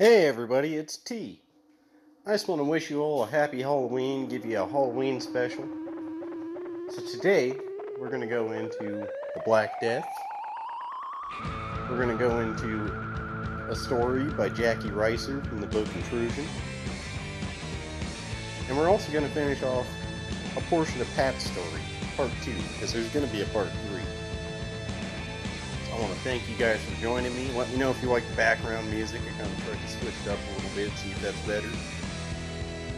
Hey 0.00 0.24
everybody, 0.24 0.76
it's 0.76 0.96
T. 0.96 1.42
I 2.26 2.32
just 2.32 2.48
want 2.48 2.58
to 2.58 2.64
wish 2.64 2.88
you 2.88 3.02
all 3.02 3.24
a 3.24 3.26
happy 3.26 3.60
Halloween, 3.60 4.28
give 4.28 4.46
you 4.46 4.58
a 4.58 4.66
Halloween 4.66 5.20
special. 5.20 5.68
So 6.88 7.02
today, 7.02 7.54
we're 7.98 8.08
going 8.08 8.22
to 8.22 8.26
go 8.26 8.52
into 8.52 9.06
the 9.34 9.42
Black 9.44 9.78
Death. 9.78 10.08
We're 11.90 12.02
going 12.02 12.16
to 12.16 12.16
go 12.16 12.40
into 12.40 12.86
a 13.68 13.76
story 13.76 14.24
by 14.24 14.48
Jacki 14.48 14.90
Rhyser 14.90 15.46
from 15.46 15.60
the 15.60 15.66
book 15.66 15.86
Intrusion. 15.94 16.46
And 18.70 18.78
we're 18.78 18.88
also 18.88 19.12
going 19.12 19.26
to 19.26 19.34
finish 19.34 19.62
off 19.62 19.86
a 20.56 20.62
portion 20.62 21.02
of 21.02 21.14
Pat's 21.14 21.44
story, 21.44 21.82
part 22.16 22.30
two, 22.42 22.56
because 22.72 22.94
there's 22.94 23.10
going 23.10 23.26
to 23.26 23.32
be 23.34 23.42
a 23.42 23.46
part 23.48 23.68
I 25.92 25.98
want 26.00 26.12
to 26.12 26.20
thank 26.20 26.48
you 26.48 26.54
guys 26.56 26.80
for 26.84 27.00
joining 27.00 27.34
me. 27.34 27.50
Let 27.56 27.68
me 27.70 27.76
know 27.76 27.90
if 27.90 28.00
you 28.02 28.08
like 28.08 28.28
the 28.28 28.36
background 28.36 28.90
music. 28.90 29.20
I 29.26 29.42
kind 29.42 29.52
of 29.52 29.64
tried 29.64 29.80
to 29.80 29.88
switch 29.88 30.14
it 30.24 30.30
up 30.30 30.38
a 30.38 30.54
little 30.54 30.70
bit, 30.76 30.90
see 30.96 31.10
if 31.10 31.20
that's 31.20 31.40
better. 31.46 31.68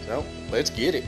So, 0.07 0.25
let's 0.51 0.69
get 0.69 0.95
it. 0.95 1.05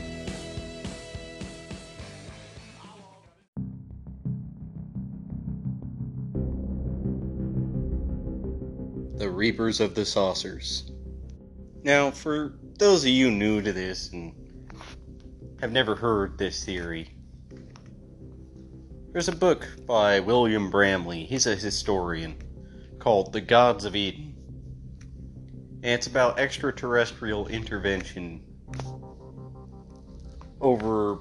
The 9.17 9.29
Reapers 9.29 9.79
of 9.79 9.93
the 9.95 10.05
Saucers. 10.05 10.91
Now, 11.83 12.09
for 12.09 12.57
those 12.77 13.03
of 13.03 13.09
you 13.09 13.29
new 13.29 13.61
to 13.61 13.71
this 13.71 14.11
and 14.11 14.33
have 15.61 15.71
never 15.71 15.95
heard 15.95 16.37
this 16.37 16.65
theory, 16.65 17.14
there's 19.15 19.29
a 19.29 19.31
book 19.31 19.65
by 19.87 20.19
William 20.19 20.69
Bramley, 20.69 21.23
he's 21.23 21.47
a 21.47 21.55
historian, 21.55 22.35
called 22.99 23.31
The 23.31 23.39
Gods 23.39 23.85
of 23.85 23.95
Eden. 23.95 24.35
And 25.83 25.93
it's 25.93 26.07
about 26.07 26.37
extraterrestrial 26.37 27.47
intervention 27.47 28.43
over 30.59 31.19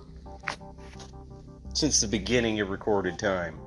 since 1.73 2.01
the 2.01 2.09
beginning 2.09 2.59
of 2.59 2.71
recorded 2.71 3.17
time. 3.17 3.61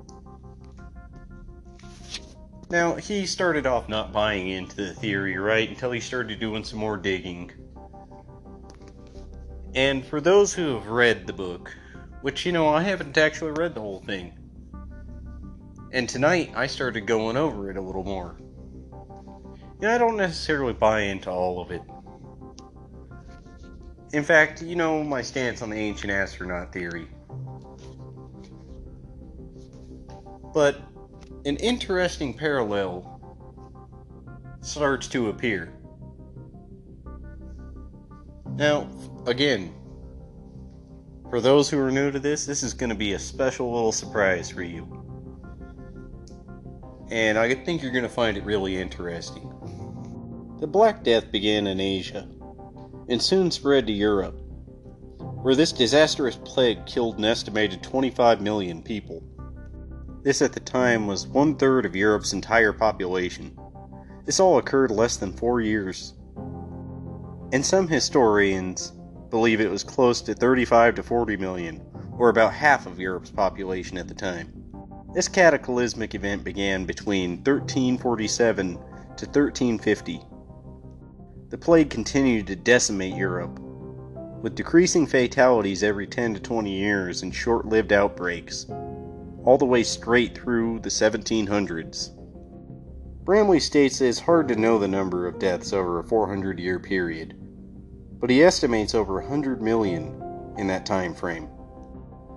Now, 2.68 2.96
he 2.96 3.24
started 3.24 3.64
off 3.64 3.88
not 3.88 4.12
buying 4.12 4.48
into 4.48 4.76
the 4.76 4.92
theory, 4.92 5.38
right, 5.38 5.70
until 5.70 5.90
he 5.90 6.00
started 6.00 6.38
doing 6.38 6.64
some 6.64 6.78
more 6.78 6.98
digging. 6.98 7.50
And 9.74 10.04
for 10.04 10.20
those 10.20 10.52
who 10.52 10.74
have 10.74 10.88
read 10.88 11.26
the 11.26 11.32
book, 11.32 11.74
which, 12.22 12.44
you 12.44 12.52
know, 12.52 12.68
I 12.68 12.82
haven't 12.82 13.16
actually 13.16 13.52
read 13.52 13.74
the 13.74 13.80
whole 13.80 14.00
thing, 14.00 14.32
and 15.92 16.08
tonight 16.08 16.52
I 16.54 16.66
started 16.66 17.06
going 17.06 17.36
over 17.36 17.70
it 17.70 17.76
a 17.76 17.80
little 17.80 18.04
more. 18.04 18.36
Know, 19.80 19.94
I 19.94 19.98
don't 19.98 20.16
necessarily 20.16 20.72
buy 20.72 21.02
into 21.02 21.30
all 21.30 21.60
of 21.60 21.70
it. 21.70 21.82
In 24.12 24.24
fact, 24.24 24.62
you 24.62 24.74
know 24.74 25.04
my 25.04 25.22
stance 25.22 25.62
on 25.62 25.70
the 25.70 25.76
ancient 25.76 26.12
astronaut 26.12 26.72
theory. 26.72 27.06
But 30.52 30.80
an 31.44 31.56
interesting 31.58 32.34
parallel 32.34 33.20
starts 34.60 35.06
to 35.08 35.28
appear. 35.28 35.72
Now, 38.56 38.88
again, 39.26 39.72
for 41.30 41.40
those 41.40 41.68
who 41.68 41.78
are 41.80 41.90
new 41.90 42.10
to 42.10 42.18
this, 42.18 42.46
this 42.46 42.62
is 42.62 42.72
going 42.72 42.90
to 42.90 42.96
be 42.96 43.12
a 43.12 43.18
special 43.18 43.72
little 43.72 43.92
surprise 43.92 44.50
for 44.50 44.62
you. 44.62 44.86
And 47.10 47.38
I 47.38 47.54
think 47.54 47.82
you're 47.82 47.92
going 47.92 48.04
to 48.04 48.08
find 48.08 48.36
it 48.36 48.44
really 48.44 48.76
interesting. 48.76 49.54
The 50.60 50.66
Black 50.66 51.04
Death 51.04 51.30
began 51.30 51.66
in 51.66 51.80
Asia 51.80 52.28
and 53.08 53.22
soon 53.22 53.50
spread 53.50 53.86
to 53.86 53.92
Europe, 53.92 54.38
where 55.42 55.54
this 55.54 55.72
disastrous 55.72 56.36
plague 56.36 56.84
killed 56.86 57.18
an 57.18 57.24
estimated 57.24 57.82
25 57.82 58.40
million 58.40 58.82
people. 58.82 59.22
This 60.22 60.42
at 60.42 60.52
the 60.52 60.60
time 60.60 61.06
was 61.06 61.26
one 61.26 61.56
third 61.56 61.86
of 61.86 61.96
Europe's 61.96 62.32
entire 62.32 62.72
population. 62.72 63.56
This 64.26 64.40
all 64.40 64.58
occurred 64.58 64.90
less 64.90 65.16
than 65.16 65.32
four 65.32 65.60
years. 65.60 66.14
And 67.52 67.64
some 67.64 67.88
historians 67.88 68.92
believe 69.30 69.60
it 69.60 69.70
was 69.70 69.84
close 69.84 70.20
to 70.22 70.34
35 70.34 70.96
to 70.96 71.02
40 71.02 71.36
million, 71.36 71.80
or 72.16 72.28
about 72.28 72.52
half 72.52 72.86
of 72.86 72.98
Europe's 72.98 73.30
population 73.30 73.98
at 73.98 74.08
the 74.08 74.14
time. 74.14 74.52
This 75.14 75.28
cataclysmic 75.28 76.14
event 76.14 76.44
began 76.44 76.84
between 76.84 77.38
1347 77.38 78.74
to 78.74 79.26
1350. 79.26 80.20
The 81.50 81.58
plague 81.58 81.90
continued 81.90 82.46
to 82.48 82.56
decimate 82.56 83.14
Europe, 83.14 83.58
with 84.42 84.54
decreasing 84.54 85.06
fatalities 85.06 85.82
every 85.82 86.06
10 86.06 86.34
to 86.34 86.40
20 86.40 86.70
years 86.70 87.22
and 87.22 87.34
short 87.34 87.66
lived 87.66 87.92
outbreaks 87.92 88.66
all 89.44 89.56
the 89.56 89.64
way 89.64 89.82
straight 89.82 90.36
through 90.36 90.78
the 90.80 90.90
1700s. 90.90 92.10
Bramley 93.24 93.60
states 93.60 93.98
that 93.98 94.08
it's 94.08 94.20
hard 94.20 94.46
to 94.48 94.56
know 94.56 94.78
the 94.78 94.88
number 94.88 95.26
of 95.26 95.38
deaths 95.38 95.72
over 95.72 95.98
a 95.98 96.04
400 96.04 96.58
year 96.58 96.78
period, 96.78 97.34
but 98.20 98.30
he 98.30 98.42
estimates 98.42 98.94
over 98.94 99.14
100 99.14 99.62
million 99.62 100.22
in 100.58 100.66
that 100.66 100.84
time 100.84 101.14
frame. 101.14 101.48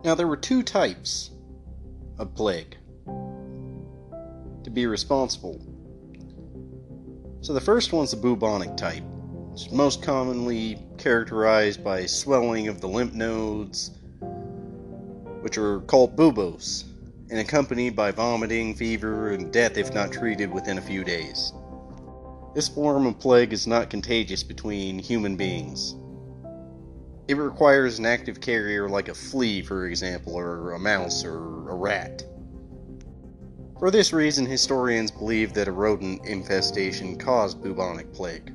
Now, 0.03 0.15
there 0.15 0.27
were 0.27 0.37
two 0.37 0.63
types 0.63 1.31
of 2.17 2.33
plague 2.35 2.77
to 4.63 4.69
be 4.71 4.85
responsible. 4.85 5.59
So, 7.41 7.53
the 7.53 7.61
first 7.61 7.93
one's 7.93 8.11
the 8.11 8.17
bubonic 8.17 8.77
type. 8.77 9.03
It's 9.53 9.71
most 9.71 10.01
commonly 10.01 10.79
characterized 10.97 11.83
by 11.83 12.05
swelling 12.05 12.67
of 12.67 12.79
the 12.79 12.87
lymph 12.87 13.13
nodes, 13.13 13.91
which 15.41 15.57
are 15.57 15.81
called 15.81 16.15
buboes 16.15 16.85
and 17.31 17.39
accompanied 17.39 17.95
by 17.95 18.11
vomiting, 18.11 18.75
fever, 18.75 19.31
and 19.31 19.51
death 19.51 19.77
if 19.77 19.93
not 19.93 20.11
treated 20.11 20.51
within 20.51 20.77
a 20.77 20.81
few 20.81 21.03
days. 21.03 21.53
This 22.53 22.67
form 22.67 23.05
of 23.05 23.17
plague 23.17 23.53
is 23.53 23.65
not 23.65 23.89
contagious 23.89 24.43
between 24.43 24.99
human 24.99 25.37
beings. 25.37 25.95
It 27.29 27.35
requires 27.35 27.97
an 27.97 28.05
active 28.05 28.41
carrier 28.41 28.89
like 28.89 29.07
a 29.07 29.13
flea, 29.13 29.61
for 29.61 29.85
example, 29.85 30.35
or 30.35 30.73
a 30.73 30.79
mouse 30.79 31.23
or 31.23 31.37
a 31.69 31.75
rat. 31.75 32.25
For 33.79 33.89
this 33.89 34.11
reason, 34.11 34.45
historians 34.45 35.11
believe 35.11 35.53
that 35.53 35.69
a 35.69 35.71
rodent 35.71 36.25
infestation 36.25 37.17
caused 37.17 37.63
bubonic 37.63 38.13
plague. 38.13 38.51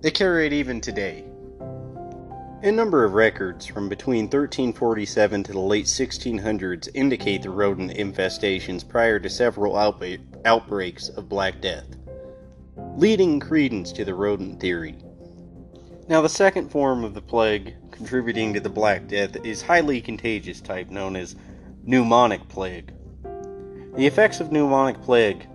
They 0.00 0.12
carry 0.12 0.46
it 0.46 0.52
even 0.52 0.80
today, 0.80 1.24
a 2.60 2.72
number 2.72 3.04
of 3.04 3.12
records 3.14 3.66
from 3.66 3.88
between 3.88 4.24
1347 4.24 5.44
to 5.44 5.52
the 5.52 5.60
late 5.60 5.84
1600s 5.84 6.88
indicate 6.92 7.42
the 7.42 7.50
rodent 7.50 7.92
infestations 7.92 8.86
prior 8.86 9.20
to 9.20 9.30
several 9.30 9.76
outbreaks 10.44 11.08
of 11.10 11.28
Black 11.28 11.60
Death, 11.60 11.86
leading 12.96 13.38
credence 13.38 13.92
to 13.92 14.04
the 14.04 14.14
rodent 14.14 14.58
theory. 14.58 14.96
Now, 16.08 16.20
the 16.20 16.28
second 16.28 16.68
form 16.68 17.04
of 17.04 17.14
the 17.14 17.22
plague 17.22 17.74
contributing 17.92 18.52
to 18.54 18.60
the 18.60 18.68
Black 18.68 19.06
Death 19.06 19.36
is 19.44 19.62
highly 19.62 20.00
contagious 20.00 20.60
type 20.60 20.90
known 20.90 21.14
as 21.14 21.36
pneumonic 21.86 22.48
plague. 22.48 22.92
The 23.94 24.06
effects 24.06 24.40
of 24.40 24.48
pneumonic 24.48 25.00
plague 25.02 25.46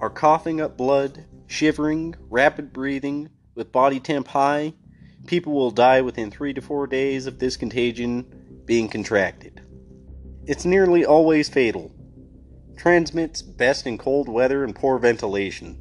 are 0.00 0.10
coughing 0.10 0.60
up 0.60 0.76
blood, 0.76 1.24
shivering, 1.48 2.14
rapid 2.30 2.72
breathing, 2.72 3.30
with 3.56 3.72
body 3.72 3.98
temp 3.98 4.28
high, 4.28 4.74
People 5.26 5.54
will 5.54 5.70
die 5.70 6.02
within 6.02 6.30
three 6.30 6.52
to 6.52 6.60
four 6.60 6.86
days 6.86 7.26
of 7.26 7.38
this 7.38 7.56
contagion 7.56 8.62
being 8.66 8.88
contracted. 8.88 9.62
It's 10.46 10.64
nearly 10.64 11.04
always 11.04 11.48
fatal. 11.48 11.90
Transmits 12.76 13.40
best 13.40 13.86
in 13.86 13.96
cold 13.96 14.28
weather 14.28 14.64
and 14.64 14.74
poor 14.74 14.98
ventilation. 14.98 15.80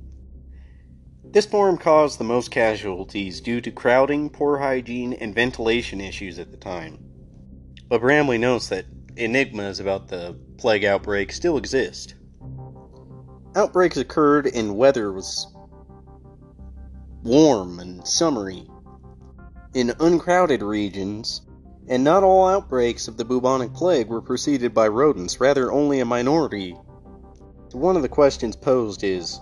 This 1.26 1.46
form 1.46 1.78
caused 1.78 2.20
the 2.20 2.24
most 2.24 2.52
casualties 2.52 3.42
due 3.42 3.60
to 3.62 3.72
crowding, 3.72 4.30
poor 4.30 4.60
hygiene, 4.60 5.14
and 5.14 5.36
ventilation 5.36 6.00
issues 6.00 6.40
at 6.40 6.52
the 6.52 6.58
time. 6.58 7.00
But 7.90 8.02
Bramley 8.02 8.38
notes 8.38 8.70
that 8.70 8.86
enigmas 9.18 9.80
about 9.80 10.08
the 10.08 10.38
plague 10.58 10.86
outbreak 10.86 11.34
still 11.34 11.58
exist. 11.58 12.16
Outbreaks 13.56 13.98
occurred 13.98 14.48
and 14.48 14.78
weather 14.78 15.12
was 15.12 15.48
warm 17.24 17.80
and 17.80 18.08
summery 18.08 18.68
in 19.74 19.94
uncrowded 20.00 20.62
regions, 20.62 21.42
and 21.88 22.04
not 22.04 22.24
all 22.24 22.48
outbreaks 22.48 23.08
of 23.08 23.18
the 23.18 23.26
bubonic 23.26 23.74
plague 23.74 24.08
were 24.08 24.22
preceded 24.22 24.74
by 24.74 24.88
rodents, 24.88 25.40
rather, 25.40 25.72
only 25.72 26.00
a 26.00 26.06
minority. 26.06 26.78
One 27.72 27.96
of 27.96 28.04
the 28.04 28.10
questions 28.10 28.56
posed 28.56 29.04
is 29.04 29.40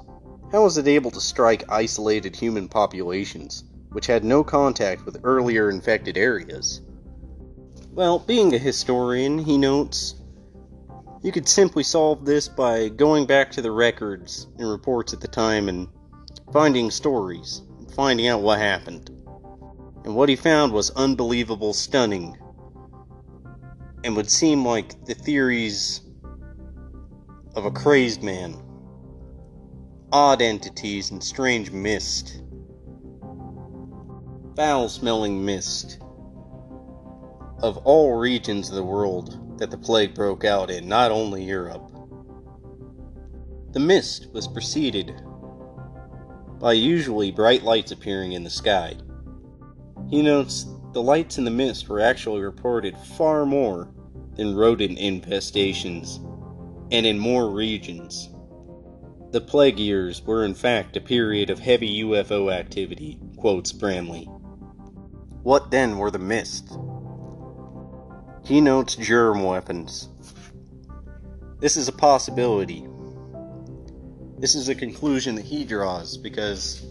how 0.51 0.63
was 0.63 0.77
it 0.77 0.87
able 0.87 1.11
to 1.11 1.21
strike 1.21 1.69
isolated 1.69 2.35
human 2.35 2.67
populations, 2.67 3.63
which 3.91 4.07
had 4.07 4.23
no 4.23 4.43
contact 4.43 5.05
with 5.05 5.21
earlier 5.23 5.69
infected 5.69 6.17
areas? 6.17 6.81
Well, 7.93 8.19
being 8.19 8.53
a 8.53 8.57
historian, 8.57 9.37
he 9.37 9.57
notes, 9.57 10.15
you 11.21 11.31
could 11.31 11.47
simply 11.47 11.83
solve 11.83 12.25
this 12.25 12.47
by 12.47 12.89
going 12.89 13.25
back 13.27 13.51
to 13.51 13.61
the 13.61 13.71
records 13.71 14.47
and 14.57 14.69
reports 14.69 15.13
at 15.13 15.21
the 15.21 15.27
time 15.27 15.69
and 15.69 15.87
finding 16.51 16.89
stories, 16.89 17.61
finding 17.95 18.27
out 18.27 18.41
what 18.41 18.59
happened. 18.59 19.09
And 20.03 20.15
what 20.15 20.29
he 20.29 20.35
found 20.35 20.73
was 20.73 20.89
unbelievable, 20.91 21.73
stunning, 21.73 22.37
and 24.03 24.15
would 24.15 24.29
seem 24.29 24.65
like 24.65 25.05
the 25.05 25.13
theories 25.13 26.01
of 27.55 27.65
a 27.65 27.71
crazed 27.71 28.23
man. 28.23 28.61
Odd 30.11 30.41
entities 30.41 31.11
and 31.11 31.23
strange 31.23 31.71
mist. 31.71 32.41
Foul 34.55 34.89
smelling 34.89 35.45
mist 35.45 35.99
of 37.61 37.77
all 37.77 38.17
regions 38.17 38.69
of 38.69 38.75
the 38.75 38.83
world 38.83 39.59
that 39.59 39.69
the 39.69 39.77
plague 39.77 40.15
broke 40.15 40.43
out 40.43 40.71
in, 40.71 40.87
not 40.87 41.11
only 41.11 41.43
Europe. 41.43 41.91
The 43.71 43.79
mist 43.79 44.27
was 44.33 44.47
preceded 44.47 45.13
by 46.59 46.73
usually 46.73 47.31
bright 47.31 47.63
lights 47.63 47.91
appearing 47.91 48.33
in 48.33 48.43
the 48.43 48.49
sky. 48.49 48.95
He 50.11 50.21
notes 50.21 50.65
the 50.91 51.01
lights 51.01 51.37
in 51.37 51.45
the 51.45 51.51
mist 51.51 51.87
were 51.87 52.01
actually 52.01 52.41
reported 52.41 52.97
far 52.97 53.45
more 53.45 53.87
than 54.35 54.55
rodent 54.55 54.99
infestations, 54.99 56.17
and 56.91 57.05
in 57.05 57.17
more 57.17 57.49
regions. 57.49 58.29
The 59.31 59.39
plague 59.39 59.79
years 59.79 60.21
were 60.21 60.43
in 60.43 60.53
fact 60.53 60.97
a 60.97 61.01
period 61.01 61.49
of 61.49 61.59
heavy 61.59 62.03
UFO 62.03 62.53
activity, 62.53 63.21
quotes 63.37 63.71
Bramley. 63.71 64.25
What 65.43 65.71
then 65.71 65.97
were 65.97 66.11
the 66.11 66.19
mist? 66.19 66.77
He 68.43 68.59
notes 68.59 68.95
germ 68.97 69.43
weapons. 69.43 70.09
This 71.59 71.77
is 71.77 71.87
a 71.87 71.93
possibility. 71.93 72.85
This 74.39 74.55
is 74.55 74.67
a 74.67 74.75
conclusion 74.75 75.35
that 75.35 75.45
he 75.45 75.63
draws 75.63 76.17
because 76.17 76.85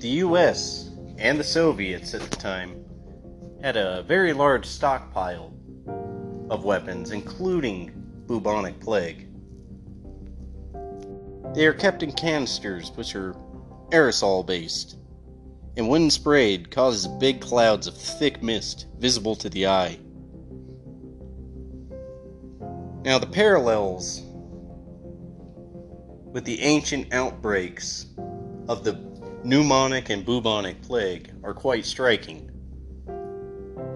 the 0.00 0.08
US 0.08 0.91
and 1.22 1.38
the 1.38 1.44
Soviets 1.44 2.14
at 2.14 2.20
the 2.20 2.36
time 2.36 2.84
had 3.62 3.76
a 3.76 4.02
very 4.02 4.32
large 4.32 4.66
stockpile 4.66 5.54
of 6.50 6.64
weapons, 6.64 7.12
including 7.12 7.92
bubonic 8.26 8.80
plague. 8.80 9.28
They 11.54 11.64
are 11.66 11.72
kept 11.72 12.02
in 12.02 12.10
canisters, 12.10 12.90
which 12.96 13.14
are 13.14 13.36
aerosol 13.90 14.44
based, 14.44 14.96
and 15.76 15.88
when 15.88 16.10
sprayed, 16.10 16.72
causes 16.72 17.06
big 17.06 17.40
clouds 17.40 17.86
of 17.86 17.96
thick 17.96 18.42
mist 18.42 18.86
visible 18.98 19.36
to 19.36 19.48
the 19.48 19.68
eye. 19.68 20.00
Now, 23.04 23.20
the 23.20 23.28
parallels 23.30 24.22
with 26.32 26.44
the 26.44 26.60
ancient 26.62 27.14
outbreaks 27.14 28.06
of 28.68 28.82
the 28.82 29.11
pneumonic 29.44 30.10
and 30.10 30.24
bubonic 30.24 30.80
plague 30.82 31.32
are 31.42 31.54
quite 31.54 31.84
striking. 31.84 32.50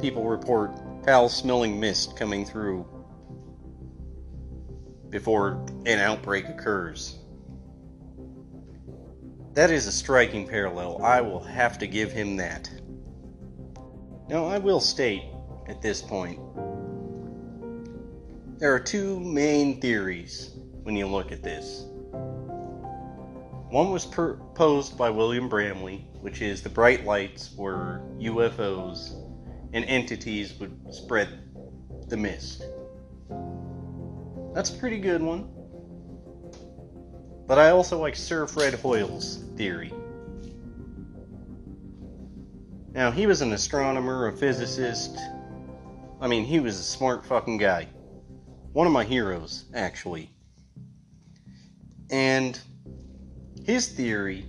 People 0.01 0.25
report 0.29 0.73
foul 1.05 1.29
smelling 1.29 1.79
mist 1.79 2.17
coming 2.17 2.45
through 2.45 2.87
before 5.11 5.65
an 5.87 5.99
outbreak 5.99 6.49
occurs. 6.49 7.19
That 9.55 9.71
is 9.71 9.87
a 9.87 9.93
striking 9.93 10.47
parallel. 10.47 11.03
I 11.03 11.21
will 11.21 11.43
have 11.43 11.79
to 11.79 11.87
give 11.87 12.13
him 12.13 12.37
that. 12.37 12.69
Now, 14.29 14.47
I 14.47 14.59
will 14.59 14.81
state 14.81 15.23
at 15.69 15.81
this 15.81 16.03
point 16.03 16.41
there 18.59 18.73
are 18.75 18.81
two 18.81 19.21
main 19.21 19.81
theories 19.83 20.57
when 20.83 20.97
you 20.97 21.07
look 21.07 21.31
at 21.31 21.43
this. 21.43 21.85
One 23.71 23.91
was 23.91 24.07
proposed 24.07 24.97
by 24.97 25.11
William 25.11 25.49
Bramley, 25.49 26.09
which 26.21 26.41
is 26.41 26.63
the 26.63 26.69
bright 26.69 27.05
lights 27.05 27.55
were 27.57 28.01
UFOs 28.19 29.15
and 29.73 29.85
entities 29.85 30.55
would 30.61 30.95
spread 30.95 31.29
the 32.09 32.17
mist. 32.17 32.65
That's 34.55 34.71
a 34.71 34.79
pretty 34.79 34.99
good 34.99 35.23
one. 35.23 35.51
But 37.47 37.59
I 37.59 37.71
also 37.71 38.01
like 38.01 38.17
Sir 38.17 38.47
Fred 38.47 38.75
Hoyle's 38.75 39.45
theory. 39.57 39.93
Now, 42.93 43.11
he 43.11 43.27
was 43.27 43.43
an 43.43 43.53
astronomer, 43.53 44.29
a 44.29 44.33
physicist. 44.33 45.19
I 46.21 46.29
mean, 46.29 46.45
he 46.45 46.61
was 46.61 46.79
a 46.79 46.83
smart 46.83 47.27
fucking 47.27 47.59
guy 47.59 47.89
one 48.77 48.87
of 48.87 48.93
my 48.93 49.05
heroes, 49.05 49.65
actually. 49.73 50.31
And 52.11 52.61
his 53.67 53.89
theory, 53.89 54.47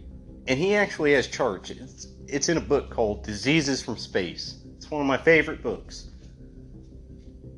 and 0.47 0.59
he 0.59 0.75
actually 0.75 1.13
has 1.13 1.27
charts. 1.27 1.71
It's, 1.71 2.07
it's 2.27 2.49
in 2.49 2.57
a 2.57 2.61
book 2.61 2.91
called 2.91 3.23
Diseases 3.23 3.81
from 3.81 3.97
Space. 3.97 4.59
It's 4.75 4.91
one 4.91 5.01
of 5.01 5.07
my 5.07 5.17
favorite 5.17 5.63
books. 5.63 6.11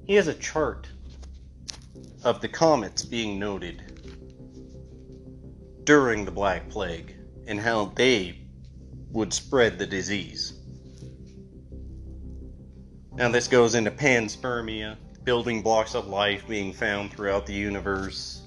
He 0.05 0.15
has 0.15 0.29
a 0.29 0.33
chart 0.35 0.87
of 2.23 2.39
the 2.39 2.47
comets 2.47 3.03
being 3.03 3.37
noted 3.37 3.83
during 5.83 6.23
the 6.23 6.31
Black 6.31 6.69
Plague 6.69 7.17
and 7.45 7.59
how 7.59 7.85
they 7.95 8.39
would 9.11 9.33
spread 9.33 9.77
the 9.77 9.85
disease. 9.85 10.53
Now, 13.15 13.29
this 13.29 13.49
goes 13.49 13.75
into 13.75 13.91
panspermia, 13.91 14.95
building 15.25 15.61
blocks 15.61 15.93
of 15.93 16.07
life 16.07 16.47
being 16.47 16.71
found 16.71 17.11
throughout 17.11 17.45
the 17.45 17.53
universe, 17.53 18.38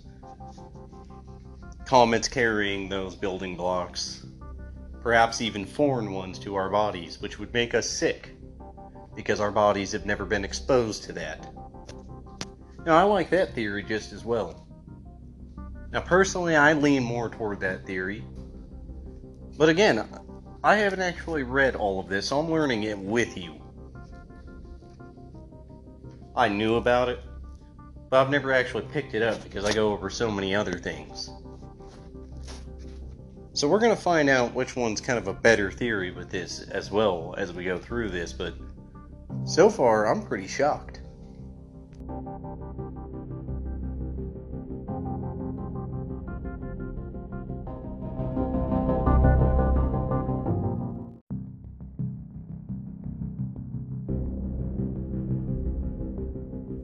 comets 1.93 2.27
carrying 2.27 2.89
those 2.89 3.15
building 3.15 3.55
blocks, 3.55 4.25
perhaps 5.03 5.43
even 5.43 5.67
foreign 5.67 6.11
ones 6.11 6.39
to 6.39 6.55
our 6.55 6.71
bodies, 6.71 7.21
which 7.21 7.39
would 7.39 7.53
make 7.53 7.75
us 7.75 7.87
sick 7.87 8.31
because 9.15 9.41
our 9.41 9.51
bodies 9.51 9.93
have 9.93 10.07
never 10.07 10.25
been 10.25 10.43
exposed 10.43 11.03
to 11.03 11.13
that. 11.13 11.53
Now, 12.87 12.97
I 12.97 13.03
like 13.03 13.29
that 13.29 13.53
theory 13.55 13.83
just 13.83 14.15
as 14.15 14.25
well. 14.25 14.67
Now, 15.93 16.01
personally, 16.01 16.57
I 16.57 16.73
lean 16.73 17.03
more 17.03 17.29
toward 17.29 17.61
that 17.61 17.85
theory. 17.85 18.25
But 19.59 19.69
again, 19.69 20.09
I 20.65 20.77
haven't 20.77 21.03
actually 21.03 21.43
read 21.43 21.77
all 21.77 22.01
of 22.01 22.09
this, 22.09 22.29
so 22.29 22.41
I'm 22.41 22.51
learning 22.51 22.85
it 22.85 22.99
with 22.99 23.37
you. 23.37 23.61
I 26.35 26.49
knew 26.49 26.77
about 26.77 27.11
it, 27.11 27.21
but 28.09 28.23
I've 28.23 28.31
never 28.31 28.51
actually 28.51 28.85
picked 28.85 29.13
it 29.13 29.21
up 29.21 29.43
because 29.43 29.67
I 29.67 29.75
go 29.75 29.93
over 29.93 30.09
so 30.09 30.31
many 30.31 30.55
other 30.55 30.79
things. 30.79 31.29
So 33.55 33.69
we're 33.69 33.81
going 33.81 33.95
to 33.95 34.01
find 34.03 34.31
out 34.31 34.55
which 34.55 34.77
one's 34.77 35.03
kind 35.03 35.19
of 35.19 35.29
a 35.29 35.35
better 35.35 35.71
theory 35.71 36.11
with 36.11 36.31
this 36.31 36.63
as 36.71 36.91
well 36.91 37.35
as 37.37 37.53
we 37.53 37.65
go 37.65 37.79
through 37.79 38.09
this, 38.09 38.33
but 38.33 38.55
so 39.45 39.69
far 39.69 40.07
I'm 40.07 40.23
pretty 40.23 40.49
shocked. 40.49 41.01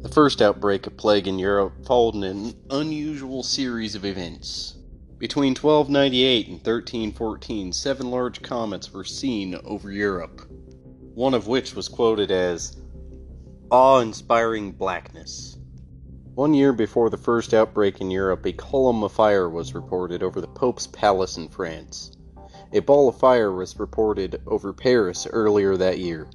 The 0.03 0.15
first 0.15 0.43
outbreak 0.43 0.87
of 0.87 0.99
plague 0.99 1.27
in 1.27 1.39
Europe 1.39 1.87
followed 1.87 2.15
an 2.17 2.55
unusual 2.69 3.43
series 3.43 3.95
of 3.95 4.05
events. 4.05 4.78
Between 5.19 5.57
1298 5.57 6.47
and 6.47 6.57
1314, 6.59 7.73
seven 7.73 8.09
large 8.09 8.41
comets 8.41 8.93
were 8.93 9.03
seen 9.03 9.57
over 9.65 9.91
Europe, 9.91 10.49
one 11.15 11.35
of 11.35 11.49
which 11.49 11.75
was 11.75 11.89
quoted 11.89 12.31
as 12.31 12.77
awe 13.69 13.99
inspiring 13.99 14.71
blackness. 14.71 15.59
One 16.35 16.55
year 16.55 16.73
before 16.73 17.11
the 17.11 17.17
first 17.17 17.53
outbreak 17.53 18.01
in 18.01 18.13
Europe, 18.13 18.47
a 18.47 18.53
column 18.53 19.03
of 19.03 19.11
fire 19.11 19.51
was 19.51 19.75
reported 19.75 20.23
over 20.23 20.41
the 20.41 20.47
Pope's 20.47 20.87
palace 20.87 21.37
in 21.37 21.49
France. 21.49 22.13
A 22.73 22.79
ball 22.79 23.09
of 23.09 23.19
fire 23.19 23.51
was 23.51 23.77
reported 23.77 24.41
over 24.47 24.73
Paris 24.73 25.27
earlier 25.27 25.77
that 25.77 25.99
year. 25.99 26.29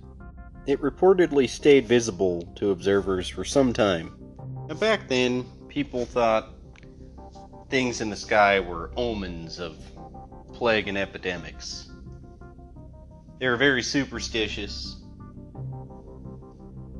It 0.67 0.81
reportedly 0.81 1.47
stayed 1.47 1.87
visible 1.87 2.41
to 2.55 2.71
observers 2.71 3.29
for 3.29 3.45
some 3.45 3.71
time. 3.71 4.11
Now, 4.67 4.75
back 4.75 5.07
then, 5.07 5.45
people 5.69 6.05
thought 6.05 6.49
things 7.69 8.01
in 8.01 8.09
the 8.09 8.15
sky 8.15 8.59
were 8.59 8.91
omens 8.95 9.59
of 9.59 9.77
plague 10.53 10.87
and 10.87 10.97
epidemics. 10.97 11.89
They 13.39 13.47
were 13.47 13.57
very 13.57 13.83
superstitious. 13.83 14.97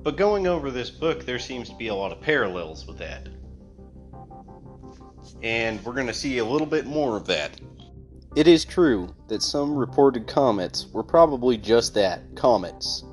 But 0.04 0.18
going 0.18 0.48
over 0.48 0.72
this 0.72 0.90
book, 0.90 1.26
there 1.26 1.40
seems 1.40 1.70
to 1.70 1.76
be 1.76 1.88
a 1.88 1.96
lot 1.96 2.12
of 2.12 2.20
parallels 2.20 2.86
with 2.86 2.98
that. 2.98 3.30
And 5.42 5.84
we're 5.86 5.94
going 5.94 6.08
to 6.08 6.14
see 6.14 6.40
a 6.40 6.46
little 6.46 6.68
bit 6.68 6.86
more 6.86 7.16
of 7.16 7.26
that. 7.28 7.60
It 8.36 8.48
is 8.48 8.66
true 8.66 9.14
that 9.28 9.44
some 9.44 9.76
reported 9.76 10.28
comets 10.28 10.88
were 10.92 11.04
probably 11.04 11.56
just 11.58 11.94
that 11.94 12.22
comets. 12.36 13.06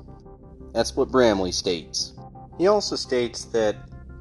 That's 0.73 0.95
what 0.95 1.11
Bramley 1.11 1.51
states. 1.51 2.13
He 2.57 2.67
also 2.67 2.95
states 2.95 3.45
that 3.45 3.75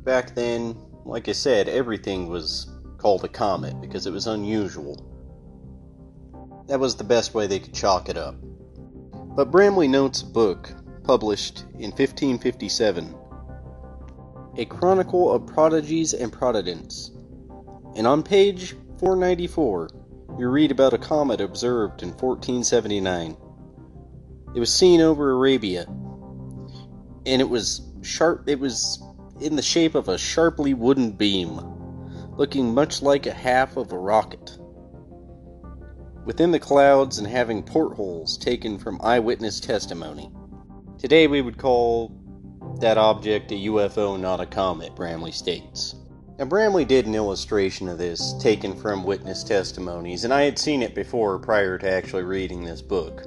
back 0.04 0.34
then, 0.34 0.76
like 1.04 1.28
I 1.28 1.32
said, 1.32 1.68
everything 1.68 2.28
was 2.28 2.68
called 3.00 3.24
a 3.24 3.28
comet 3.28 3.80
because 3.80 4.06
it 4.06 4.12
was 4.12 4.26
unusual. 4.26 5.06
That 6.68 6.80
was 6.80 6.96
the 6.96 7.04
best 7.04 7.34
way 7.34 7.46
they 7.46 7.58
could 7.58 7.74
chalk 7.74 8.08
it 8.08 8.16
up. 8.16 8.36
But 9.12 9.50
Bramley 9.50 9.88
notes 9.88 10.22
a 10.22 10.26
book 10.26 10.72
published 11.02 11.64
in 11.74 11.90
1557, 11.90 13.14
A 14.58 14.64
Chronicle 14.66 15.32
of 15.32 15.46
Prodigies 15.46 16.12
and 16.14 16.32
Prodigants. 16.32 17.10
And 17.96 18.06
on 18.06 18.22
page 18.22 18.76
494, 18.98 19.88
you 20.38 20.48
read 20.48 20.70
about 20.70 20.92
a 20.92 20.98
comet 20.98 21.40
observed 21.40 22.02
in 22.02 22.10
1479. 22.10 23.36
It 24.54 24.60
was 24.60 24.72
seen 24.72 25.00
over 25.00 25.30
Arabia, 25.30 25.86
and 27.26 27.40
it 27.40 27.48
was 27.48 27.82
sharp, 28.02 28.48
it 28.48 28.60
was 28.60 29.02
in 29.40 29.56
the 29.56 29.62
shape 29.62 29.94
of 29.94 30.08
a 30.08 30.18
sharply 30.18 30.74
wooden 30.74 31.12
beam, 31.12 31.60
looking 32.40 32.72
much 32.72 33.02
like 33.02 33.26
a 33.26 33.34
half 33.34 33.76
of 33.76 33.92
a 33.92 33.98
rocket 33.98 34.56
within 36.24 36.50
the 36.50 36.58
clouds 36.58 37.18
and 37.18 37.26
having 37.26 37.62
portholes 37.62 38.38
taken 38.38 38.78
from 38.78 38.98
eyewitness 39.02 39.60
testimony. 39.60 40.30
Today 40.98 41.26
we 41.26 41.42
would 41.42 41.58
call 41.58 42.10
that 42.80 42.96
object 42.96 43.52
a 43.52 43.66
UFO, 43.66 44.18
not 44.18 44.40
a 44.40 44.46
comet, 44.46 44.96
Bramley 44.96 45.32
states. 45.32 45.94
Now, 46.38 46.46
Bramley 46.46 46.86
did 46.86 47.04
an 47.04 47.14
illustration 47.14 47.90
of 47.90 47.98
this 47.98 48.32
taken 48.40 48.74
from 48.74 49.04
witness 49.04 49.44
testimonies, 49.44 50.24
and 50.24 50.32
I 50.32 50.44
had 50.44 50.58
seen 50.58 50.82
it 50.82 50.94
before 50.94 51.38
prior 51.38 51.76
to 51.76 51.92
actually 51.92 52.22
reading 52.22 52.64
this 52.64 52.80
book. 52.80 53.26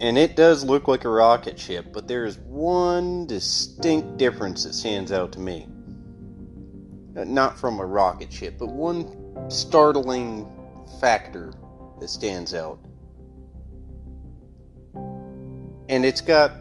And 0.00 0.18
it 0.18 0.34
does 0.34 0.64
look 0.64 0.88
like 0.88 1.04
a 1.04 1.10
rocket 1.10 1.60
ship, 1.60 1.92
but 1.92 2.08
there 2.08 2.24
is 2.24 2.38
one 2.38 3.24
distinct 3.28 4.16
difference 4.16 4.64
that 4.64 4.74
stands 4.74 5.12
out 5.12 5.30
to 5.34 5.38
me. 5.38 5.68
Not 7.14 7.58
from 7.58 7.78
a 7.78 7.84
rocket 7.84 8.32
ship, 8.32 8.56
but 8.58 8.68
one 8.68 9.50
startling 9.50 10.50
factor 11.00 11.52
that 12.00 12.08
stands 12.08 12.54
out. 12.54 12.78
And 15.88 16.04
it's 16.04 16.20
got 16.20 16.52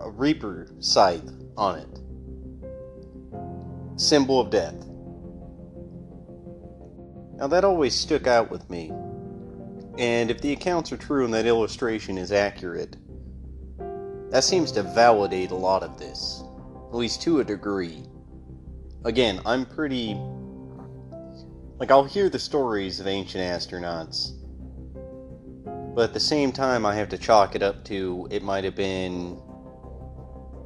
a 0.00 0.10
Reaper 0.10 0.68
scythe 0.80 1.30
on 1.56 1.78
it. 1.78 2.00
Symbol 4.00 4.40
of 4.40 4.50
death. 4.50 4.74
Now 7.36 7.46
that 7.48 7.64
always 7.64 7.94
stuck 7.94 8.26
out 8.26 8.50
with 8.50 8.68
me. 8.70 8.92
And 9.98 10.30
if 10.30 10.40
the 10.40 10.52
accounts 10.52 10.90
are 10.92 10.96
true 10.96 11.24
and 11.24 11.34
that 11.34 11.44
illustration 11.44 12.16
is 12.16 12.32
accurate, 12.32 12.96
that 14.30 14.42
seems 14.42 14.72
to 14.72 14.82
validate 14.82 15.50
a 15.50 15.54
lot 15.56 15.82
of 15.82 15.98
this, 15.98 16.42
at 16.88 16.94
least 16.94 17.20
to 17.22 17.40
a 17.40 17.44
degree. 17.44 18.04
Again, 19.04 19.40
I'm 19.44 19.66
pretty 19.66 20.14
like, 21.78 21.90
I'll 21.90 22.04
hear 22.04 22.28
the 22.28 22.38
stories 22.38 23.00
of 23.00 23.08
ancient 23.08 23.42
astronauts, 23.42 24.34
but 25.96 26.04
at 26.04 26.14
the 26.14 26.20
same 26.20 26.52
time, 26.52 26.86
I 26.86 26.94
have 26.94 27.08
to 27.08 27.18
chalk 27.18 27.56
it 27.56 27.62
up 27.62 27.84
to 27.86 28.28
it 28.30 28.44
might 28.44 28.62
have 28.62 28.76
been 28.76 29.42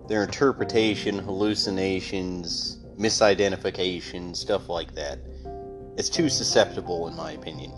their 0.08 0.22
interpretation, 0.22 1.18
hallucinations, 1.18 2.84
misidentification, 2.98 4.36
stuff 4.36 4.68
like 4.68 4.94
that. 4.94 5.18
It's 5.96 6.10
too 6.10 6.28
susceptible, 6.28 7.08
in 7.08 7.16
my 7.16 7.32
opinion. 7.32 7.72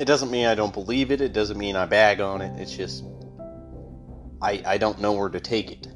It 0.00 0.06
doesn't 0.06 0.30
mean 0.30 0.46
I 0.46 0.54
don't 0.54 0.72
believe 0.72 1.10
it, 1.10 1.20
it 1.20 1.34
doesn't 1.34 1.58
mean 1.58 1.76
I 1.76 1.84
bag 1.84 2.22
on 2.22 2.40
it, 2.40 2.58
it's 2.58 2.74
just. 2.74 3.04
I, 4.40 4.62
I 4.64 4.78
don't 4.78 5.00
know 5.00 5.12
where 5.12 5.28
to 5.28 5.40
take 5.40 5.70
it. 5.70 5.88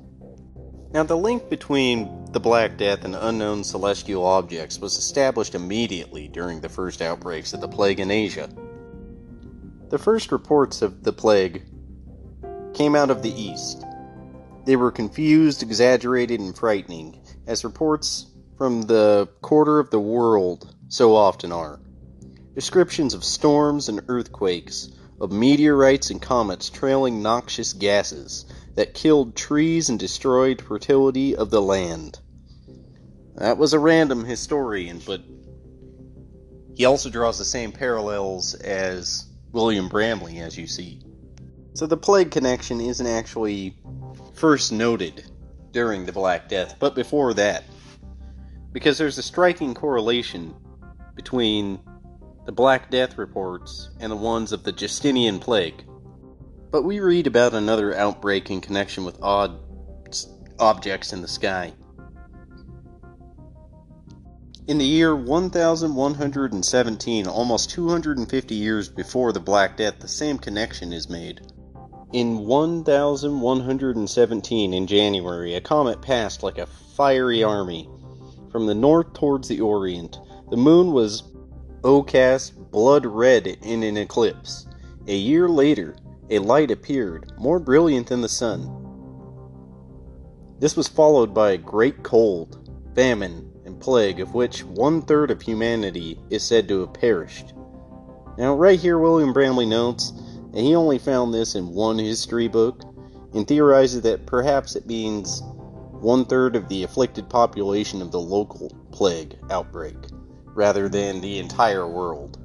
Now, 0.93 1.05
the 1.05 1.17
link 1.17 1.49
between 1.49 2.20
the 2.33 2.41
Black 2.41 2.77
Death 2.77 3.05
and 3.05 3.17
unknown 3.17 3.65
celestial 3.65 4.25
objects 4.25 4.79
was 4.79 4.97
established 4.97 5.57
immediately 5.57 6.29
during 6.29 6.61
the 6.61 6.69
first 6.69 7.03
outbreaks 7.03 7.53
of 7.53 7.61
the 7.61 7.69
plague 7.69 7.99
in 7.99 8.11
Asia. 8.11 8.49
The 9.89 9.99
first 9.99 10.31
reports 10.31 10.81
of 10.81 11.03
the 11.03 11.13
plague 11.13 11.65
came 12.73 12.95
out 12.95 13.11
of 13.11 13.23
the 13.23 13.33
East. 13.33 13.85
They 14.65 14.77
were 14.77 14.93
confused, 14.93 15.65
exaggerated, 15.65 16.39
and 16.39 16.57
frightening, 16.57 17.21
as 17.49 17.65
reports 17.65 18.27
from 18.57 18.83
the 18.83 19.29
quarter 19.43 19.81
of 19.81 19.91
the 19.91 19.99
world 19.99 20.73
so 20.87 21.17
often 21.17 21.51
are. 21.51 21.81
Descriptions 22.55 23.13
of 23.13 23.25
storms 23.25 23.89
and 23.89 24.03
earthquakes, 24.07 24.91
of 25.21 25.33
meteorites 25.33 26.11
and 26.11 26.23
comets 26.23 26.71
trailing 26.71 27.23
noxious 27.23 27.73
gases, 27.73 28.45
that 28.81 28.95
killed 28.95 29.37
trees 29.37 29.91
and 29.91 29.99
destroyed 29.99 30.63
fertility 30.63 31.37
of 31.37 31.51
the 31.51 31.61
land. 31.61 32.19
That 33.35 33.59
was 33.59 33.75
a 33.75 33.79
random 33.79 34.25
historian, 34.25 35.03
but 35.05 35.21
he 36.75 36.87
also 36.87 37.11
draws 37.11 37.37
the 37.37 37.45
same 37.45 37.73
parallels 37.73 38.55
as 38.55 39.27
William 39.53 39.91
Bramley, 39.91 40.39
as 40.39 40.57
you 40.57 40.67
see. 40.67 41.03
So 41.75 41.87
the 41.87 41.99
plague 41.99 42.31
connection 42.31 42.81
isn't 42.81 43.07
actually 43.07 43.77
first 44.33 44.73
noted 44.73 45.31
during 45.73 46.07
the 46.07 46.13
Black 46.13 46.49
Death, 46.49 46.77
but 46.79 46.95
before 46.95 47.35
that. 47.35 47.65
Because 48.73 48.97
there's 48.97 49.19
a 49.19 49.23
striking 49.23 49.75
correlation 49.75 50.55
between 51.15 51.81
the 52.47 52.53
Black 52.53 52.91
Death 52.91 53.19
reports 53.19 53.91
and 54.01 54.11
the 54.11 54.17
ones 54.17 54.53
of 54.53 54.63
the 54.63 54.73
Justinian 54.73 55.39
Plague. 55.39 55.85
But 56.71 56.83
we 56.83 57.01
read 57.01 57.27
about 57.27 57.55
another 57.55 57.97
outbreak 57.97 58.51
in 58.51 58.61
connection 58.61 59.05
with 59.05 59.23
odd 59.23 59.59
objects 60.59 61.13
in 61.13 61.23
the 61.23 61.29
sky. 61.29 61.73
In 64.67 64.77
the 64.79 64.85
year 64.85 65.17
1117, 65.17 67.27
almost 67.27 67.71
250 67.71 68.55
years 68.55 68.89
before 68.89 69.33
the 69.33 69.41
Black 69.41 69.77
Death, 69.77 69.99
the 69.99 70.07
same 70.07 70.39
connection 70.39 70.93
is 70.93 71.11
made. 71.11 71.41
In 72.13 72.47
1117, 72.47 74.73
in 74.73 74.87
January, 74.87 75.57
a 75.57 75.61
comet 75.61 76.01
passed 76.01 76.45
like 76.45 76.59
a 76.59 76.67
fiery 76.67 77.43
army 77.43 77.91
from 78.53 78.67
the 78.67 78.75
north 78.75 79.13
towards 79.13 79.49
the 79.49 79.61
Orient. 79.61 80.21
The 80.51 80.57
moon 80.57 80.93
was 80.93 81.25
ocast 81.83 82.53
blood 82.71 83.07
red 83.07 83.47
in 83.47 83.83
an 83.83 83.97
eclipse. 83.97 84.67
A 85.09 85.17
year 85.17 85.49
later, 85.49 85.97
a 86.31 86.39
light 86.39 86.71
appeared, 86.71 87.33
more 87.39 87.59
brilliant 87.59 88.07
than 88.07 88.21
the 88.21 88.29
sun. 88.29 88.77
This 90.61 90.77
was 90.77 90.87
followed 90.87 91.35
by 91.35 91.53
a 91.53 91.59
great 91.59 92.03
cold, 92.03 92.71
famine, 92.95 93.51
and 93.65 93.81
plague, 93.81 94.21
of 94.21 94.35
which 94.35 94.65
one 94.65 95.03
third 95.03 95.31
of 95.31 95.43
humanity 95.43 96.19
is 96.31 96.43
said 96.43 96.69
to 96.69 96.81
have 96.81 96.93
perished. 96.93 97.55
Now, 98.39 98.55
right 98.55 98.79
here, 98.79 98.99
William 98.99 99.33
Bramley 99.33 99.67
notes, 99.67 100.13
and 100.55 100.59
he 100.59 100.75
only 100.75 100.99
found 100.99 101.35
this 101.35 101.55
in 101.55 101.75
one 101.75 101.99
history 101.99 102.49
book, 102.49 102.83
and 103.35 103.47
theorizes 103.47 104.03
that 104.03 104.27
perhaps 104.27 104.77
it 104.77 104.87
means 104.87 105.43
one 105.93 106.25
third 106.25 106.57
of 106.57 106.69
the 106.69 106.83
afflicted 106.83 107.29
population 107.29 108.01
of 108.01 108.13
the 108.13 108.21
local 108.21 108.71
plague 108.93 109.37
outbreak, 109.51 109.97
rather 110.47 110.89
than 110.89 111.21
the 111.21 111.39
entire 111.39 111.89
world. 111.89 112.39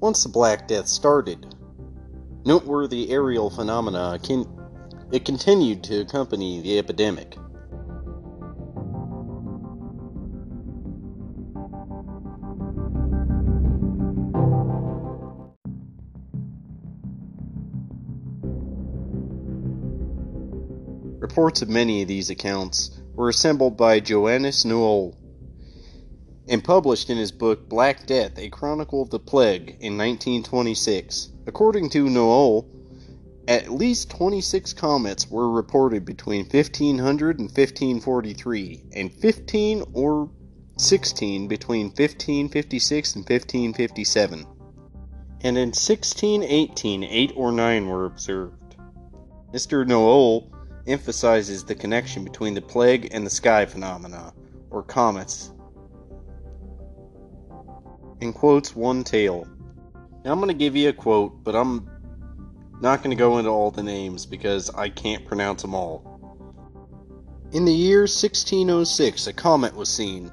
Once 0.00 0.22
the 0.22 0.28
Black 0.28 0.68
Death 0.68 0.86
started, 0.86 1.54
noteworthy 2.44 3.10
aerial 3.10 3.50
phenomena 3.50 4.18
it 5.12 5.24
continued 5.24 5.82
to 5.84 6.00
accompany 6.00 6.60
the 6.60 6.78
epidemic. 6.78 7.36
Reports 21.20 21.62
of 21.62 21.68
many 21.68 22.02
of 22.02 22.08
these 22.08 22.30
accounts 22.30 23.00
were 23.14 23.28
assembled 23.28 23.76
by 23.76 24.00
Johannes 24.00 24.64
Nohl 24.64 25.14
and 26.48 26.64
published 26.64 27.10
in 27.10 27.18
his 27.18 27.32
book 27.32 27.68
Black 27.68 28.06
Death, 28.06 28.38
A 28.38 28.48
Chronicle 28.48 29.02
of 29.02 29.10
the 29.10 29.18
Plague 29.18 29.76
in 29.80 29.98
1926. 29.98 31.30
According 31.48 31.88
to 31.90 32.04
Nohl, 32.04 32.66
at 33.48 33.72
least 33.72 34.10
26 34.10 34.74
comets 34.74 35.30
were 35.30 35.50
reported 35.50 36.04
between 36.04 36.44
1500 36.44 37.38
and 37.38 37.48
1543, 37.48 38.84
and 38.92 39.10
15 39.10 39.82
or 39.94 40.30
16 40.76 41.48
between 41.48 41.86
1556 41.86 43.14
and 43.14 43.22
1557. 43.22 44.46
And 45.40 45.56
in 45.56 45.68
1618, 45.68 47.04
eight 47.04 47.32
or 47.34 47.50
nine 47.50 47.88
were 47.88 48.04
observed. 48.04 48.76
Mr. 49.54 49.88
Nohl 49.88 50.52
emphasizes 50.86 51.64
the 51.64 51.74
connection 51.74 52.24
between 52.24 52.52
the 52.52 52.60
plague 52.60 53.08
and 53.10 53.24
the 53.24 53.30
sky 53.30 53.64
phenomena, 53.64 54.34
or 54.70 54.82
comets, 54.82 55.50
and 58.20 58.34
quotes 58.34 58.76
one 58.76 59.02
tale. 59.02 59.46
Now 60.28 60.34
I'm 60.34 60.40
going 60.40 60.48
to 60.48 60.54
give 60.54 60.76
you 60.76 60.90
a 60.90 60.92
quote, 60.92 61.42
but 61.42 61.56
I'm 61.56 61.88
not 62.82 63.02
going 63.02 63.16
to 63.16 63.18
go 63.18 63.38
into 63.38 63.48
all 63.48 63.70
the 63.70 63.82
names 63.82 64.26
because 64.26 64.68
I 64.68 64.90
can't 64.90 65.24
pronounce 65.24 65.62
them 65.62 65.74
all. 65.74 66.20
In 67.50 67.64
the 67.64 67.72
year 67.72 68.00
1606, 68.00 69.26
a 69.26 69.32
comet 69.32 69.74
was 69.74 69.88
seen, 69.88 70.30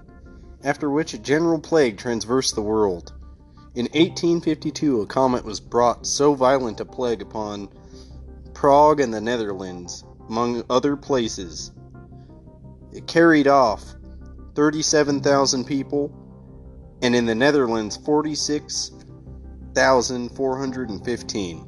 after 0.66 0.90
which 0.90 1.14
a 1.14 1.18
general 1.18 1.60
plague 1.60 1.98
transversed 1.98 2.56
the 2.56 2.62
world. 2.62 3.14
In 3.74 3.86
1852, 3.86 5.00
a 5.00 5.06
comet 5.06 5.46
was 5.46 5.62
brought 5.62 6.06
so 6.06 6.34
violent 6.34 6.82
a 6.82 6.86
plague 6.86 7.22
upon 7.22 7.70
Prague 8.54 9.00
and 9.00 9.14
the 9.14 9.22
Netherlands, 9.22 10.04
among 10.28 10.66
other 10.70 10.98
places. 10.98 11.72
It 12.92 13.08
carried 13.08 13.48
off 13.48 13.96
37,000 14.56 15.64
people, 15.64 16.12
and 17.02 17.16
in 17.16 17.26
the 17.26 17.34
Netherlands, 17.36 17.96
46,415. 19.76 21.68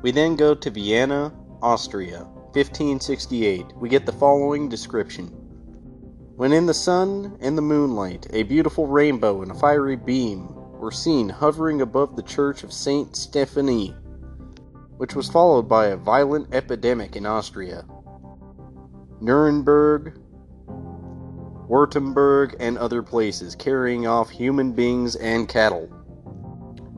We 0.00 0.10
then 0.12 0.34
go 0.34 0.54
to 0.54 0.70
Vienna, 0.70 1.30
Austria, 1.60 2.20
1568. 2.52 3.76
We 3.76 3.90
get 3.90 4.06
the 4.06 4.12
following 4.12 4.70
description. 4.70 5.26
When 6.36 6.54
in 6.54 6.64
the 6.64 6.72
sun 6.72 7.36
and 7.40 7.58
the 7.58 7.62
moonlight, 7.62 8.28
a 8.30 8.44
beautiful 8.44 8.86
rainbow 8.86 9.42
and 9.42 9.50
a 9.50 9.54
fiery 9.54 9.96
beam 9.96 10.54
were 10.80 10.90
seen 10.90 11.28
hovering 11.28 11.82
above 11.82 12.16
the 12.16 12.22
church 12.22 12.64
of 12.64 12.72
Saint 12.72 13.14
Stephanie, 13.14 13.94
which 14.96 15.14
was 15.14 15.28
followed 15.28 15.68
by 15.68 15.88
a 15.88 15.98
violent 15.98 16.54
epidemic 16.54 17.14
in 17.14 17.26
Austria. 17.26 17.84
Nuremberg, 19.20 20.18
Württemberg, 21.68 22.56
and 22.58 22.78
other 22.78 23.02
places, 23.02 23.54
carrying 23.54 24.06
off 24.06 24.30
human 24.30 24.72
beings 24.72 25.14
and 25.16 25.46
cattle. 25.46 25.90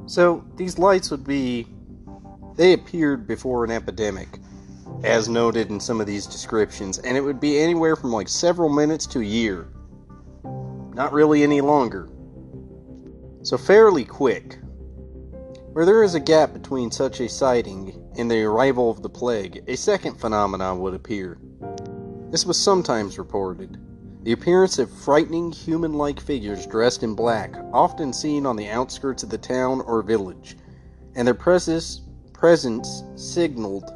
So, 0.06 0.44
these 0.56 0.78
lights 0.78 1.10
would 1.10 1.24
be. 1.24 1.66
They 2.54 2.72
appeared 2.72 3.26
before 3.26 3.64
an 3.64 3.70
epidemic, 3.70 4.38
as 5.04 5.28
noted 5.28 5.68
in 5.68 5.78
some 5.78 6.00
of 6.00 6.06
these 6.06 6.26
descriptions, 6.26 6.98
and 6.98 7.16
it 7.16 7.20
would 7.20 7.40
be 7.40 7.58
anywhere 7.58 7.96
from 7.96 8.12
like 8.12 8.28
several 8.28 8.68
minutes 8.68 9.06
to 9.08 9.20
a 9.20 9.24
year. 9.24 9.68
Not 10.94 11.12
really 11.12 11.42
any 11.42 11.60
longer. 11.60 12.08
So, 13.42 13.58
fairly 13.58 14.04
quick. 14.04 14.58
Where 15.72 15.84
there 15.84 16.02
is 16.02 16.14
a 16.14 16.20
gap 16.20 16.54
between 16.54 16.90
such 16.90 17.20
a 17.20 17.28
sighting 17.28 18.02
and 18.16 18.30
the 18.30 18.44
arrival 18.44 18.90
of 18.90 19.02
the 19.02 19.10
plague, 19.10 19.62
a 19.66 19.76
second 19.76 20.18
phenomenon 20.18 20.78
would 20.78 20.94
appear. 20.94 21.38
This 22.30 22.46
was 22.46 22.58
sometimes 22.58 23.18
reported. 23.18 23.78
The 24.26 24.32
appearance 24.32 24.80
of 24.80 24.90
frightening 24.90 25.52
human 25.52 25.94
like 25.94 26.18
figures 26.18 26.66
dressed 26.66 27.04
in 27.04 27.14
black, 27.14 27.54
often 27.72 28.12
seen 28.12 28.44
on 28.44 28.56
the 28.56 28.68
outskirts 28.68 29.22
of 29.22 29.30
the 29.30 29.38
town 29.38 29.80
or 29.82 30.02
village, 30.02 30.56
and 31.14 31.28
their 31.28 31.32
presence, 31.32 32.00
presence 32.32 33.04
signaled 33.14 33.88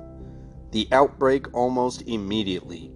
the 0.70 0.86
outbreak 0.92 1.52
almost 1.52 2.02
immediately. 2.02 2.92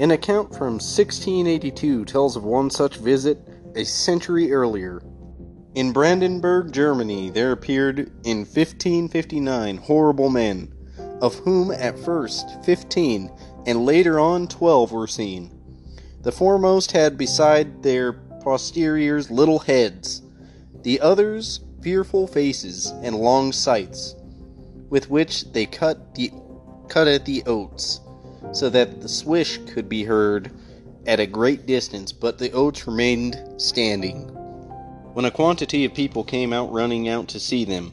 An 0.00 0.10
account 0.10 0.52
from 0.52 0.80
1682 0.80 2.06
tells 2.06 2.34
of 2.34 2.42
one 2.42 2.70
such 2.70 2.96
visit 2.96 3.38
a 3.76 3.84
century 3.84 4.52
earlier. 4.52 5.00
In 5.76 5.92
Brandenburg, 5.92 6.72
Germany, 6.72 7.30
there 7.30 7.52
appeared 7.52 8.10
in 8.24 8.38
1559 8.38 9.76
horrible 9.76 10.28
men, 10.28 10.74
of 11.20 11.36
whom 11.36 11.70
at 11.70 12.00
first 12.00 12.64
15 12.64 13.30
and 13.64 13.86
later 13.86 14.18
on 14.18 14.48
12 14.48 14.90
were 14.90 15.06
seen. 15.06 15.61
The 16.22 16.32
foremost 16.32 16.92
had 16.92 17.18
beside 17.18 17.82
their 17.82 18.12
posteriors 18.12 19.30
little 19.30 19.58
heads, 19.58 20.22
the 20.82 21.00
others 21.00 21.60
fearful 21.80 22.28
faces 22.28 22.92
and 23.02 23.16
long 23.16 23.50
scythes, 23.50 24.14
with 24.88 25.10
which 25.10 25.52
they 25.52 25.66
cut 25.66 26.14
the 26.14 26.30
cut 26.88 27.08
at 27.08 27.24
the 27.24 27.42
oats, 27.46 28.00
so 28.52 28.70
that 28.70 29.00
the 29.00 29.08
swish 29.08 29.58
could 29.66 29.88
be 29.88 30.04
heard 30.04 30.52
at 31.06 31.18
a 31.18 31.26
great 31.26 31.66
distance, 31.66 32.12
but 32.12 32.38
the 32.38 32.52
oats 32.52 32.86
remained 32.86 33.42
standing. 33.56 34.28
When 35.14 35.24
a 35.24 35.30
quantity 35.30 35.84
of 35.84 35.92
people 35.92 36.22
came 36.22 36.52
out 36.52 36.70
running 36.72 37.08
out 37.08 37.28
to 37.28 37.40
see 37.40 37.64
them, 37.64 37.92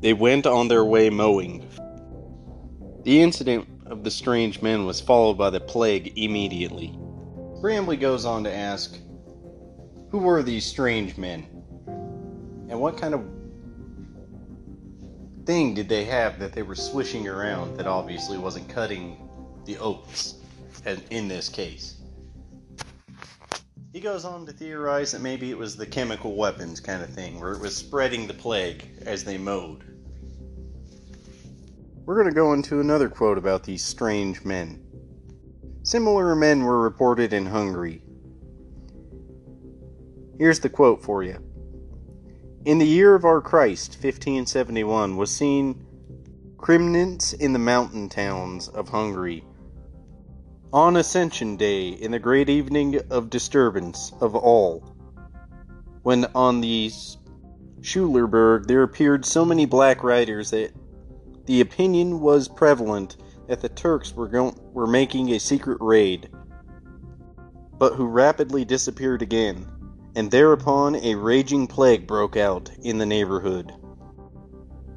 they 0.00 0.14
went 0.14 0.46
on 0.46 0.68
their 0.68 0.84
way 0.84 1.10
mowing. 1.10 1.68
The 3.02 3.20
incident 3.20 3.68
of 3.84 4.04
the 4.04 4.10
strange 4.10 4.62
men 4.62 4.86
was 4.86 5.02
followed 5.02 5.36
by 5.36 5.50
the 5.50 5.60
plague 5.60 6.16
immediately. 6.16 6.98
Bramley 7.60 7.96
goes 7.96 8.24
on 8.24 8.44
to 8.44 8.54
ask, 8.54 8.98
Who 10.10 10.18
were 10.18 10.42
these 10.42 10.64
strange 10.64 11.16
men? 11.16 11.46
And 12.68 12.80
what 12.80 12.98
kind 12.98 13.14
of 13.14 13.24
thing 15.46 15.74
did 15.74 15.88
they 15.88 16.04
have 16.04 16.38
that 16.38 16.52
they 16.52 16.62
were 16.62 16.74
swishing 16.74 17.26
around 17.26 17.76
that 17.76 17.86
obviously 17.86 18.36
wasn't 18.36 18.68
cutting 18.68 19.28
the 19.64 19.78
oats 19.78 20.34
in 21.10 21.28
this 21.28 21.48
case? 21.48 21.96
He 23.92 24.00
goes 24.00 24.26
on 24.26 24.44
to 24.44 24.52
theorize 24.52 25.12
that 25.12 25.22
maybe 25.22 25.50
it 25.50 25.56
was 25.56 25.76
the 25.76 25.86
chemical 25.86 26.36
weapons 26.36 26.80
kind 26.80 27.02
of 27.02 27.08
thing, 27.08 27.40
where 27.40 27.52
it 27.52 27.60
was 27.60 27.74
spreading 27.74 28.26
the 28.26 28.34
plague 28.34 28.90
as 29.06 29.24
they 29.24 29.38
mowed. 29.38 29.84
We're 32.04 32.16
going 32.16 32.28
to 32.28 32.34
go 32.34 32.52
into 32.52 32.80
another 32.80 33.08
quote 33.08 33.38
about 33.38 33.64
these 33.64 33.82
strange 33.82 34.44
men. 34.44 34.85
Similar 35.86 36.34
men 36.34 36.64
were 36.64 36.80
reported 36.80 37.32
in 37.32 37.46
Hungary. 37.46 38.02
Here's 40.36 40.58
the 40.58 40.68
quote 40.68 41.00
for 41.00 41.22
you. 41.22 41.38
In 42.64 42.78
the 42.78 42.84
year 42.84 43.14
of 43.14 43.24
our 43.24 43.40
Christ, 43.40 43.92
1571, 43.92 45.16
was 45.16 45.30
seen 45.30 45.86
Cremnitz 46.56 47.34
in 47.34 47.52
the 47.52 47.60
mountain 47.60 48.08
towns 48.08 48.66
of 48.66 48.88
Hungary. 48.88 49.44
On 50.72 50.96
Ascension 50.96 51.56
Day, 51.56 51.90
in 51.90 52.10
the 52.10 52.18
great 52.18 52.48
evening 52.48 53.00
of 53.08 53.30
disturbance 53.30 54.12
of 54.20 54.34
all, 54.34 54.82
when 56.02 56.24
on 56.34 56.62
the 56.62 56.90
Schulerberg 57.80 58.66
there 58.66 58.82
appeared 58.82 59.24
so 59.24 59.44
many 59.44 59.66
black 59.66 60.02
riders 60.02 60.50
that 60.50 60.72
the 61.44 61.60
opinion 61.60 62.18
was 62.18 62.48
prevalent 62.48 63.16
that 63.48 63.60
the 63.60 63.68
Turks 63.68 64.14
were, 64.14 64.28
go- 64.28 64.54
were 64.72 64.86
making 64.86 65.30
a 65.30 65.40
secret 65.40 65.78
raid, 65.80 66.28
but 67.78 67.94
who 67.94 68.06
rapidly 68.06 68.64
disappeared 68.64 69.22
again 69.22 69.66
and 70.16 70.30
thereupon 70.30 70.96
a 70.96 71.14
raging 71.14 71.66
plague 71.66 72.06
broke 72.06 72.38
out 72.38 72.70
in 72.82 72.96
the 72.96 73.04
neighborhood. 73.04 73.70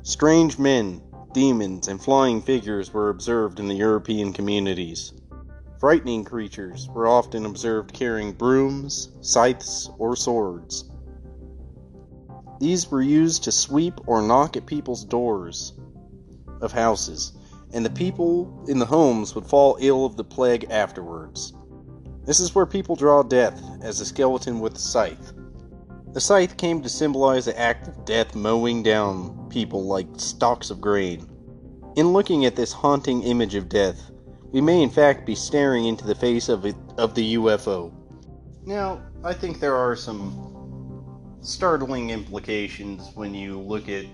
Strange 0.02 0.58
men, 0.58 1.02
demons, 1.34 1.90
and 1.90 2.02
flying 2.02 2.42
figures 2.42 2.94
were 2.94 3.10
observed 3.10 3.60
in 3.60 3.68
the 3.68 3.76
European 3.76 4.32
communities. 4.32 5.12
Frightening 5.78 6.24
creatures 6.24 6.88
were 6.94 7.06
often 7.06 7.46
observed 7.46 7.92
carrying 7.92 8.32
brooms, 8.32 9.10
scythes, 9.20 9.90
or 9.98 10.16
swords. 10.16 10.90
These 12.62 12.90
were 12.90 13.02
used 13.02 13.44
to 13.44 13.52
sweep 13.52 14.00
or 14.08 14.22
knock 14.22 14.56
at 14.56 14.66
people's 14.66 15.04
doors 15.04 15.74
of 16.62 16.72
houses, 16.72 17.34
and 17.74 17.86
the 17.86 17.90
people 17.90 18.66
in 18.68 18.80
the 18.80 18.86
homes 18.86 19.36
would 19.36 19.46
fall 19.46 19.78
ill 19.80 20.06
of 20.06 20.18
the 20.18 20.24
plague 20.24 20.66
afterwards. 20.70 21.54
This 22.26 22.40
is 22.40 22.54
where 22.54 22.66
people 22.66 22.96
draw 22.96 23.24
death 23.24 23.62
as 23.82 24.00
a 24.00 24.06
skeleton 24.06 24.60
with 24.60 24.76
a 24.76 24.80
scythe. 24.80 25.34
The 26.14 26.22
scythe 26.22 26.58
came 26.58 26.82
to 26.82 26.90
symbolize 26.90 27.46
the 27.46 27.60
act 27.60 27.88
of 27.88 28.06
death 28.06 28.36
mowing 28.36 28.82
down 28.82 29.48
people 29.50 29.86
like 29.86 30.08
stalks 30.18 30.70
of 30.70 30.82
grain. 30.82 31.28
In 31.96 32.14
looking 32.14 32.46
at 32.46 32.56
this 32.56 32.74
haunting 32.74 33.24
image 33.24 33.56
of 33.56 33.70
death, 33.70 34.12
we 34.52 34.62
may 34.62 34.82
in 34.82 34.90
fact 34.90 35.26
be 35.26 35.36
staring 35.36 35.86
into 35.86 36.06
the 36.06 36.16
face 36.16 36.50
of, 36.50 36.66
it, 36.66 36.76
of 36.98 37.14
the 37.14 37.36
UFO. 37.36 37.92
Now, 38.66 39.02
I 39.24 39.34
think 39.34 39.60
there 39.60 39.76
are 39.76 39.96
some 39.96 41.38
startling 41.42 42.10
implications 42.10 43.12
when 43.16 43.34
you 43.34 43.60
look 43.60 43.90
at 43.90 44.06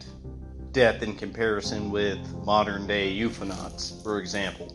death 0.76 1.02
in 1.02 1.16
comparison 1.16 1.90
with 1.90 2.20
modern 2.46 2.86
day 2.86 3.18
ufonauts, 3.18 4.04
for 4.04 4.20
example. 4.20 4.68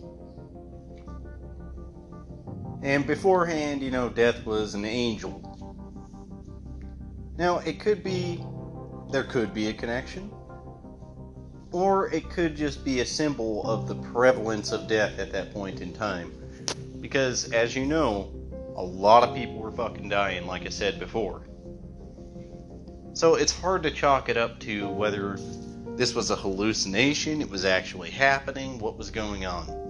And 2.82 3.06
beforehand, 3.06 3.82
you 3.82 3.90
know, 3.90 4.08
death 4.08 4.46
was 4.46 4.74
an 4.74 4.86
angel. 4.86 5.42
Now, 7.36 7.58
it 7.58 7.78
could 7.78 8.02
be, 8.02 8.42
there 9.12 9.24
could 9.24 9.52
be 9.52 9.68
a 9.68 9.74
connection, 9.74 10.32
or 11.70 12.10
it 12.10 12.30
could 12.30 12.56
just 12.56 12.82
be 12.82 13.00
a 13.00 13.06
symbol 13.06 13.62
of 13.68 13.86
the 13.86 13.94
prevalence 13.94 14.72
of 14.72 14.88
death 14.88 15.18
at 15.18 15.30
that 15.32 15.52
point 15.52 15.82
in 15.82 15.92
time. 15.92 16.32
Because, 17.00 17.52
as 17.52 17.76
you 17.76 17.84
know, 17.84 18.32
A 18.76 18.82
lot 18.82 19.28
of 19.28 19.34
people 19.34 19.56
were 19.56 19.72
fucking 19.72 20.08
dying, 20.08 20.46
like 20.46 20.64
I 20.64 20.70
said 20.70 20.98
before. 20.98 21.42
So 23.12 23.34
it's 23.34 23.52
hard 23.52 23.82
to 23.82 23.90
chalk 23.90 24.30
it 24.30 24.38
up 24.38 24.58
to 24.60 24.88
whether 24.88 25.36
this 25.96 26.14
was 26.14 26.30
a 26.30 26.36
hallucination, 26.36 27.40
it 27.40 27.50
was 27.50 27.64
actually 27.64 28.10
happening, 28.10 28.78
what 28.78 28.96
was 28.96 29.10
going 29.10 29.46
on. 29.46 29.80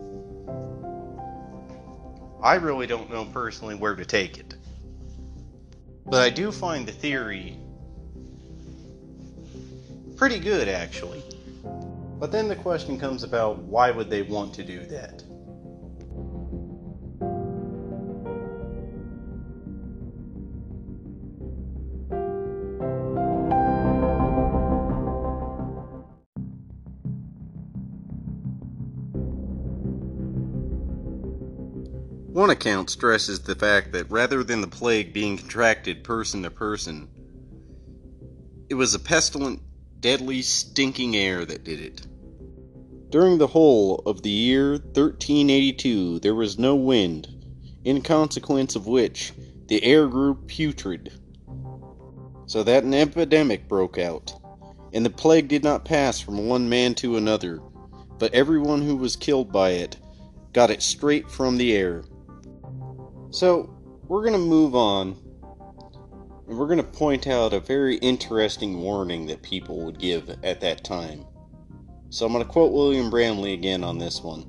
I 2.43 2.55
really 2.55 2.87
don't 2.87 3.11
know 3.11 3.25
personally 3.27 3.75
where 3.75 3.95
to 3.95 4.05
take 4.05 4.39
it. 4.39 4.55
But 6.07 6.23
I 6.23 6.31
do 6.31 6.51
find 6.51 6.87
the 6.87 6.93
theory 6.93 7.57
pretty 10.17 10.39
good, 10.39 10.69
actually. 10.69 11.23
But 12.19 12.33
then 12.33 12.49
the 12.49 12.57
question 12.57 12.99
comes 12.99 13.23
about 13.23 13.59
why 13.59 13.91
would 13.91 14.11
they 14.11 14.23
want 14.23 14.53
to 14.55 14.65
do 14.65 14.85
that? 14.87 15.23
One 32.51 32.57
account 32.57 32.91
stresses 32.91 33.39
the 33.39 33.55
fact 33.55 33.93
that 33.93 34.11
rather 34.11 34.43
than 34.43 34.61
the 34.61 34.67
plague 34.67 35.13
being 35.13 35.39
contracted 35.39 36.03
person 36.03 36.43
to 36.43 36.51
person, 36.51 37.07
it 38.69 38.75
was 38.75 38.93
a 38.93 38.99
pestilent, 38.99 39.63
deadly, 40.01 40.43
stinking 40.43 41.17
air 41.17 41.45
that 41.45 41.63
did 41.63 41.79
it. 41.79 42.09
During 43.09 43.39
the 43.39 43.47
whole 43.47 44.03
of 44.05 44.23
the 44.23 44.31
year 44.31 44.73
1382, 44.73 46.19
there 46.19 46.35
was 46.35 46.59
no 46.59 46.75
wind, 46.75 47.29
in 47.85 48.03
consequence 48.03 48.75
of 48.75 48.89
which 48.89 49.33
the 49.69 49.85
air 49.85 50.09
grew 50.09 50.35
putrid, 50.35 51.13
so 52.47 52.65
that 52.65 52.83
an 52.83 52.95
epidemic 52.95 53.69
broke 53.69 53.97
out, 53.97 54.35
and 54.93 55.07
the 55.07 55.11
plague 55.11 55.47
did 55.47 55.63
not 55.63 55.85
pass 55.85 56.19
from 56.19 56.49
one 56.49 56.69
man 56.69 56.97
to 56.97 57.17
another, 57.17 57.61
but 58.19 58.35
everyone 58.35 58.83
who 58.83 58.97
was 58.97 59.15
killed 59.15 59.53
by 59.53 59.71
it 59.71 59.99
got 60.53 60.69
it 60.69 60.83
straight 60.83 61.31
from 61.31 61.57
the 61.57 61.77
air. 61.77 62.03
So, 63.33 63.71
we're 64.09 64.23
going 64.23 64.33
to 64.33 64.39
move 64.41 64.75
on, 64.75 65.17
and 66.49 66.59
we're 66.59 66.67
going 66.67 66.79
to 66.79 66.83
point 66.83 67.29
out 67.29 67.53
a 67.53 67.61
very 67.61 67.95
interesting 67.99 68.81
warning 68.81 69.27
that 69.27 69.41
people 69.41 69.85
would 69.85 70.01
give 70.01 70.29
at 70.43 70.61
that 70.63 70.83
time. 70.83 71.25
So, 72.09 72.27
I'm 72.27 72.33
going 72.33 72.45
to 72.45 72.51
quote 72.51 72.73
William 72.73 73.09
Bramley 73.09 73.53
again 73.53 73.85
on 73.85 73.99
this 73.99 74.21
one. 74.21 74.47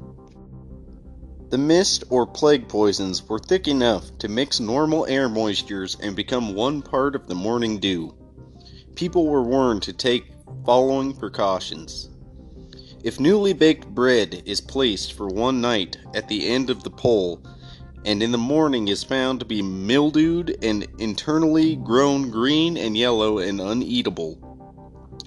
The 1.49 1.59
mist 1.59 2.05
or 2.09 2.25
plague 2.25 2.67
poisons 2.67 3.29
were 3.29 3.37
thick 3.37 3.67
enough 3.67 4.17
to 4.17 4.27
mix 4.27 4.59
normal 4.59 5.05
air 5.05 5.29
moistures 5.29 5.99
and 6.01 6.15
become 6.15 6.55
one 6.55 6.81
part 6.81 7.15
of 7.15 7.27
the 7.27 7.35
morning 7.35 7.77
dew. 7.77 8.15
People 8.95 9.27
were 9.27 9.43
warned 9.43 9.83
to 9.83 9.93
take 9.93 10.31
following 10.65 11.13
precautions. 11.13 12.09
If 13.03 13.19
newly 13.19 13.53
baked 13.53 13.87
bread 13.89 14.41
is 14.45 14.59
placed 14.59 15.13
for 15.13 15.27
one 15.27 15.61
night 15.61 15.97
at 16.15 16.27
the 16.27 16.47
end 16.47 16.71
of 16.71 16.83
the 16.83 16.89
pole, 16.89 17.43
and 18.05 18.23
in 18.23 18.31
the 18.31 18.37
morning 18.37 18.87
is 18.87 19.03
found 19.03 19.39
to 19.39 19.45
be 19.45 19.61
mildewed 19.61 20.57
and 20.63 20.87
internally 20.97 21.75
grown 21.75 22.31
green 22.31 22.77
and 22.77 22.97
yellow 22.97 23.37
and 23.37 23.59
uneatable. 23.59 24.37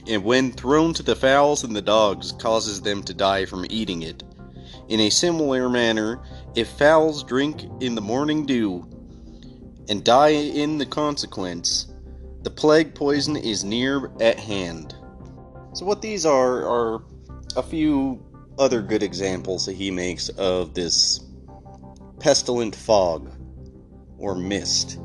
And 0.08 0.24
when 0.24 0.52
thrown 0.52 0.92
to 0.94 1.02
the 1.02 1.16
fowls 1.16 1.64
and 1.64 1.74
the 1.74 1.82
dogs, 1.82 2.32
causes 2.32 2.80
them 2.80 3.02
to 3.04 3.14
die 3.14 3.44
from 3.44 3.66
eating 3.70 4.02
it. 4.02 4.22
In 4.88 5.00
a 5.00 5.10
similar 5.10 5.68
manner, 5.68 6.20
if 6.54 6.68
fowls 6.68 7.22
drink 7.22 7.64
in 7.80 7.94
the 7.94 8.00
morning 8.00 8.44
dew 8.44 8.86
and 9.88 10.04
die 10.04 10.30
in 10.30 10.78
the 10.78 10.86
consequence, 10.86 11.86
the 12.42 12.50
plague 12.50 12.94
poison 12.94 13.36
is 13.36 13.64
near 13.64 14.10
at 14.20 14.38
hand. 14.38 14.94
So, 15.72 15.86
what 15.86 16.02
these 16.02 16.26
are 16.26 16.66
are 16.66 17.02
a 17.56 17.62
few 17.62 18.22
other 18.58 18.82
good 18.82 19.02
examples 19.02 19.64
that 19.66 19.76
he 19.76 19.90
makes 19.90 20.28
of 20.30 20.74
this 20.74 21.23
pestilent 22.24 22.74
fog 22.74 23.30
or 24.16 24.34
mist. 24.34 24.98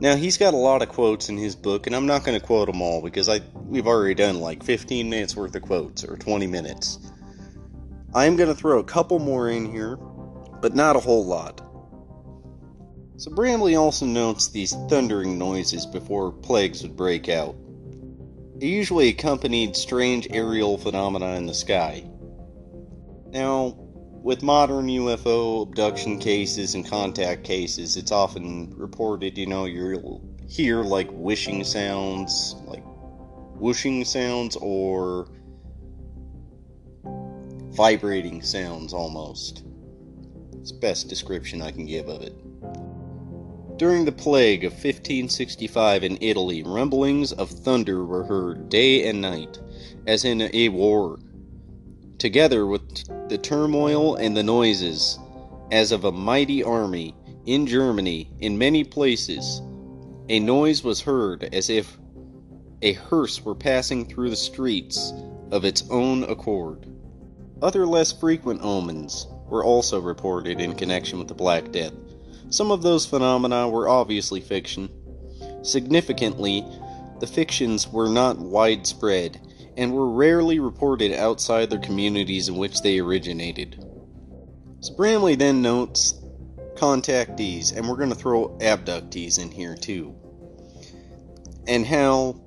Now 0.00 0.16
he's 0.16 0.36
got 0.36 0.52
a 0.52 0.56
lot 0.56 0.82
of 0.82 0.88
quotes 0.88 1.28
in 1.28 1.38
his 1.38 1.54
book, 1.54 1.86
and 1.86 1.94
I'm 1.94 2.06
not 2.06 2.24
going 2.24 2.38
to 2.38 2.44
quote 2.44 2.66
them 2.66 2.82
all 2.82 3.00
because 3.00 3.28
I 3.28 3.42
we've 3.54 3.86
already 3.86 4.16
done 4.16 4.40
like 4.40 4.64
15 4.64 5.08
minutes 5.08 5.36
worth 5.36 5.54
of 5.54 5.62
quotes 5.62 6.02
or 6.02 6.16
20 6.16 6.48
minutes. 6.48 6.98
I'm 8.12 8.34
going 8.34 8.48
to 8.48 8.56
throw 8.56 8.80
a 8.80 8.84
couple 8.84 9.20
more 9.20 9.48
in 9.48 9.70
here, 9.70 9.94
but 9.94 10.74
not 10.74 10.96
a 10.96 11.00
whole 11.00 11.24
lot. 11.24 11.60
So 13.16 13.30
Bramley 13.30 13.76
also 13.76 14.04
notes 14.04 14.48
these 14.48 14.74
thundering 14.88 15.38
noises 15.38 15.86
before 15.86 16.32
plagues 16.32 16.82
would 16.82 16.96
break 16.96 17.28
out. 17.28 17.54
It 18.58 18.66
usually 18.66 19.10
accompanied 19.10 19.76
strange 19.76 20.26
aerial 20.30 20.76
phenomena 20.76 21.36
in 21.36 21.46
the 21.46 21.54
sky. 21.54 22.02
Now, 23.30 23.83
with 24.24 24.42
modern 24.42 24.86
UFO 24.86 25.64
abduction 25.64 26.18
cases 26.18 26.74
and 26.74 26.88
contact 26.88 27.44
cases, 27.44 27.98
it's 27.98 28.10
often 28.10 28.72
reported, 28.74 29.36
you 29.36 29.44
know, 29.44 29.66
you'll 29.66 30.26
hear 30.48 30.82
like 30.82 31.08
wishing 31.12 31.62
sounds, 31.62 32.56
like 32.64 32.82
whooshing 33.56 34.02
sounds, 34.02 34.56
or 34.56 35.28
vibrating 37.76 38.40
sounds 38.40 38.94
almost. 38.94 39.62
It's 40.54 40.72
the 40.72 40.78
best 40.78 41.08
description 41.08 41.60
I 41.60 41.70
can 41.70 41.84
give 41.84 42.08
of 42.08 42.22
it. 42.22 42.34
During 43.76 44.06
the 44.06 44.12
plague 44.12 44.64
of 44.64 44.72
1565 44.72 46.02
in 46.02 46.16
Italy, 46.22 46.62
rumblings 46.62 47.32
of 47.32 47.50
thunder 47.50 48.06
were 48.06 48.24
heard 48.24 48.70
day 48.70 49.06
and 49.06 49.20
night, 49.20 49.60
as 50.06 50.24
in 50.24 50.48
a 50.54 50.70
war 50.70 51.18
together 52.24 52.66
with 52.66 53.28
the 53.28 53.36
turmoil 53.36 54.16
and 54.16 54.34
the 54.34 54.42
noises, 54.42 55.18
as 55.70 55.92
of 55.92 56.04
a 56.04 56.10
mighty 56.10 56.64
army, 56.64 57.14
in 57.44 57.66
Germany, 57.66 58.30
in 58.40 58.56
many 58.56 58.82
places, 58.82 59.60
a 60.30 60.40
noise 60.40 60.82
was 60.82 61.02
heard 61.02 61.44
as 61.52 61.68
if 61.68 61.98
a 62.80 62.94
hearse 62.94 63.44
were 63.44 63.54
passing 63.54 64.06
through 64.06 64.30
the 64.30 64.36
streets 64.36 65.12
of 65.50 65.66
its 65.66 65.84
own 65.90 66.24
accord. 66.24 66.86
Other 67.60 67.86
less 67.86 68.10
frequent 68.10 68.62
omens 68.62 69.26
were 69.50 69.62
also 69.62 70.00
reported 70.00 70.62
in 70.62 70.74
connection 70.76 71.18
with 71.18 71.28
the 71.28 71.34
Black 71.34 71.72
Death. 71.72 71.92
Some 72.48 72.70
of 72.70 72.80
those 72.80 73.04
phenomena 73.04 73.68
were 73.68 73.90
obviously 73.90 74.40
fiction. 74.40 74.88
Significantly, 75.60 76.64
the 77.20 77.26
fictions 77.26 77.86
were 77.86 78.08
not 78.08 78.38
widespread 78.38 79.42
and 79.76 79.92
were 79.92 80.08
rarely 80.08 80.58
reported 80.58 81.12
outside 81.12 81.70
their 81.70 81.80
communities 81.80 82.48
in 82.48 82.56
which 82.56 82.82
they 82.82 82.98
originated. 82.98 83.84
So 84.80 84.94
Bramley 84.94 85.34
then 85.34 85.62
notes 85.62 86.14
contactees, 86.76 87.76
and 87.76 87.88
we're 87.88 87.96
going 87.96 88.10
to 88.10 88.14
throw 88.14 88.56
abductees 88.60 89.38
in 89.40 89.50
here 89.50 89.74
too, 89.74 90.14
and 91.66 91.86
how 91.86 92.40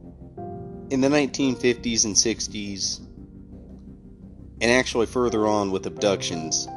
in 0.90 1.02
the 1.02 1.08
1950s 1.08 2.06
and 2.06 2.16
60s, 2.16 3.00
and 4.60 4.72
actually 4.72 5.06
further 5.06 5.48
on 5.48 5.72
with 5.72 5.86
abductions, 5.86 6.68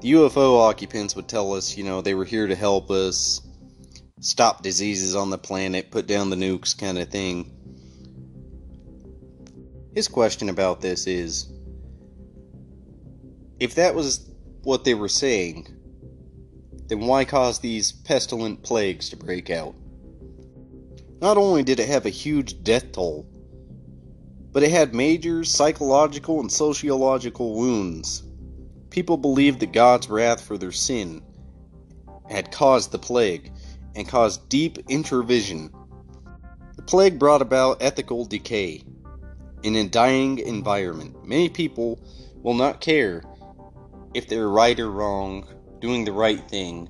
the 0.00 0.12
UFO 0.12 0.60
occupants 0.60 1.16
would 1.16 1.28
tell 1.28 1.54
us, 1.54 1.76
you 1.76 1.84
know, 1.84 2.02
they 2.02 2.14
were 2.14 2.24
here 2.24 2.46
to 2.46 2.54
help 2.54 2.90
us 2.90 3.40
stop 4.20 4.62
diseases 4.62 5.16
on 5.16 5.30
the 5.30 5.38
planet, 5.38 5.90
put 5.90 6.06
down 6.06 6.30
the 6.30 6.36
nukes, 6.36 6.76
kind 6.76 6.98
of 6.98 7.08
thing. 7.08 7.55
His 9.96 10.08
question 10.08 10.50
about 10.50 10.82
this 10.82 11.06
is 11.06 11.50
if 13.58 13.76
that 13.76 13.94
was 13.94 14.30
what 14.62 14.84
they 14.84 14.92
were 14.92 15.08
saying, 15.08 15.74
then 16.88 17.00
why 17.00 17.24
cause 17.24 17.60
these 17.60 17.92
pestilent 17.92 18.62
plagues 18.62 19.08
to 19.08 19.16
break 19.16 19.48
out? 19.48 19.74
Not 21.22 21.38
only 21.38 21.62
did 21.62 21.80
it 21.80 21.88
have 21.88 22.04
a 22.04 22.10
huge 22.10 22.62
death 22.62 22.92
toll, 22.92 23.26
but 24.52 24.62
it 24.62 24.70
had 24.70 24.94
major 24.94 25.44
psychological 25.44 26.40
and 26.40 26.52
sociological 26.52 27.54
wounds. 27.54 28.22
People 28.90 29.16
believed 29.16 29.60
that 29.60 29.72
God's 29.72 30.10
wrath 30.10 30.42
for 30.42 30.58
their 30.58 30.72
sin 30.72 31.22
had 32.28 32.52
caused 32.52 32.92
the 32.92 32.98
plague 32.98 33.50
and 33.94 34.06
caused 34.06 34.46
deep 34.50 34.76
introvision. 34.90 35.72
The 36.76 36.82
plague 36.82 37.18
brought 37.18 37.40
about 37.40 37.80
ethical 37.80 38.26
decay 38.26 38.82
in 39.66 39.74
a 39.74 39.88
dying 39.88 40.38
environment. 40.38 41.26
Many 41.26 41.48
people 41.48 41.98
will 42.42 42.54
not 42.54 42.80
care 42.80 43.24
if 44.14 44.28
they're 44.28 44.48
right 44.48 44.78
or 44.78 44.90
wrong, 44.90 45.44
doing 45.80 46.04
the 46.04 46.12
right 46.12 46.48
thing, 46.48 46.88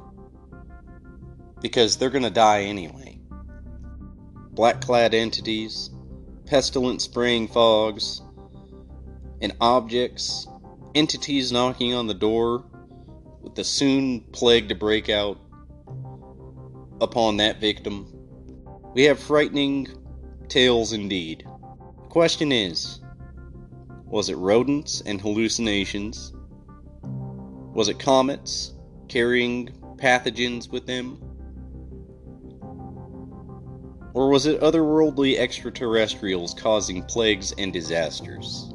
because 1.63 1.97
they're 1.97 2.11
going 2.11 2.23
to 2.23 2.31
die 2.31 2.65
anyway. 2.65 3.19
Black 4.53 4.83
clad 4.83 5.15
entities, 5.15 5.89
pestilent 6.45 7.01
spraying 7.01 7.49
fogs, 7.49 8.21
and 9.41 9.57
objects, 9.59 10.47
entities 10.95 11.51
knocking 11.51 11.95
on 11.95 12.07
the 12.07 12.15
door 12.15 12.63
with 13.41 13.55
the 13.55 13.65
soon 13.65 14.21
plague 14.33 14.69
to 14.69 14.75
break 14.75 15.09
out. 15.09 15.39
upon 17.01 17.37
that 17.39 17.61
victim. 17.61 18.07
We 18.95 19.05
have 19.05 19.19
frightening 19.19 19.89
tales 20.49 20.93
indeed. 20.93 21.47
Question 22.17 22.51
is 22.51 23.01
was 24.07 24.31
it 24.31 24.37
rodents 24.37 25.03
and 25.03 25.21
hallucinations? 25.21 26.33
Was 27.75 27.91
it 27.91 27.99
comets 27.99 28.73
carrying 29.07 29.69
pathogens 29.97 30.73
with 30.73 30.87
them? 30.87 31.19
Or 34.15 34.31
was 34.31 34.47
it 34.47 34.63
otherworldly 34.63 35.37
extraterrestrials 35.37 36.55
causing 36.55 37.03
plagues 37.03 37.53
and 37.59 37.71
disasters? 37.71 38.73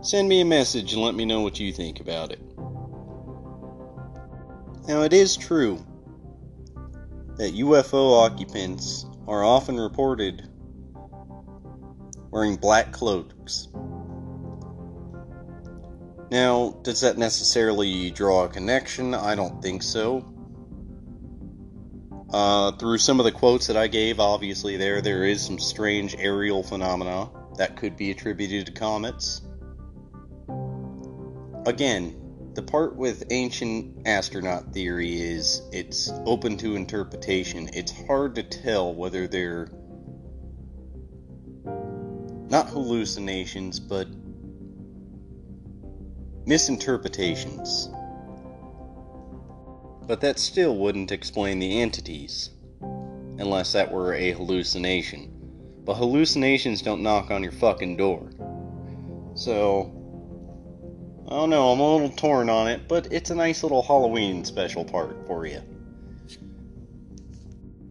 Send 0.00 0.30
me 0.30 0.40
a 0.40 0.46
message 0.46 0.94
and 0.94 1.02
let 1.02 1.14
me 1.14 1.26
know 1.26 1.42
what 1.42 1.60
you 1.60 1.74
think 1.74 2.00
about 2.00 2.32
it. 2.32 2.40
Now, 4.88 5.02
it 5.02 5.12
is 5.12 5.36
true 5.36 5.76
that 7.36 7.52
UFO 7.52 8.24
occupants 8.24 9.04
are 9.28 9.44
often 9.44 9.78
reported 9.78 10.48
wearing 12.36 12.56
black 12.56 12.92
cloaks. 12.92 13.68
Now, 16.30 16.78
does 16.82 17.00
that 17.00 17.16
necessarily 17.16 18.10
draw 18.10 18.44
a 18.44 18.48
connection? 18.50 19.14
I 19.14 19.34
don't 19.34 19.62
think 19.62 19.82
so. 19.82 20.22
Uh, 22.30 22.72
through 22.72 22.98
some 22.98 23.20
of 23.20 23.24
the 23.24 23.32
quotes 23.32 23.68
that 23.68 23.78
I 23.78 23.86
gave, 23.86 24.20
obviously 24.20 24.76
there 24.76 25.00
there 25.00 25.24
is 25.24 25.40
some 25.40 25.58
strange 25.58 26.14
aerial 26.18 26.62
phenomena 26.62 27.30
that 27.56 27.74
could 27.74 27.96
be 27.96 28.10
attributed 28.10 28.66
to 28.66 28.72
comets. 28.72 29.40
Again, 31.64 32.50
the 32.52 32.60
part 32.60 32.96
with 32.96 33.24
ancient 33.30 34.06
astronaut 34.06 34.74
theory 34.74 35.22
is 35.22 35.62
it's 35.72 36.12
open 36.26 36.58
to 36.58 36.76
interpretation. 36.76 37.70
It's 37.72 37.92
hard 38.06 38.34
to 38.34 38.42
tell 38.42 38.94
whether 38.94 39.26
they're 39.26 39.68
not 42.48 42.68
hallucinations, 42.68 43.80
but 43.80 44.08
misinterpretations. 46.46 47.88
But 50.06 50.20
that 50.20 50.38
still 50.38 50.76
wouldn't 50.76 51.10
explain 51.10 51.58
the 51.58 51.80
entities, 51.82 52.50
unless 52.80 53.72
that 53.72 53.90
were 53.90 54.14
a 54.14 54.30
hallucination. 54.30 55.32
But 55.84 55.94
hallucinations 55.94 56.82
don't 56.82 57.02
knock 57.02 57.30
on 57.30 57.42
your 57.42 57.52
fucking 57.52 57.96
door. 57.96 58.30
So, 59.34 59.92
I 61.26 61.30
don't 61.30 61.50
know, 61.50 61.72
I'm 61.72 61.80
a 61.80 61.92
little 61.92 62.10
torn 62.10 62.48
on 62.48 62.68
it, 62.68 62.86
but 62.86 63.12
it's 63.12 63.30
a 63.30 63.34
nice 63.34 63.62
little 63.62 63.82
Halloween 63.82 64.44
special 64.44 64.84
part 64.84 65.26
for 65.26 65.46
you. 65.46 65.60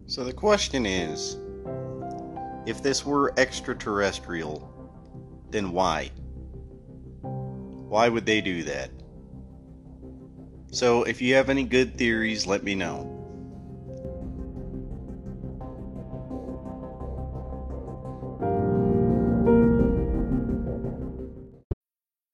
So 0.06 0.24
the 0.24 0.32
question 0.32 0.86
is 0.86 1.36
if 2.66 2.82
this 2.82 3.06
were 3.06 3.32
extraterrestrial, 3.36 4.70
then 5.50 5.70
why? 5.70 6.10
Why 7.22 8.08
would 8.08 8.26
they 8.26 8.40
do 8.40 8.64
that? 8.64 8.90
So 10.72 11.04
if 11.04 11.22
you 11.22 11.34
have 11.36 11.48
any 11.48 11.62
good 11.62 11.96
theories, 11.96 12.46
let 12.46 12.64
me 12.64 12.74
know. 12.74 13.15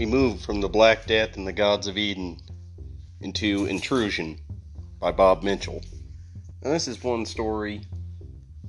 We 0.00 0.06
move 0.06 0.40
from 0.40 0.62
the 0.62 0.68
Black 0.70 1.04
Death 1.04 1.36
and 1.36 1.46
the 1.46 1.52
Gods 1.52 1.86
of 1.86 1.98
Eden 1.98 2.38
into 3.20 3.66
Intrusion 3.66 4.38
by 4.98 5.12
Bob 5.12 5.42
Mitchell. 5.42 5.82
Now, 6.62 6.70
this 6.70 6.88
is 6.88 7.04
one 7.04 7.26
story 7.26 7.82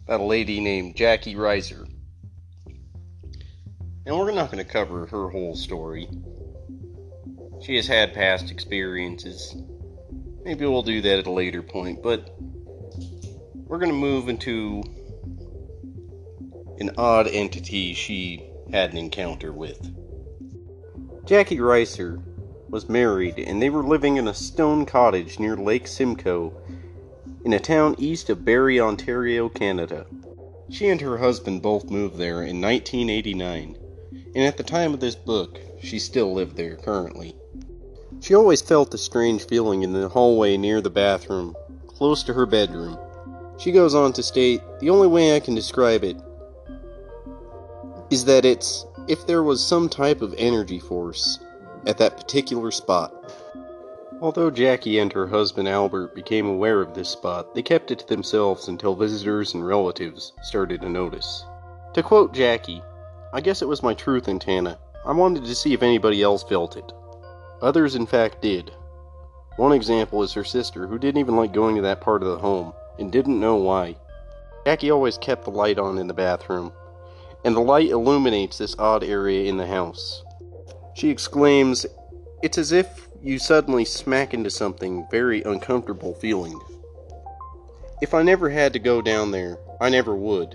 about 0.04 0.20
a 0.20 0.26
lady 0.26 0.60
named 0.60 0.98
Jacki 0.98 1.38
Rhyser. 1.38 1.88
And 4.06 4.20
we're 4.20 4.32
not 4.32 4.52
going 4.52 4.62
to 4.62 4.70
cover 4.70 5.06
her 5.06 5.30
whole 5.30 5.56
story. 5.56 6.10
She 7.62 7.78
has 7.78 7.88
had 7.88 8.14
past 8.14 8.52
experiences. 8.52 9.56
Maybe 10.44 10.66
we'll 10.66 10.84
do 10.84 11.00
that 11.00 11.20
at 11.20 11.28
a 11.28 11.32
later 11.32 11.64
point, 11.64 12.04
but 12.04 12.36
we're 13.56 13.80
going 13.80 13.88
to 13.88 13.98
move 13.98 14.28
into 14.28 14.84
an 16.80 16.92
odd 16.98 17.30
entity 17.30 17.94
she 17.94 18.52
had 18.74 18.92
an 18.92 18.98
encounter 18.98 19.54
with. 19.54 20.01
Jacki 21.32 21.62
Rhyser 21.62 22.22
was 22.70 22.90
married, 22.90 23.40
and 23.40 23.62
they 23.62 23.70
were 23.70 23.86
living 23.86 24.18
in 24.18 24.28
a 24.28 24.34
stone 24.34 24.86
cottage 24.86 25.40
near 25.40 25.56
Lake 25.56 25.88
Simcoe 25.88 26.52
in 27.46 27.54
a 27.54 27.60
town 27.60 27.96
east 27.98 28.30
of 28.30 28.44
Barrie, 28.44 28.82
Ontario, 28.82 29.48
Canada. 29.48 30.06
She 30.70 30.90
and 30.90 31.00
her 31.00 31.20
husband 31.20 31.62
both 31.62 31.90
moved 31.90 32.18
there 32.18 32.44
in 32.44 32.60
1989, 32.60 33.78
and 34.36 34.44
at 34.44 34.58
the 34.58 34.64
time 34.64 34.94
of 34.94 35.00
this 35.00 35.16
book, 35.16 35.58
she 35.82 36.00
still 36.00 36.34
lived 36.34 36.58
there 36.58 36.76
currently. 36.76 37.34
She 38.20 38.36
always 38.36 38.62
felt 38.62 38.94
a 38.94 38.98
strange 38.98 39.48
feeling 39.48 39.84
in 39.84 39.94
the 39.94 40.10
hallway 40.10 40.58
near 40.58 40.82
the 40.82 40.90
bathroom, 40.90 41.56
close 41.88 42.24
to 42.24 42.34
her 42.34 42.46
bedroom. 42.46 43.00
She 43.58 43.72
goes 43.72 43.96
on 43.96 44.12
to 44.14 44.22
state, 44.22 44.60
The 44.82 44.90
only 44.90 45.08
way 45.08 45.34
I 45.34 45.40
can 45.40 45.56
describe 45.56 46.04
it 46.04 46.18
is 48.10 48.26
that 48.26 48.44
it's 48.44 48.86
if 49.08 49.26
there 49.26 49.44
was 49.44 49.66
some 49.66 49.90
type 49.90 50.22
of 50.22 50.36
energy 50.38 50.80
force 50.80 51.40
at 51.86 51.98
that 51.98 52.18
particular 52.18 52.72
spot. 52.72 53.14
Although 54.22 54.52
Jacki 54.52 55.02
and 55.02 55.12
her 55.14 55.26
husband 55.26 55.68
Albert 55.68 56.14
became 56.14 56.46
aware 56.46 56.80
of 56.80 56.94
this 56.94 57.10
spot, 57.10 57.56
they 57.56 57.64
kept 57.64 57.90
it 57.90 58.00
to 58.00 58.08
themselves 58.08 58.68
until 58.68 58.96
visitors 58.96 59.56
and 59.56 59.66
relatives 59.66 60.34
started 60.44 60.82
to 60.82 60.90
notice. 60.90 61.44
To 61.94 62.04
quote 62.04 62.34
Jacki, 62.34 62.84
I 63.34 63.42
guess 63.42 63.62
it 63.62 63.68
was 63.68 63.82
my 63.82 63.96
truth 63.96 64.28
antenna. 64.28 64.78
I 65.06 65.14
wanted 65.14 65.46
to 65.46 65.56
see 65.56 65.74
if 65.74 65.82
anybody 65.82 66.22
else 66.22 66.44
felt 66.44 66.78
it. 66.78 66.92
Others, 67.62 67.96
in 67.96 68.06
fact, 68.06 68.42
did. 68.42 68.72
One 69.58 69.72
example 69.72 70.22
is 70.22 70.34
her 70.34 70.44
sister, 70.44 70.86
who 70.86 71.00
didn't 71.00 71.20
even 71.20 71.36
like 71.36 71.54
going 71.54 71.76
to 71.76 71.82
that 71.82 72.02
part 72.02 72.22
of 72.22 72.30
the 72.30 72.38
home 72.38 72.74
and 73.00 73.12
didn't 73.12 73.40
know 73.40 73.56
why. 73.56 73.96
Jacki 74.66 74.92
always 74.92 75.18
kept 75.18 75.46
the 75.46 75.52
light 75.52 75.80
on 75.80 75.98
in 75.98 76.06
the 76.08 76.14
bathroom, 76.14 76.72
and 77.44 77.56
the 77.56 77.62
light 77.62 77.90
illuminates 77.90 78.58
this 78.58 78.76
odd 78.78 79.04
area 79.04 79.50
in 79.50 79.58
the 79.58 79.68
house. 79.68 80.24
She 80.96 81.10
exclaims, 81.10 81.86
It's 82.44 82.58
as 82.58 82.72
if 82.72 83.08
you 83.22 83.40
suddenly 83.40 83.86
smack 83.86 84.34
into 84.34 84.50
something 84.50 85.08
very 85.10 85.42
uncomfortable 85.44 86.14
feeling. 86.16 86.60
If 88.02 88.14
I 88.14 88.24
never 88.24 88.50
had 88.50 88.74
to 88.74 88.80
go 88.80 89.02
down 89.02 89.32
there, 89.32 89.58
I 89.80 89.90
never 89.90 90.16
would. 90.16 90.54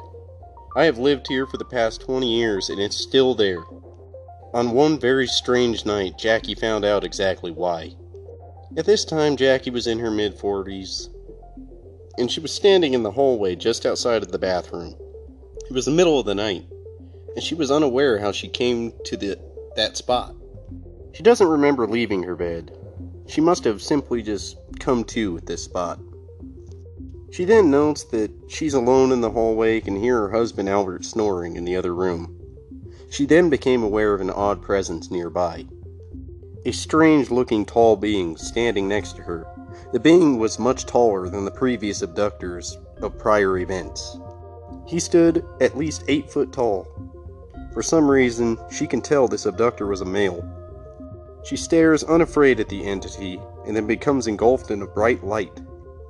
I 0.77 0.85
have 0.85 0.99
lived 0.99 1.27
here 1.29 1.47
for 1.47 1.57
the 1.57 1.65
past 1.65 2.03
20 2.03 2.29
years 2.29 2.69
and 2.69 2.81
it's 2.81 2.97
still 2.97 3.35
there. 3.35 3.65
On 4.53 4.73
one 4.73 4.99
very 4.99 5.27
strange 5.27 5.85
night, 5.85 6.19
Jacki 6.19 6.59
found 6.59 6.85
out 6.85 7.05
exactly 7.05 7.51
why. 7.51 7.95
At 8.77 8.85
this 8.85 9.05
time, 9.05 9.37
Jacki 9.37 9.73
was 9.73 9.87
in 9.87 9.99
her 9.99 10.11
mid 10.11 10.39
40s, 10.39 11.09
and 12.19 12.31
she 12.31 12.41
was 12.41 12.53
standing 12.53 12.95
in 12.95 13.03
the 13.03 13.11
hallway 13.11 13.55
just 13.55 13.87
outside 13.87 14.23
of 14.23 14.33
the 14.33 14.39
bathroom. 14.39 14.97
It 15.69 15.73
was 15.73 15.85
the 15.85 15.91
middle 15.91 16.19
of 16.19 16.27
the 16.27 16.35
night 16.35 16.67
and 17.37 17.45
she 17.45 17.55
was 17.55 17.71
unaware 17.71 18.19
how 18.19 18.33
she 18.33 18.49
came 18.49 18.95
to 19.05 19.17
the, 19.17 19.39
that 19.77 19.97
spot. 19.97 20.35
She 21.13 21.23
doesn't 21.23 21.47
remember 21.47 21.87
leaving 21.87 22.23
her 22.23 22.35
bed. 22.35 22.73
She 23.29 23.43
must 23.43 23.63
have 23.65 23.83
simply 23.83 24.23
just 24.23 24.57
come 24.81 25.05
to 25.05 25.37
at 25.37 25.47
this 25.47 25.63
spot. 25.63 26.01
She 27.31 27.45
then 27.45 27.71
notes 27.71 28.05
that 28.05 28.31
she's 28.49 28.73
alone 28.73 29.13
in 29.13 29.21
the 29.21 29.31
hallway, 29.31 29.83
can 29.83 29.97
hear 29.97 30.21
her 30.21 30.31
husband 30.31 30.71
Albert 30.71 31.05
snoring 31.05 31.57
in 31.57 31.67
the 31.67 31.77
other 31.77 31.95
room. 31.95 32.41
She 33.11 33.27
then 33.27 33.51
became 33.51 33.83
aware 33.83 34.15
of 34.15 34.23
an 34.23 34.31
odd 34.31 34.63
presence 34.63 35.11
nearby. 35.11 35.67
A 36.65 36.73
strange 36.73 37.31
looking 37.31 37.67
tall 37.67 37.97
being 37.97 38.39
standing 38.39 38.89
next 38.89 39.17
to 39.17 39.23
her. 39.23 39.47
The 39.93 40.01
being 40.01 40.39
was 40.39 40.59
much 40.59 40.87
taller 40.87 41.29
than 41.29 41.45
the 41.45 41.51
previous 41.51 42.01
abductors 42.01 42.79
of 43.03 43.19
prior 43.19 43.59
events. 43.59 44.17
He 44.87 44.99
stood 44.99 45.45
at 45.61 45.77
least 45.77 46.05
eight 46.09 46.31
foot 46.31 46.53
tall, 46.53 46.87
for 47.77 47.83
some 47.83 48.11
reason, 48.11 48.57
she 48.71 48.87
can 48.87 49.03
tell 49.03 49.29
this 49.29 49.45
abductor 49.45 49.87
was 49.87 50.01
a 50.01 50.05
male. 50.07 50.43
She 51.45 51.59
stares 51.59 52.03
unafraid 52.05 52.59
at 52.59 52.71
the 52.71 52.83
entity 52.83 53.39
and 53.67 53.77
then 53.77 53.87
becomes 53.87 54.27
engulfed 54.27 54.71
in 54.71 54.81
a 54.81 54.87
bright 54.87 55.23
light, 55.23 55.61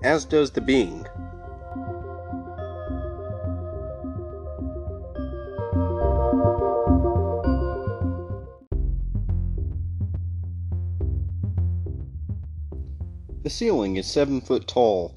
as 0.05 0.25
does 0.25 0.53
the 0.53 0.61
being. 0.61 1.05
The 13.43 13.51
ceiling 13.51 13.97
is 13.97 14.07
seven 14.07 14.41
foot 14.41 14.69
tall, 14.69 15.17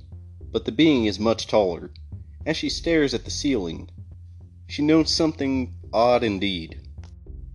but 0.52 0.66
the 0.66 0.72
being 0.72 1.06
is 1.06 1.20
much 1.20 1.46
taller. 1.46 1.92
As 2.48 2.58
she 2.58 2.70
stares 2.70 3.14
at 3.14 3.24
the 3.24 3.30
ceiling, 3.30 3.92
she 4.66 4.82
notes 4.82 5.14
something 5.14 5.76
odd 5.93 6.23
indeed. 6.23 6.80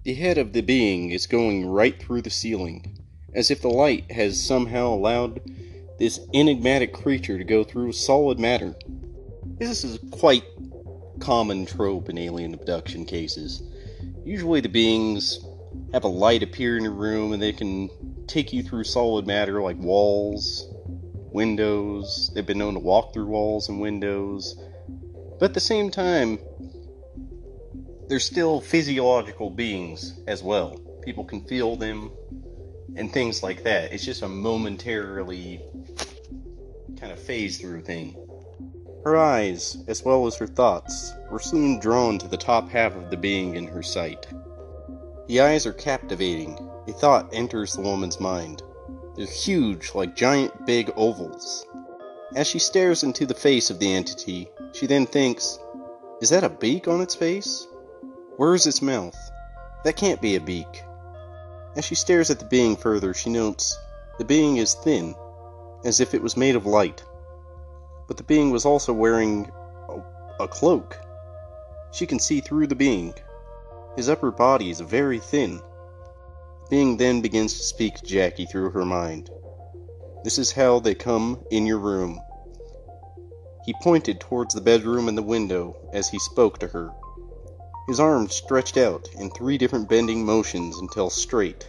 The 0.04 0.14
head 0.14 0.38
of 0.38 0.52
the 0.52 0.60
being 0.60 1.10
is 1.10 1.26
going 1.26 1.66
right 1.66 1.98
through 2.00 2.22
the 2.22 2.30
ceiling, 2.30 2.98
as 3.34 3.50
if 3.50 3.62
the 3.62 3.68
light 3.68 4.10
has 4.12 4.44
somehow 4.44 4.88
allowed 4.88 5.40
this 5.98 6.20
enigmatic 6.34 6.92
creature 6.92 7.38
to 7.38 7.44
go 7.44 7.64
through 7.64 7.92
solid 7.92 8.38
matter. 8.38 8.74
This 9.58 9.84
is 9.84 9.98
quite 10.10 10.44
common 11.20 11.64
trope 11.64 12.08
in 12.08 12.18
alien 12.18 12.54
abduction 12.54 13.06
cases. 13.06 13.62
Usually 14.24 14.60
the 14.60 14.68
beings 14.68 15.38
have 15.92 16.04
a 16.04 16.08
light 16.08 16.42
appear 16.42 16.76
in 16.76 16.86
a 16.86 16.90
room 16.90 17.32
and 17.32 17.42
they 17.42 17.52
can 17.52 17.88
take 18.26 18.52
you 18.52 18.62
through 18.62 18.84
solid 18.84 19.26
matter 19.26 19.62
like 19.62 19.78
walls, 19.78 20.66
windows. 21.32 22.30
They've 22.34 22.44
been 22.44 22.58
known 22.58 22.74
to 22.74 22.80
walk 22.80 23.12
through 23.12 23.26
walls 23.26 23.68
and 23.68 23.80
windows. 23.80 24.56
But 25.38 25.50
at 25.50 25.54
the 25.54 25.60
same 25.60 25.90
time, 25.90 26.38
they're 28.08 28.20
still 28.20 28.60
physiological 28.60 29.50
beings 29.50 30.20
as 30.26 30.42
well. 30.42 30.78
People 31.02 31.24
can 31.24 31.44
feel 31.44 31.76
them 31.76 32.10
and 32.96 33.12
things 33.12 33.42
like 33.42 33.62
that. 33.64 33.92
It's 33.92 34.04
just 34.04 34.22
a 34.22 34.28
momentarily 34.28 35.60
kind 36.98 37.12
of 37.12 37.18
phase 37.18 37.58
through 37.58 37.82
thing. 37.82 38.16
Her 39.04 39.16
eyes, 39.16 39.76
as 39.86 40.02
well 40.02 40.26
as 40.26 40.36
her 40.36 40.46
thoughts, 40.46 41.12
were 41.30 41.38
soon 41.38 41.78
drawn 41.78 42.18
to 42.18 42.28
the 42.28 42.36
top 42.36 42.70
half 42.70 42.94
of 42.96 43.10
the 43.10 43.16
being 43.16 43.56
in 43.56 43.66
her 43.66 43.82
sight. 43.82 44.26
The 45.26 45.40
eyes 45.40 45.66
are 45.66 45.72
captivating. 45.72 46.58
A 46.86 46.92
thought 46.92 47.30
enters 47.32 47.72
the 47.72 47.82
woman's 47.82 48.20
mind. 48.20 48.62
They're 49.16 49.26
huge, 49.26 49.94
like 49.94 50.16
giant 50.16 50.66
big 50.66 50.90
ovals. 50.96 51.66
As 52.34 52.46
she 52.46 52.58
stares 52.58 53.02
into 53.02 53.26
the 53.26 53.34
face 53.34 53.70
of 53.70 53.78
the 53.78 53.92
entity, 53.92 54.48
she 54.72 54.86
then 54.86 55.06
thinks, 55.06 55.58
Is 56.20 56.30
that 56.30 56.44
a 56.44 56.48
beak 56.48 56.88
on 56.88 57.00
its 57.00 57.14
face? 57.14 57.66
Where 58.36 58.56
is 58.56 58.66
its 58.66 58.82
mouth? 58.82 59.16
That 59.84 59.94
can't 59.94 60.20
be 60.20 60.34
a 60.34 60.40
beak. 60.40 60.82
As 61.76 61.84
she 61.84 61.94
stares 61.94 62.30
at 62.30 62.40
the 62.40 62.44
being 62.44 62.74
further, 62.74 63.14
she 63.14 63.30
notes 63.30 63.78
the 64.18 64.24
being 64.24 64.56
is 64.56 64.74
thin, 64.74 65.14
as 65.84 66.00
if 66.00 66.14
it 66.14 66.22
was 66.22 66.36
made 66.36 66.56
of 66.56 66.66
light. 66.66 67.04
But 68.08 68.16
the 68.16 68.24
being 68.24 68.50
was 68.50 68.64
also 68.64 68.92
wearing 68.92 69.52
a, 69.88 70.42
a 70.42 70.48
cloak. 70.48 70.98
She 71.92 72.06
can 72.06 72.18
see 72.18 72.40
through 72.40 72.66
the 72.66 72.74
being. 72.74 73.14
His 73.94 74.08
upper 74.08 74.32
body 74.32 74.68
is 74.68 74.80
very 74.80 75.20
thin. 75.20 75.58
The 75.58 76.70
being 76.70 76.96
then 76.96 77.20
begins 77.20 77.54
to 77.54 77.62
speak 77.62 77.94
to 77.98 78.04
Jacki 78.04 78.50
through 78.50 78.70
her 78.70 78.84
mind. 78.84 79.30
This 80.24 80.38
is 80.38 80.50
how 80.50 80.80
they 80.80 80.96
come 80.96 81.44
in 81.52 81.66
your 81.66 81.78
room. 81.78 82.20
He 83.64 83.74
pointed 83.80 84.18
towards 84.18 84.54
the 84.54 84.60
bedroom 84.60 85.06
and 85.06 85.16
the 85.16 85.22
window 85.22 85.76
as 85.92 86.08
he 86.08 86.18
spoke 86.18 86.58
to 86.58 86.66
her 86.66 86.90
his 87.86 88.00
arms 88.00 88.34
stretched 88.34 88.76
out 88.76 89.08
in 89.18 89.30
three 89.30 89.58
different 89.58 89.88
bending 89.88 90.24
motions 90.24 90.78
until 90.78 91.10
straight. 91.10 91.68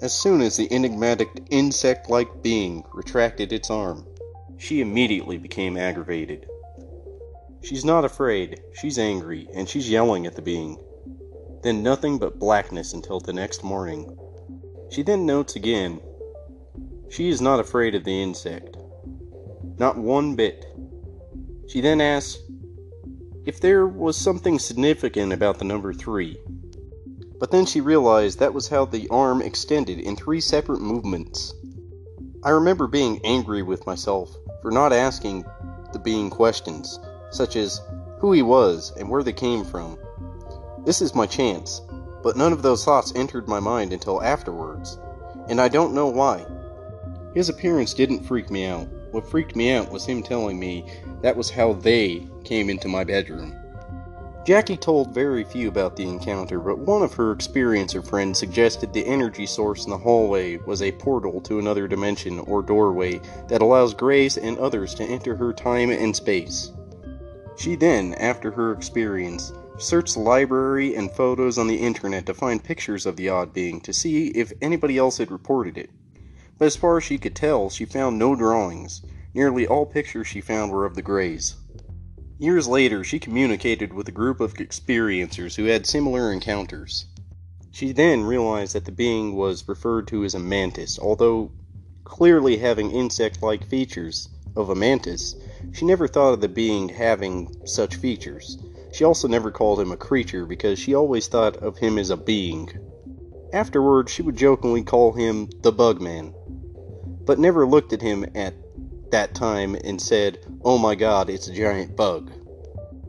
As 0.00 0.12
soon 0.12 0.40
as 0.40 0.56
the 0.56 0.70
enigmatic 0.72 1.28
insect 1.50 2.10
like 2.10 2.42
being 2.42 2.84
retracted 2.92 3.52
its 3.52 3.70
arm, 3.70 4.06
she 4.58 4.80
immediately 4.80 5.38
became 5.38 5.76
aggravated. 5.76 6.46
She's 7.62 7.84
not 7.84 8.04
afraid, 8.04 8.60
she's 8.74 8.98
angry, 8.98 9.48
and 9.54 9.68
she's 9.68 9.90
yelling 9.90 10.26
at 10.26 10.36
the 10.36 10.42
being. 10.42 10.78
Then 11.62 11.82
nothing 11.82 12.18
but 12.18 12.38
blackness 12.38 12.92
until 12.92 13.20
the 13.20 13.32
next 13.32 13.64
morning. 13.64 14.16
She 14.90 15.02
then 15.02 15.26
notes 15.26 15.56
again 15.56 16.00
she 17.08 17.28
is 17.28 17.40
not 17.40 17.60
afraid 17.60 17.94
of 17.94 18.04
the 18.04 18.22
insect. 18.22 18.76
Not 19.78 19.96
one 19.96 20.34
bit. 20.34 20.66
She 21.68 21.80
then 21.80 22.00
asks 22.00 22.38
if 23.46 23.60
there 23.60 23.86
was 23.86 24.16
something 24.16 24.58
significant 24.58 25.32
about 25.32 25.58
the 25.58 25.64
number 25.64 25.94
3. 25.94 26.36
But 27.38 27.52
then 27.52 27.64
she 27.64 27.80
realized 27.80 28.40
that 28.40 28.52
was 28.52 28.66
how 28.66 28.84
the 28.84 29.08
arm 29.08 29.40
extended 29.40 30.00
in 30.00 30.16
three 30.16 30.40
separate 30.40 30.80
movements. 30.80 31.54
I 32.42 32.50
remember 32.50 32.88
being 32.88 33.20
angry 33.24 33.62
with 33.62 33.86
myself 33.86 34.34
for 34.62 34.72
not 34.72 34.92
asking 34.92 35.44
the 35.92 36.00
being 36.00 36.28
questions, 36.28 36.98
such 37.30 37.54
as 37.54 37.80
who 38.18 38.32
he 38.32 38.42
was 38.42 38.92
and 38.98 39.08
where 39.08 39.22
they 39.22 39.32
came 39.32 39.64
from. 39.64 39.96
This 40.84 41.00
is 41.00 41.14
my 41.14 41.26
chance, 41.26 41.80
but 42.24 42.36
none 42.36 42.52
of 42.52 42.62
those 42.62 42.84
thoughts 42.84 43.12
entered 43.14 43.46
my 43.46 43.60
mind 43.60 43.92
until 43.92 44.22
afterwards, 44.22 44.98
and 45.48 45.60
I 45.60 45.68
don't 45.68 45.94
know 45.94 46.08
why. 46.08 46.44
His 47.32 47.48
appearance 47.48 47.94
didn't 47.94 48.24
freak 48.24 48.50
me 48.50 48.66
out. 48.66 48.88
What 49.10 49.28
freaked 49.28 49.56
me 49.56 49.72
out 49.72 49.90
was 49.90 50.06
him 50.06 50.22
telling 50.22 50.58
me 50.58 50.84
that 51.22 51.36
was 51.36 51.50
how 51.50 51.74
they 51.74 52.26
came 52.44 52.68
into 52.68 52.88
my 52.88 53.04
bedroom. 53.04 53.54
Jacki 54.46 54.76
told 54.76 55.12
very 55.12 55.42
few 55.42 55.66
about 55.66 55.96
the 55.96 56.08
encounter, 56.08 56.60
but 56.60 56.78
one 56.78 57.02
of 57.02 57.14
her 57.14 57.34
experiencer 57.34 58.06
friends 58.06 58.38
suggested 58.38 58.92
the 58.92 59.04
energy 59.04 59.44
source 59.44 59.84
in 59.84 59.90
the 59.90 59.98
hallway 59.98 60.56
was 60.58 60.82
a 60.82 60.92
portal 60.92 61.40
to 61.40 61.58
another 61.58 61.88
dimension 61.88 62.38
or 62.38 62.62
doorway 62.62 63.20
that 63.48 63.60
allows 63.60 63.92
Greys 63.92 64.38
and 64.38 64.56
others 64.58 64.94
to 64.94 65.04
enter 65.04 65.34
her 65.34 65.52
time 65.52 65.90
and 65.90 66.14
space. 66.14 66.70
She 67.56 67.74
then, 67.74 68.14
after 68.14 68.52
her 68.52 68.70
experience, 68.70 69.52
searched 69.78 70.14
the 70.14 70.20
library 70.20 70.94
and 70.94 71.10
photos 71.10 71.58
on 71.58 71.66
the 71.66 71.76
internet 71.76 72.24
to 72.26 72.34
find 72.34 72.62
pictures 72.62 73.04
of 73.04 73.16
the 73.16 73.28
odd 73.28 73.52
being 73.52 73.80
to 73.80 73.92
see 73.92 74.28
if 74.28 74.52
anybody 74.62 74.96
else 74.96 75.18
had 75.18 75.32
reported 75.32 75.76
it. 75.76 75.90
But 76.58 76.66
as 76.66 76.76
far 76.76 76.96
as 76.96 77.04
she 77.04 77.18
could 77.18 77.34
tell, 77.34 77.68
she 77.68 77.84
found 77.84 78.18
no 78.18 78.34
drawings. 78.34 79.02
Nearly 79.34 79.66
all 79.66 79.84
pictures 79.84 80.26
she 80.26 80.40
found 80.40 80.72
were 80.72 80.86
of 80.86 80.94
the 80.94 81.02
Greys. 81.02 81.56
Years 82.38 82.66
later, 82.66 83.04
she 83.04 83.18
communicated 83.18 83.92
with 83.92 84.08
a 84.08 84.12
group 84.12 84.40
of 84.40 84.54
experiencers 84.54 85.56
who 85.56 85.64
had 85.64 85.86
similar 85.86 86.32
encounters. 86.32 87.06
She 87.70 87.92
then 87.92 88.24
realized 88.24 88.74
that 88.74 88.86
the 88.86 88.92
being 88.92 89.36
was 89.36 89.68
referred 89.68 90.06
to 90.08 90.24
as 90.24 90.34
a 90.34 90.38
mantis, 90.38 90.98
although 90.98 91.50
clearly 92.04 92.56
having 92.56 92.90
insect 92.90 93.42
like 93.42 93.68
features 93.68 94.30
of 94.56 94.70
a 94.70 94.74
mantis, 94.74 95.34
she 95.72 95.84
never 95.84 96.08
thought 96.08 96.32
of 96.32 96.40
the 96.40 96.48
being 96.48 96.88
having 96.88 97.54
such 97.66 97.96
features. 97.96 98.56
She 98.92 99.04
also 99.04 99.28
never 99.28 99.50
called 99.50 99.78
him 99.78 99.92
a 99.92 99.96
creature 99.98 100.46
because 100.46 100.78
she 100.78 100.94
always 100.94 101.26
thought 101.26 101.56
of 101.58 101.76
him 101.76 101.98
as 101.98 102.08
a 102.08 102.16
being. 102.16 102.70
Afterward, 103.52 104.08
she 104.08 104.22
would 104.22 104.36
jokingly 104.36 104.82
call 104.82 105.12
him 105.12 105.50
the 105.60 105.72
Bugman, 105.72 106.34
but 107.26 107.38
never 107.38 107.66
looked 107.66 107.92
at 107.92 108.00
him 108.00 108.24
at 108.34 108.54
that 109.10 109.34
time 109.34 109.76
and 109.84 110.00
said, 110.00 110.38
Oh 110.64 110.78
my 110.78 110.94
god, 110.94 111.28
it's 111.28 111.48
a 111.48 111.54
giant 111.54 111.96
bug. 111.96 112.30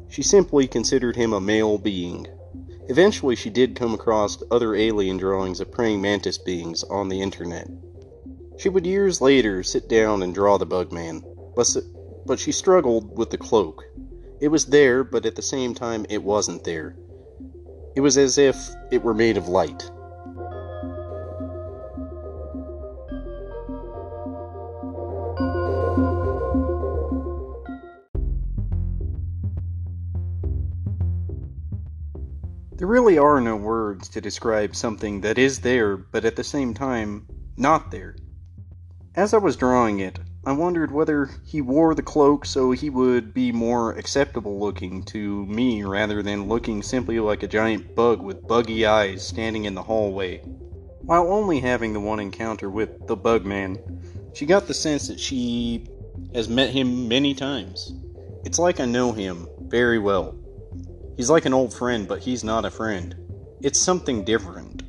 She 0.10 0.24
simply 0.24 0.68
considered 0.68 1.16
him 1.16 1.34
a 1.34 1.40
male 1.40 1.78
being. 1.78 2.28
Eventually, 2.90 3.36
she 3.36 3.50
did 3.50 3.76
come 3.76 3.94
across 3.94 4.42
other 4.50 4.74
alien 4.74 5.18
drawings 5.18 5.60
of 5.60 5.72
praying 5.72 6.02
mantis 6.02 6.38
beings 6.38 6.84
on 6.86 7.10
the 7.10 7.22
internet. 7.22 7.70
She 8.58 8.70
would 8.70 8.88
years 8.88 9.22
later 9.22 9.62
sit 9.62 9.88
down 9.88 10.24
and 10.24 10.34
draw 10.34 10.58
the 10.58 10.66
Bugman, 10.66 11.24
but, 11.56 11.76
but 12.26 12.40
she 12.40 12.52
struggled 12.52 13.18
with 13.18 13.30
the 13.30 13.38
cloak. 13.38 13.84
It 14.40 14.48
was 14.48 14.66
there, 14.66 15.04
but 15.04 15.26
at 15.26 15.36
the 15.36 15.42
same 15.42 15.76
time, 15.76 16.06
it 16.10 16.24
wasn't 16.24 16.64
there. 16.64 16.96
It 17.96 18.02
was 18.02 18.18
as 18.18 18.38
if 18.38 18.58
it 18.92 19.04
were 19.04 19.14
made 19.14 19.38
of 19.38 19.48
light. 19.48 19.90
There 32.78 32.88
really 32.88 33.18
are 33.18 33.42
no 33.42 33.56
words 33.56 34.08
to 34.10 34.22
describe 34.22 34.76
something 34.76 35.22
that 35.22 35.40
is 35.40 35.62
there, 35.62 35.98
but 35.98 36.26
at 36.26 36.36
the 36.36 36.44
same 36.44 36.76
time, 36.76 37.26
not 37.58 37.90
there. 37.90 38.16
As 39.16 39.34
I 39.34 39.40
was 39.40 39.56
drawing 39.56 40.00
it, 40.00 40.20
I 40.46 40.52
wondered 40.52 40.92
whether 40.92 41.32
he 41.44 41.60
wore 41.60 41.96
the 41.96 42.04
cloak 42.04 42.46
so 42.46 42.70
he 42.70 42.92
would 42.92 43.34
be 43.34 43.52
more 43.52 43.94
acceptable 43.94 44.60
looking 44.60 45.02
to 45.06 45.44
me 45.48 45.86
rather 45.86 46.22
than 46.22 46.48
looking 46.48 46.84
simply 46.84 47.20
like 47.20 47.42
a 47.42 47.48
giant 47.48 47.96
bug 47.96 48.22
with 48.22 48.48
buggy 48.48 48.86
eyes 48.86 49.28
standing 49.28 49.66
in 49.66 49.74
the 49.74 49.82
hallway. 49.82 50.38
While 51.02 51.34
only 51.34 51.60
having 51.60 51.94
the 51.94 52.00
one 52.00 52.20
encounter 52.20 52.70
with 52.70 53.08
the 53.08 53.18
Bugman, 53.18 54.36
she 54.36 54.46
got 54.46 54.68
the 54.68 54.76
sense 54.76 55.08
that 55.08 55.20
she 55.20 55.88
has 56.36 56.48
met 56.48 56.70
him 56.70 57.08
many 57.08 57.34
times. 57.34 57.92
It's 58.44 58.60
like 58.60 58.80
I 58.80 58.86
know 58.86 59.14
him 59.14 59.48
very 59.62 59.98
well. 59.98 60.36
He's 61.18 61.32
like 61.32 61.46
an 61.46 61.54
old 61.54 61.74
friend, 61.74 62.08
but 62.08 62.20
he's 62.20 62.44
not 62.44 62.64
a 62.64 62.70
friend. 62.70 63.16
It's 63.62 63.80
something 63.80 64.24
different. 64.24 64.84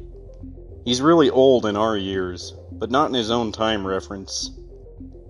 He's 0.84 1.00
really 1.00 1.30
old 1.30 1.64
in 1.64 1.74
our 1.74 1.96
years, 1.96 2.54
but 2.70 2.90
not 2.90 3.08
in 3.08 3.14
his 3.14 3.30
own 3.30 3.50
time 3.50 3.86
reference. 3.86 4.50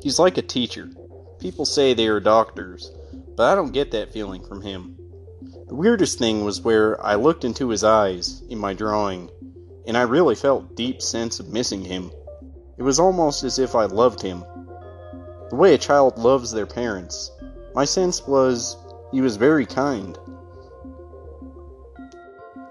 He's 0.03 0.19
like 0.19 0.39
a 0.39 0.43
teacher. 0.43 0.91
People 1.39 1.65
say 1.65 1.95
they 1.95 2.09
are 2.09 2.19
doctors, 2.19 2.91
but 3.37 3.45
I 3.45 3.55
don't 3.55 3.73
get 3.73 3.93
that 3.93 4.13
feeling 4.13 4.45
from 4.45 4.61
him. 4.61 4.97
The 5.69 5.77
weirdest 5.77 6.19
thing 6.19 6.45
was 6.45 6.63
where 6.63 7.01
I 7.05 7.15
looked 7.15 7.45
into 7.45 7.69
his 7.69 7.85
eyes 7.85 8.43
in 8.49 8.59
my 8.59 8.75
drawing, 8.75 9.31
and 9.87 9.97
I 9.97 10.03
really 10.03 10.35
felt 10.35 10.75
deep 10.75 11.01
sense 11.01 11.39
of 11.39 11.53
missing 11.53 11.85
him. 11.85 12.11
It 12.77 12.83
was 12.83 12.99
almost 12.99 13.45
as 13.45 13.61
if 13.61 13.77
I 13.77 13.85
loved 13.85 14.21
him. 14.21 14.45
The 15.51 15.57
way 15.57 15.75
a 15.75 15.79
child 15.79 16.19
loves 16.19 16.51
their 16.51 16.67
parents. 16.67 17.31
My 17.73 17.85
sense 17.85 18.27
was 18.27 18.77
he 19.13 19.21
was 19.21 19.37
very 19.37 19.65
kind. 19.65 20.19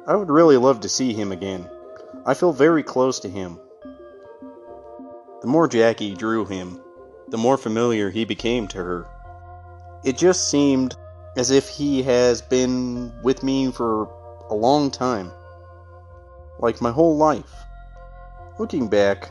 I 0.08 0.16
would 0.16 0.30
really 0.30 0.56
love 0.56 0.80
to 0.82 0.90
see 0.90 1.12
him 1.12 1.34
again. 1.34 1.70
I 2.26 2.34
feel 2.34 2.54
very 2.54 2.82
close 2.82 3.20
to 3.20 3.30
him. 3.30 3.60
The 5.42 5.48
more 5.48 5.68
Jacki 5.68 6.18
drew 6.18 6.46
him, 6.46 6.80
the 7.28 7.38
more 7.38 7.58
familiar 7.58 8.10
he 8.10 8.24
became 8.24 8.70
to 8.70 8.78
her. 8.78 9.06
It 10.06 10.18
just 10.18 10.50
seemed 10.50 10.96
as 11.36 11.52
if 11.52 11.68
he 11.68 12.04
has 12.04 12.42
been 12.42 13.12
with 13.22 13.44
me 13.44 13.70
for 13.70 14.10
a 14.50 14.56
long 14.56 14.92
time, 14.92 15.30
like 16.60 16.82
my 16.82 16.92
whole 16.92 17.18
life. 17.18 17.54
Looking 18.58 18.88
back, 18.88 19.30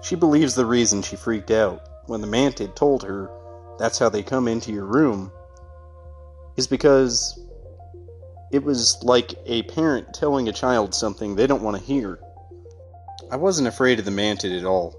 she 0.00 0.16
believes 0.16 0.54
the 0.54 0.64
reason 0.64 1.02
she 1.02 1.16
freaked 1.16 1.50
out 1.50 1.82
when 2.06 2.22
the 2.22 2.26
mantid 2.26 2.74
told 2.74 3.02
her 3.02 3.30
that's 3.78 3.98
how 3.98 4.08
they 4.08 4.22
come 4.22 4.48
into 4.48 4.72
your 4.72 4.86
room 4.86 5.30
is 6.56 6.66
because 6.66 7.38
it 8.56 8.64
was 8.64 8.96
like 9.02 9.34
a 9.44 9.62
parent 9.64 10.14
telling 10.14 10.48
a 10.48 10.52
child 10.52 10.94
something 10.94 11.36
they 11.36 11.46
don't 11.46 11.62
want 11.62 11.76
to 11.76 11.82
hear. 11.82 12.18
I 13.30 13.36
wasn't 13.36 13.68
afraid 13.68 13.98
of 13.98 14.06
the 14.06 14.10
mantid 14.10 14.58
at 14.58 14.64
all. 14.64 14.96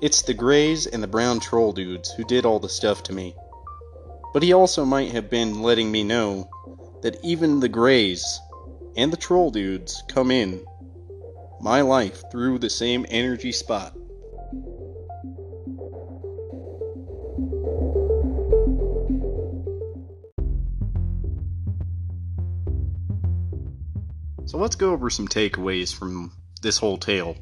It's 0.00 0.22
the 0.22 0.34
Greys 0.34 0.86
and 0.86 1.02
the 1.02 1.08
brown 1.08 1.40
troll 1.40 1.72
dudes 1.72 2.12
who 2.12 2.22
did 2.22 2.46
all 2.46 2.60
the 2.60 2.68
stuff 2.68 3.02
to 3.04 3.12
me. 3.12 3.34
But 4.32 4.44
he 4.44 4.52
also 4.52 4.84
might 4.84 5.10
have 5.10 5.28
been 5.28 5.62
letting 5.62 5.90
me 5.90 6.04
know 6.04 6.48
that 7.02 7.18
even 7.24 7.58
the 7.58 7.68
Greys 7.68 8.40
and 8.96 9.12
the 9.12 9.16
troll 9.16 9.50
dudes 9.50 10.04
come 10.06 10.30
in 10.30 10.64
my 11.60 11.80
life 11.80 12.22
through 12.30 12.60
the 12.60 12.70
same 12.70 13.04
energy 13.08 13.50
spot. 13.50 13.96
So 24.46 24.58
let's 24.58 24.76
go 24.76 24.92
over 24.92 25.10
some 25.10 25.26
takeaways 25.26 25.92
from 25.92 26.32
this 26.62 26.78
whole 26.78 26.98
tale. 26.98 27.36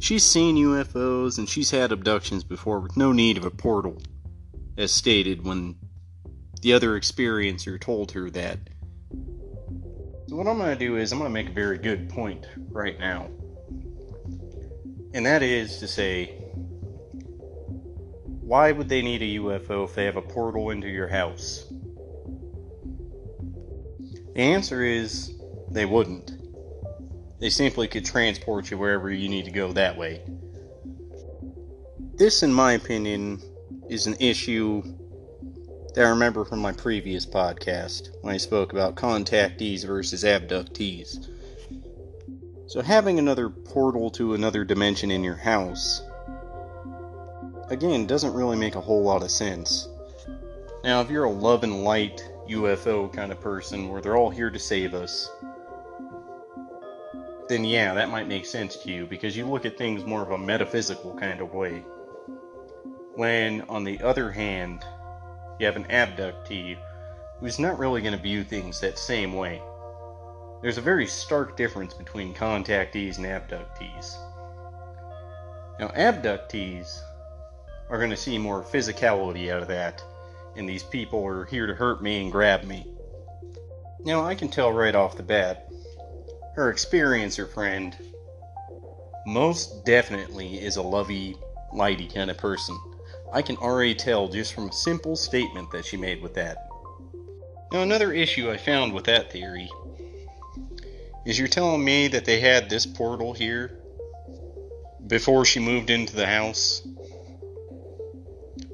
She's 0.00 0.24
seen 0.24 0.56
UFOs 0.56 1.38
and 1.38 1.48
she's 1.48 1.70
had 1.70 1.92
abductions 1.92 2.42
before 2.42 2.80
with 2.80 2.96
no 2.96 3.12
need 3.12 3.36
of 3.36 3.44
a 3.44 3.50
portal, 3.50 4.02
as 4.76 4.90
stated 4.90 5.44
when 5.44 5.76
the 6.62 6.72
other 6.72 6.98
experiencer 6.98 7.80
told 7.80 8.10
her 8.12 8.30
that. 8.30 8.58
So, 10.26 10.36
what 10.36 10.48
I'm 10.48 10.58
going 10.58 10.76
to 10.76 10.86
do 10.86 10.96
is, 10.96 11.12
I'm 11.12 11.18
going 11.18 11.30
to 11.30 11.32
make 11.32 11.50
a 11.50 11.52
very 11.52 11.78
good 11.78 12.08
point 12.08 12.46
right 12.70 12.98
now. 12.98 13.28
And 15.14 15.26
that 15.26 15.42
is 15.42 15.78
to 15.78 15.88
say, 15.88 16.26
why 18.40 18.72
would 18.72 18.88
they 18.88 19.02
need 19.02 19.22
a 19.22 19.40
UFO 19.40 19.84
if 19.84 19.94
they 19.94 20.04
have 20.04 20.16
a 20.16 20.22
portal 20.22 20.70
into 20.70 20.88
your 20.88 21.08
house? 21.08 21.70
The 24.34 24.42
answer 24.42 24.84
is 24.84 25.34
they 25.70 25.86
wouldn't. 25.86 26.32
They 27.40 27.50
simply 27.50 27.88
could 27.88 28.04
transport 28.04 28.70
you 28.70 28.78
wherever 28.78 29.10
you 29.10 29.28
need 29.28 29.46
to 29.46 29.50
go 29.50 29.72
that 29.72 29.96
way. 29.96 30.20
This, 32.14 32.42
in 32.42 32.52
my 32.52 32.72
opinion, 32.72 33.40
is 33.88 34.06
an 34.06 34.16
issue 34.20 34.82
that 35.94 36.04
I 36.04 36.10
remember 36.10 36.44
from 36.44 36.60
my 36.60 36.70
previous 36.72 37.26
podcast 37.26 38.10
when 38.20 38.34
I 38.34 38.36
spoke 38.36 38.72
about 38.72 38.94
contactees 38.94 39.84
versus 39.84 40.22
abductees. 40.22 41.28
So, 42.68 42.82
having 42.82 43.18
another 43.18 43.48
portal 43.48 44.10
to 44.12 44.34
another 44.34 44.64
dimension 44.64 45.10
in 45.10 45.24
your 45.24 45.34
house, 45.34 46.02
again, 47.68 48.06
doesn't 48.06 48.34
really 48.34 48.56
make 48.56 48.76
a 48.76 48.80
whole 48.80 49.02
lot 49.02 49.22
of 49.22 49.30
sense. 49.30 49.88
Now, 50.84 51.00
if 51.00 51.10
you're 51.10 51.24
a 51.24 51.30
love 51.30 51.64
and 51.64 51.82
light 51.82 52.22
UFO 52.50 53.12
kind 53.12 53.32
of 53.32 53.40
person 53.40 53.88
where 53.88 54.00
they're 54.00 54.16
all 54.16 54.30
here 54.30 54.50
to 54.50 54.58
save 54.58 54.94
us, 54.94 55.30
then 57.48 57.64
yeah, 57.64 57.94
that 57.94 58.10
might 58.10 58.28
make 58.28 58.46
sense 58.46 58.76
to 58.76 58.90
you 58.90 59.06
because 59.06 59.36
you 59.36 59.46
look 59.46 59.64
at 59.64 59.76
things 59.76 60.04
more 60.04 60.22
of 60.22 60.30
a 60.30 60.38
metaphysical 60.38 61.14
kind 61.14 61.40
of 61.40 61.52
way. 61.52 61.84
When, 63.14 63.62
on 63.62 63.84
the 63.84 64.00
other 64.02 64.30
hand, 64.30 64.84
you 65.58 65.66
have 65.66 65.76
an 65.76 65.84
abductee 65.84 66.78
who's 67.40 67.58
not 67.58 67.78
really 67.78 68.00
going 68.02 68.16
to 68.16 68.22
view 68.22 68.44
things 68.44 68.80
that 68.80 68.98
same 68.98 69.32
way. 69.32 69.60
There's 70.62 70.78
a 70.78 70.82
very 70.82 71.06
stark 71.06 71.56
difference 71.56 71.94
between 71.94 72.34
contactees 72.34 73.16
and 73.16 73.26
abductees. 73.26 74.16
Now, 75.80 75.88
abductees 75.88 77.00
are 77.88 77.98
going 77.98 78.10
to 78.10 78.16
see 78.16 78.38
more 78.38 78.62
physicality 78.62 79.50
out 79.50 79.62
of 79.62 79.68
that 79.68 80.02
and 80.56 80.68
these 80.68 80.82
people 80.82 81.24
are 81.24 81.44
here 81.44 81.66
to 81.66 81.74
hurt 81.74 82.02
me 82.02 82.22
and 82.22 82.32
grab 82.32 82.64
me. 82.64 82.86
Now, 84.04 84.24
I 84.24 84.34
can 84.34 84.48
tell 84.48 84.72
right 84.72 84.94
off 84.94 85.16
the 85.16 85.22
bat, 85.22 85.70
her 86.54 86.72
experiencer 86.72 87.48
friend 87.48 87.96
most 89.26 89.84
definitely 89.84 90.56
is 90.60 90.76
a 90.76 90.82
lovey, 90.82 91.36
lighty 91.74 92.12
kind 92.12 92.30
of 92.30 92.38
person. 92.38 92.78
I 93.32 93.42
can 93.42 93.56
already 93.56 93.94
tell 93.94 94.28
just 94.28 94.54
from 94.54 94.68
a 94.68 94.72
simple 94.72 95.16
statement 95.16 95.70
that 95.72 95.84
she 95.84 95.96
made 95.96 96.22
with 96.22 96.34
that. 96.34 96.68
Now, 97.72 97.82
another 97.82 98.12
issue 98.12 98.50
I 98.50 98.56
found 98.56 98.92
with 98.92 99.04
that 99.04 99.30
theory 99.30 99.70
is 101.24 101.38
you're 101.38 101.48
telling 101.48 101.84
me 101.84 102.08
that 102.08 102.24
they 102.24 102.40
had 102.40 102.68
this 102.68 102.86
portal 102.86 103.32
here 103.32 103.78
before 105.06 105.44
she 105.44 105.60
moved 105.60 105.90
into 105.90 106.16
the 106.16 106.26
house? 106.26 106.82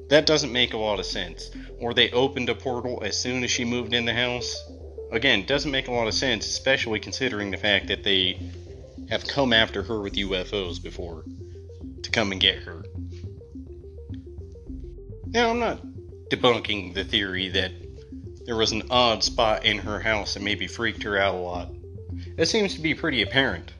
That 0.09 0.25
doesn't 0.25 0.53
make 0.53 0.73
a 0.73 0.77
lot 0.77 0.99
of 0.99 1.05
sense 1.05 1.51
or 1.79 1.93
they 1.93 2.09
opened 2.11 2.49
a 2.49 2.55
portal 2.55 3.01
as 3.03 3.17
soon 3.17 3.43
as 3.43 3.51
she 3.51 3.65
moved 3.65 3.93
in 3.93 4.05
the 4.05 4.13
house. 4.13 4.63
Again, 5.11 5.45
doesn't 5.45 5.71
make 5.71 5.87
a 5.87 5.91
lot 5.91 6.07
of 6.07 6.13
sense, 6.13 6.45
especially 6.45 6.99
considering 6.99 7.51
the 7.51 7.57
fact 7.57 7.87
that 7.87 8.03
they 8.03 8.39
have 9.09 9.25
come 9.27 9.53
after 9.53 9.83
her 9.83 10.01
with 10.01 10.15
UFOs 10.15 10.81
before 10.81 11.23
to 12.03 12.09
come 12.11 12.31
and 12.31 12.41
get 12.41 12.59
her. 12.59 12.83
Now, 15.27 15.49
I'm 15.49 15.59
not 15.59 15.81
debunking 16.29 16.93
the 16.93 17.03
theory 17.03 17.49
that 17.49 17.71
there 18.45 18.55
was 18.55 18.71
an 18.71 18.83
odd 18.89 19.23
spot 19.23 19.65
in 19.65 19.77
her 19.77 19.99
house 19.99 20.33
that 20.33 20.43
maybe 20.43 20.67
freaked 20.67 21.03
her 21.03 21.17
out 21.17 21.35
a 21.35 21.37
lot. 21.37 21.69
That 22.37 22.47
seems 22.47 22.75
to 22.75 22.81
be 22.81 22.93
pretty 22.93 23.21
apparent. 23.21 23.71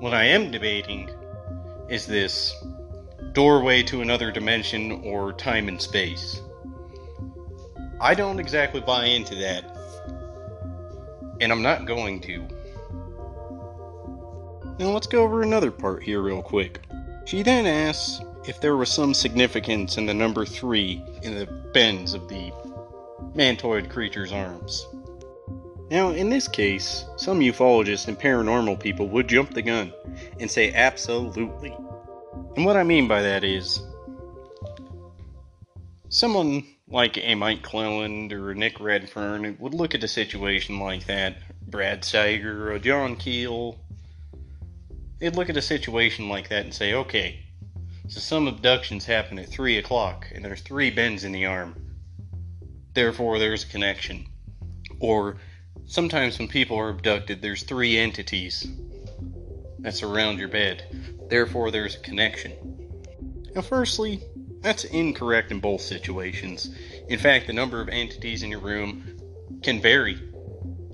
What 0.00 0.14
I 0.14 0.24
am 0.24 0.50
debating 0.50 1.10
is 1.88 2.06
this 2.06 2.54
doorway 3.32 3.82
to 3.84 4.00
another 4.00 4.30
dimension 4.30 5.02
or 5.04 5.32
time 5.32 5.68
and 5.68 5.80
space. 5.80 6.40
I 8.00 8.14
don't 8.14 8.38
exactly 8.38 8.80
buy 8.80 9.06
into 9.06 9.34
that. 9.36 9.64
And 11.40 11.52
I'm 11.52 11.62
not 11.62 11.86
going 11.86 12.20
to. 12.22 12.46
Now 14.78 14.90
let's 14.90 15.06
go 15.06 15.22
over 15.22 15.42
another 15.42 15.70
part 15.70 16.02
here, 16.02 16.20
real 16.20 16.42
quick. 16.42 16.80
She 17.24 17.42
then 17.42 17.66
asks 17.66 18.20
if 18.46 18.60
there 18.60 18.76
was 18.76 18.88
some 18.88 19.12
significance 19.12 19.98
in 19.98 20.06
the 20.06 20.14
number 20.14 20.46
3 20.46 21.02
in 21.22 21.34
the 21.34 21.46
bends 21.74 22.14
of 22.14 22.28
the 22.28 22.52
mantoid 23.34 23.90
creature's 23.90 24.32
arms. 24.32 24.86
Now, 25.90 26.10
in 26.10 26.28
this 26.28 26.48
case, 26.48 27.04
some 27.16 27.40
ufologists 27.40 28.08
and 28.08 28.18
paranormal 28.18 28.78
people 28.78 29.08
would 29.08 29.28
jump 29.28 29.54
the 29.54 29.62
gun 29.62 29.92
and 30.38 30.50
say 30.50 30.72
absolutely. 30.72 31.74
And 32.58 32.66
what 32.66 32.76
I 32.76 32.82
mean 32.82 33.06
by 33.06 33.22
that 33.22 33.44
is, 33.44 33.80
someone 36.08 36.66
like 36.88 37.16
a 37.16 37.36
Mike 37.36 37.62
Clelland 37.62 38.32
or 38.32 38.52
Nick 38.52 38.80
Redfern 38.80 39.56
would 39.60 39.74
look 39.74 39.94
at 39.94 40.02
a 40.02 40.08
situation 40.08 40.80
like 40.80 41.06
that, 41.06 41.36
Brad 41.68 42.02
Steiger 42.02 42.72
or 42.72 42.80
John 42.80 43.14
Keel, 43.14 43.78
they'd 45.20 45.36
look 45.36 45.48
at 45.48 45.56
a 45.56 45.62
situation 45.62 46.28
like 46.28 46.48
that 46.48 46.64
and 46.64 46.74
say, 46.74 46.94
okay, 46.94 47.44
so 48.08 48.18
some 48.18 48.48
abductions 48.48 49.06
happen 49.06 49.38
at 49.38 49.48
3 49.48 49.78
o'clock 49.78 50.26
and 50.34 50.44
there's 50.44 50.62
three 50.62 50.90
bends 50.90 51.22
in 51.22 51.30
the 51.30 51.46
arm. 51.46 51.76
Therefore, 52.92 53.38
there's 53.38 53.62
a 53.62 53.68
connection. 53.68 54.26
Or 54.98 55.36
sometimes 55.86 56.40
when 56.40 56.48
people 56.48 56.76
are 56.76 56.88
abducted, 56.88 57.40
there's 57.40 57.62
three 57.62 57.96
entities 57.96 58.66
that 59.78 59.94
surround 59.94 60.40
your 60.40 60.48
bed. 60.48 61.17
Therefore, 61.28 61.70
there's 61.70 61.96
a 61.96 62.00
connection. 62.00 62.52
Now, 63.54 63.62
firstly, 63.62 64.22
that's 64.60 64.84
incorrect 64.84 65.50
in 65.50 65.60
both 65.60 65.80
situations. 65.80 66.74
In 67.08 67.18
fact, 67.18 67.46
the 67.46 67.52
number 67.52 67.80
of 67.80 67.88
entities 67.88 68.42
in 68.42 68.50
your 68.50 68.60
room 68.60 69.16
can 69.62 69.80
vary. 69.80 70.18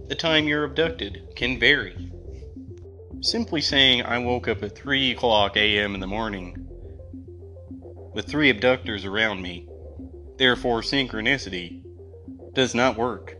The 0.08 0.14
time 0.14 0.46
you're 0.46 0.64
abducted 0.64 1.28
can 1.36 1.58
vary. 1.58 2.10
Simply 3.20 3.60
saying 3.60 4.02
I 4.02 4.18
woke 4.18 4.48
up 4.48 4.62
at 4.62 4.76
3 4.76 5.12
o'clock 5.12 5.56
a.m. 5.56 5.94
in 5.94 6.00
the 6.00 6.06
morning 6.06 6.64
with 8.14 8.26
three 8.26 8.48
abductors 8.48 9.04
around 9.04 9.42
me, 9.42 9.66
therefore 10.38 10.80
synchronicity, 10.80 11.82
does 12.52 12.74
not 12.74 12.96
work. 12.96 13.36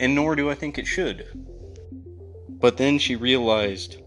And 0.00 0.14
nor 0.14 0.34
do 0.34 0.50
I 0.50 0.54
think 0.54 0.78
it 0.78 0.86
should. 0.86 1.26
But 2.48 2.76
then 2.76 2.98
she 2.98 3.14
realized 3.14 3.98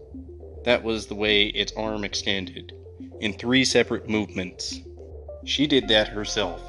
that 0.64 0.82
was 0.82 1.06
the 1.06 1.14
way 1.14 1.46
its 1.46 1.72
arm 1.72 2.04
extended, 2.04 2.72
in 3.20 3.32
three 3.32 3.64
separate 3.64 4.08
movements. 4.08 4.80
She 5.44 5.66
did 5.66 5.88
that 5.88 6.08
herself. 6.08 6.60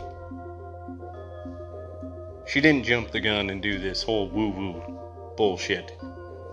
She 2.47 2.59
didn't 2.59 2.85
jump 2.85 3.11
the 3.11 3.19
gun 3.19 3.49
and 3.49 3.61
do 3.61 3.79
this 3.79 4.03
whole 4.03 4.29
woo 4.29 4.49
woo 4.49 4.99
bullshit 5.37 5.91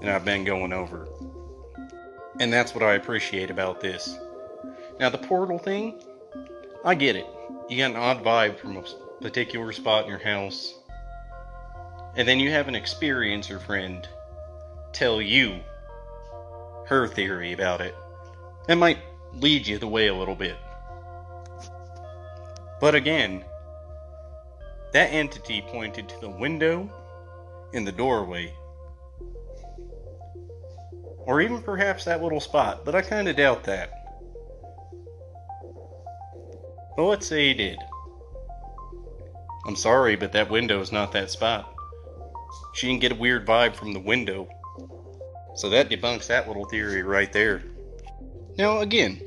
that 0.00 0.14
I've 0.14 0.24
been 0.24 0.44
going 0.44 0.72
over. 0.72 1.08
And 2.38 2.52
that's 2.52 2.74
what 2.74 2.82
I 2.82 2.94
appreciate 2.94 3.50
about 3.50 3.80
this. 3.80 4.18
Now, 4.98 5.10
the 5.10 5.18
portal 5.18 5.58
thing, 5.58 6.02
I 6.84 6.94
get 6.94 7.16
it. 7.16 7.26
You 7.68 7.78
got 7.78 7.90
an 7.90 7.96
odd 7.96 8.22
vibe 8.22 8.58
from 8.58 8.76
a 8.76 8.82
particular 9.20 9.72
spot 9.72 10.04
in 10.04 10.10
your 10.10 10.18
house. 10.18 10.74
And 12.16 12.26
then 12.26 12.40
you 12.40 12.50
have 12.50 12.68
an 12.68 12.74
experiencer 12.74 13.60
friend 13.60 14.08
tell 14.92 15.20
you 15.20 15.60
her 16.90 17.06
theory 17.06 17.52
about 17.52 17.80
it. 17.80 17.94
That 18.66 18.74
might 18.74 18.98
lead 19.32 19.64
you 19.64 19.78
the 19.78 19.86
way 19.86 20.08
a 20.08 20.14
little 20.14 20.34
bit. 20.34 20.56
But 22.80 22.96
again, 22.96 23.44
that 24.92 25.12
entity 25.12 25.62
pointed 25.62 26.08
to 26.08 26.20
the 26.20 26.28
window 26.28 26.90
in 27.72 27.84
the 27.84 27.92
doorway. 27.92 28.52
Or 31.26 31.40
even 31.40 31.62
perhaps 31.62 32.06
that 32.06 32.24
little 32.24 32.40
spot, 32.40 32.84
but 32.84 32.96
I 32.96 33.02
kind 33.02 33.28
of 33.28 33.36
doubt 33.36 33.62
that. 33.64 33.92
But 36.96 37.04
let's 37.04 37.28
say 37.28 37.48
he 37.48 37.54
did. 37.54 37.78
I'm 39.64 39.76
sorry, 39.76 40.16
but 40.16 40.32
that 40.32 40.50
window 40.50 40.80
is 40.80 40.90
not 40.90 41.12
that 41.12 41.30
spot. 41.30 41.72
She 42.74 42.88
didn't 42.88 43.02
get 43.02 43.12
a 43.12 43.14
weird 43.14 43.46
vibe 43.46 43.76
from 43.76 43.92
the 43.92 44.00
window. 44.00 44.48
So 45.54 45.70
that 45.70 45.90
debunks 45.90 46.28
that 46.28 46.48
little 46.48 46.64
theory 46.64 47.02
right 47.02 47.32
there. 47.32 47.62
Now, 48.56 48.78
again, 48.78 49.20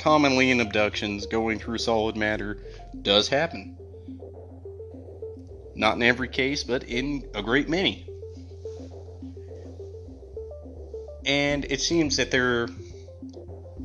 commonly 0.00 0.50
in 0.50 0.60
abductions, 0.60 1.26
going 1.26 1.58
through 1.58 1.78
solid 1.78 2.16
matter 2.16 2.58
does 3.02 3.28
happen. 3.28 3.76
Not 5.74 5.96
in 5.96 6.02
every 6.02 6.28
case, 6.28 6.64
but 6.64 6.84
in 6.84 7.28
a 7.34 7.42
great 7.42 7.68
many. 7.68 8.06
And 11.24 11.64
it 11.66 11.80
seems 11.80 12.16
that 12.16 12.30
they're, 12.30 12.68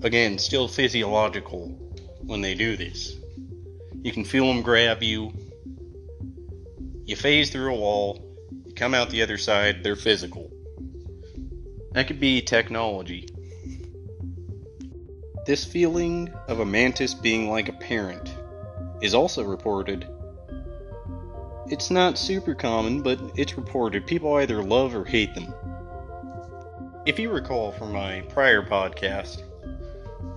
again, 0.01 0.37
still 0.37 0.67
physiological 0.67 1.67
when 2.21 2.41
they 2.41 2.55
do 2.55 2.75
this. 2.75 3.15
You 4.01 4.11
can 4.11 4.23
feel 4.23 4.47
them 4.47 4.61
grab 4.61 5.03
you. 5.03 5.33
You 7.05 7.15
phase 7.15 7.51
through 7.51 7.73
a 7.73 7.77
wall. 7.77 8.23
You 8.65 8.73
come 8.73 8.93
out 8.93 9.09
the 9.09 9.21
other 9.21 9.37
side. 9.37 9.83
They're 9.83 9.95
physical. 9.95 10.51
That 11.95 12.07
could 12.07 12.19
be 12.19 12.41
technology. 12.41 13.25
This 15.45 15.63
feeling 15.63 16.29
of 16.49 16.59
a 16.59 16.65
mantis 16.65 17.13
being 17.13 17.49
like 17.49 17.69
a 17.69 17.73
parent 17.73 18.35
is 19.01 19.13
also 19.13 19.45
reported. 19.45 20.05
It's 21.67 21.89
not 21.89 22.17
super 22.17 22.53
common, 22.53 23.01
but 23.01 23.17
it's 23.37 23.55
reported. 23.55 24.05
People 24.05 24.33
either 24.35 24.61
love 24.61 24.93
or 24.93 25.05
hate 25.05 25.33
them. 25.35 25.53
If 27.05 27.17
you 27.17 27.31
recall 27.31 27.71
from 27.71 27.93
my 27.93 28.19
prior 28.27 28.61
podcast, 28.61 29.43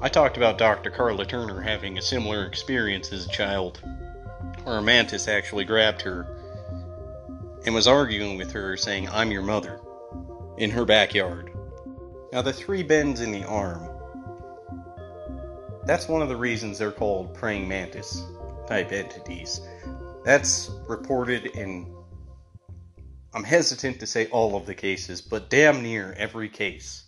I 0.00 0.08
talked 0.08 0.36
about 0.36 0.58
Dr. 0.58 0.90
Karla 0.90 1.26
Turner 1.26 1.60
having 1.60 1.98
a 1.98 2.02
similar 2.02 2.46
experience 2.46 3.12
as 3.12 3.26
a 3.26 3.30
child, 3.30 3.80
where 4.62 4.78
a 4.78 4.82
mantis 4.82 5.26
actually 5.26 5.64
grabbed 5.64 6.02
her 6.02 6.24
and 7.66 7.74
was 7.74 7.88
arguing 7.88 8.38
with 8.38 8.52
her, 8.52 8.76
saying, 8.76 9.08
I'm 9.08 9.32
your 9.32 9.42
mother, 9.42 9.80
in 10.56 10.70
her 10.70 10.84
backyard. 10.84 11.47
Now, 12.32 12.42
the 12.42 12.52
three 12.52 12.82
bends 12.82 13.20
in 13.20 13.32
the 13.32 13.44
arm 13.44 13.88
that's 15.88 16.06
one 16.06 16.20
of 16.20 16.28
the 16.28 16.36
reasons 16.36 16.78
they're 16.78 16.92
called 16.92 17.32
praying 17.32 17.66
mantis 17.66 18.22
type 18.66 18.92
entities. 18.92 19.62
That's 20.22 20.70
reported 20.86 21.46
in, 21.46 21.90
I'm 23.32 23.42
hesitant 23.42 23.98
to 24.00 24.06
say 24.06 24.26
all 24.26 24.54
of 24.54 24.66
the 24.66 24.74
cases, 24.74 25.22
but 25.22 25.48
damn 25.48 25.82
near 25.82 26.14
every 26.18 26.50
case 26.50 27.04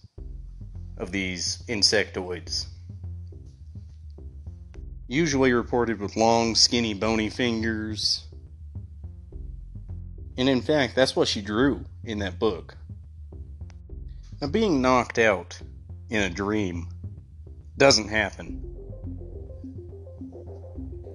of 0.97 1.13
these 1.13 1.63
insectoids. 1.69 2.69
Usually 5.09 5.53
reported 5.53 6.01
with 6.01 6.17
long, 6.17 6.55
skinny, 6.55 6.95
bony 6.95 7.29
fingers. 7.29 8.25
And 10.39 10.49
in 10.49 10.63
fact, 10.63 10.97
that's 10.97 11.15
what 11.15 11.29
she 11.29 11.43
drew 11.43 11.85
in 12.03 12.21
that 12.21 12.39
book. 12.39 12.79
Now, 14.41 14.49
being 14.49 14.81
knocked 14.81 15.19
out 15.19 15.61
in 16.09 16.23
a 16.23 16.31
dream 16.31 16.89
doesn't 17.77 18.09
happen. 18.09 18.65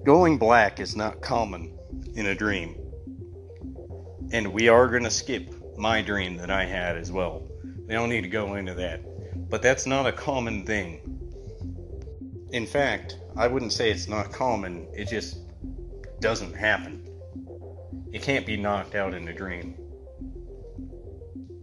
Going 0.04 0.38
black 0.38 0.78
is 0.78 0.94
not 0.94 1.20
common 1.20 1.76
in 2.14 2.26
a 2.26 2.36
dream. 2.36 2.76
And 4.30 4.52
we 4.52 4.68
are 4.68 4.86
going 4.86 5.02
to 5.02 5.10
skip 5.10 5.52
my 5.76 6.02
dream 6.02 6.36
that 6.36 6.52
I 6.52 6.66
had 6.66 6.96
as 6.96 7.10
well. 7.10 7.42
We 7.88 7.94
don't 7.94 8.10
need 8.10 8.20
to 8.20 8.28
go 8.28 8.54
into 8.54 8.74
that. 8.74 9.00
But 9.50 9.60
that's 9.60 9.86
not 9.86 10.06
a 10.06 10.12
common 10.12 10.64
thing. 10.64 11.00
In 12.52 12.64
fact, 12.64 13.18
I 13.36 13.48
wouldn't 13.48 13.72
say 13.72 13.90
it's 13.90 14.06
not 14.06 14.30
common, 14.30 14.86
it 14.92 15.08
just 15.08 15.38
doesn't 16.20 16.54
happen. 16.54 17.02
It 18.12 18.22
can't 18.22 18.46
be 18.46 18.56
knocked 18.56 18.94
out 18.94 19.14
in 19.14 19.26
a 19.26 19.34
dream. 19.34 19.76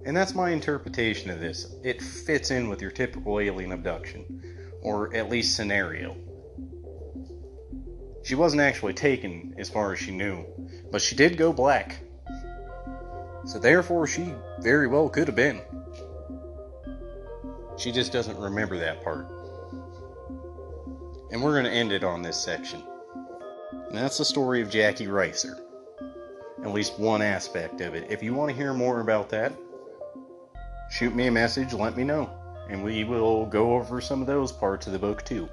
And 0.06 0.16
that's 0.16 0.36
my 0.36 0.49
interpretation 0.49 1.30
of 1.30 1.39
this. 1.39 1.76
It 1.84 2.01
fits 2.01 2.51
in 2.51 2.68
with 2.70 2.82
your 2.82 2.91
typical 2.91 3.39
alien 3.39 3.72
abduction, 3.72 4.41
or 4.82 5.14
at 5.16 5.30
least 5.30 5.56
scenario. 5.56 6.16
She 8.24 8.36
wasn't 8.36 8.62
actually 8.62 8.93
taken, 8.93 9.56
as 9.58 9.70
far 9.70 9.93
as 9.93 9.99
she 9.99 10.12
knew, 10.12 10.45
but 10.91 11.01
she 11.01 11.16
did 11.16 11.38
go 11.38 11.54
black. 11.54 11.99
So 13.45 13.60
therefore, 13.60 14.08
she 14.08 14.34
very 14.60 14.88
well 14.88 15.10
could 15.10 15.28
have 15.28 15.36
been. 15.36 15.62
She 17.78 17.91
just 17.91 18.14
doesn't 18.14 18.38
remember 18.38 18.78
that 18.78 19.04
part. 19.04 19.28
And 21.32 21.41
we're 21.41 21.54
going 21.54 21.66
to 21.66 21.72
end 21.72 21.91
it 21.91 22.04
on 22.04 22.22
this 22.22 22.41
section. 22.41 22.84
And 23.89 23.97
that's 23.97 24.18
the 24.18 24.26
story 24.26 24.62
of 24.62 24.70
Jacki 24.70 25.08
Rhyser. 25.08 25.60
At 26.64 26.72
least 26.72 26.99
one 26.99 27.22
aspect 27.22 27.82
of 27.82 27.95
it. 27.95 28.10
If 28.10 28.24
you 28.24 28.34
want 28.34 28.51
to 28.51 28.56
hear 28.56 28.74
more 28.74 29.01
about 29.01 29.30
that, 29.30 29.51
shoot 30.94 31.16
me 31.16 31.26
a 31.26 31.32
message, 31.32 31.74
let 31.74 31.98
me 31.98 32.04
know. 32.04 32.30
And 32.70 32.84
we 32.84 33.04
will 33.04 33.48
go 33.48 33.74
over 33.74 34.00
some 34.00 34.22
of 34.22 34.28
those 34.28 34.52
parts 34.52 34.86
of 34.86 34.94
the 34.94 35.00
book 35.00 35.26
too. 35.26 35.50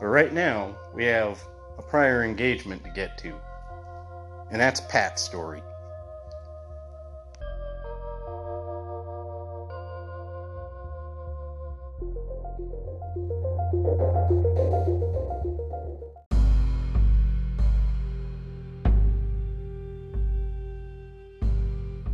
But 0.00 0.06
right 0.06 0.32
now, 0.32 0.74
we 0.94 1.04
have 1.04 1.38
a 1.76 1.82
prior 1.82 2.24
engagement 2.24 2.82
to 2.84 2.90
get 2.90 3.18
to. 3.18 3.34
And 4.50 4.58
that's 4.58 4.80
Pat's 4.80 5.22
story. 5.22 5.62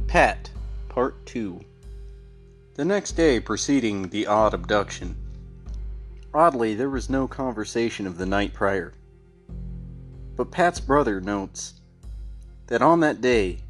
Pat, 0.08 0.50
Part 0.88 1.24
2. 1.26 1.60
The 2.74 2.84
next 2.84 3.12
day 3.12 3.38
preceding 3.38 4.08
the 4.08 4.26
odd 4.26 4.52
abduction, 4.52 5.14
Oddly, 6.34 6.74
there 6.74 6.90
was 6.90 7.08
no 7.08 7.28
conversation 7.28 8.04
of 8.04 8.18
the 8.18 8.26
night 8.26 8.52
prior. 8.52 8.92
But 10.34 10.50
Pat's 10.50 10.80
brother 10.80 11.20
notes 11.20 11.74
that 12.66 12.82
on 12.82 12.98
that 12.98 13.20
day, 13.20 13.60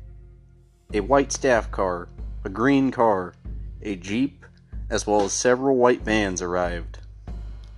a 0.94 1.00
white 1.00 1.30
staff 1.30 1.70
car, 1.70 2.08
a 2.42 2.48
green 2.48 2.90
car, 2.90 3.34
a 3.82 3.96
jeep, 3.96 4.46
as 4.88 5.06
well 5.06 5.20
as 5.20 5.34
several 5.34 5.76
white 5.76 6.00
vans 6.00 6.40
arrived. 6.40 7.00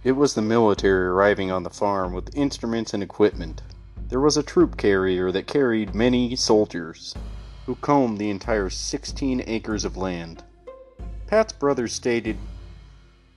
It 0.04 0.12
was 0.12 0.34
the 0.34 0.42
military 0.42 1.08
arriving 1.08 1.50
on 1.50 1.64
the 1.64 1.70
farm 1.70 2.12
with 2.12 2.36
instruments 2.36 2.94
and 2.94 3.02
equipment. 3.02 3.62
There 4.08 4.20
was 4.20 4.36
a 4.36 4.44
troop 4.44 4.76
carrier 4.76 5.32
that 5.32 5.48
carried 5.48 5.92
many 5.92 6.36
soldiers, 6.36 7.16
who 7.64 7.74
combed 7.74 8.18
the 8.18 8.30
entire 8.30 8.70
16 8.70 9.42
acres 9.48 9.84
of 9.84 9.96
land. 9.96 10.44
Pat's 11.26 11.52
brother 11.52 11.88
stated 11.88 12.36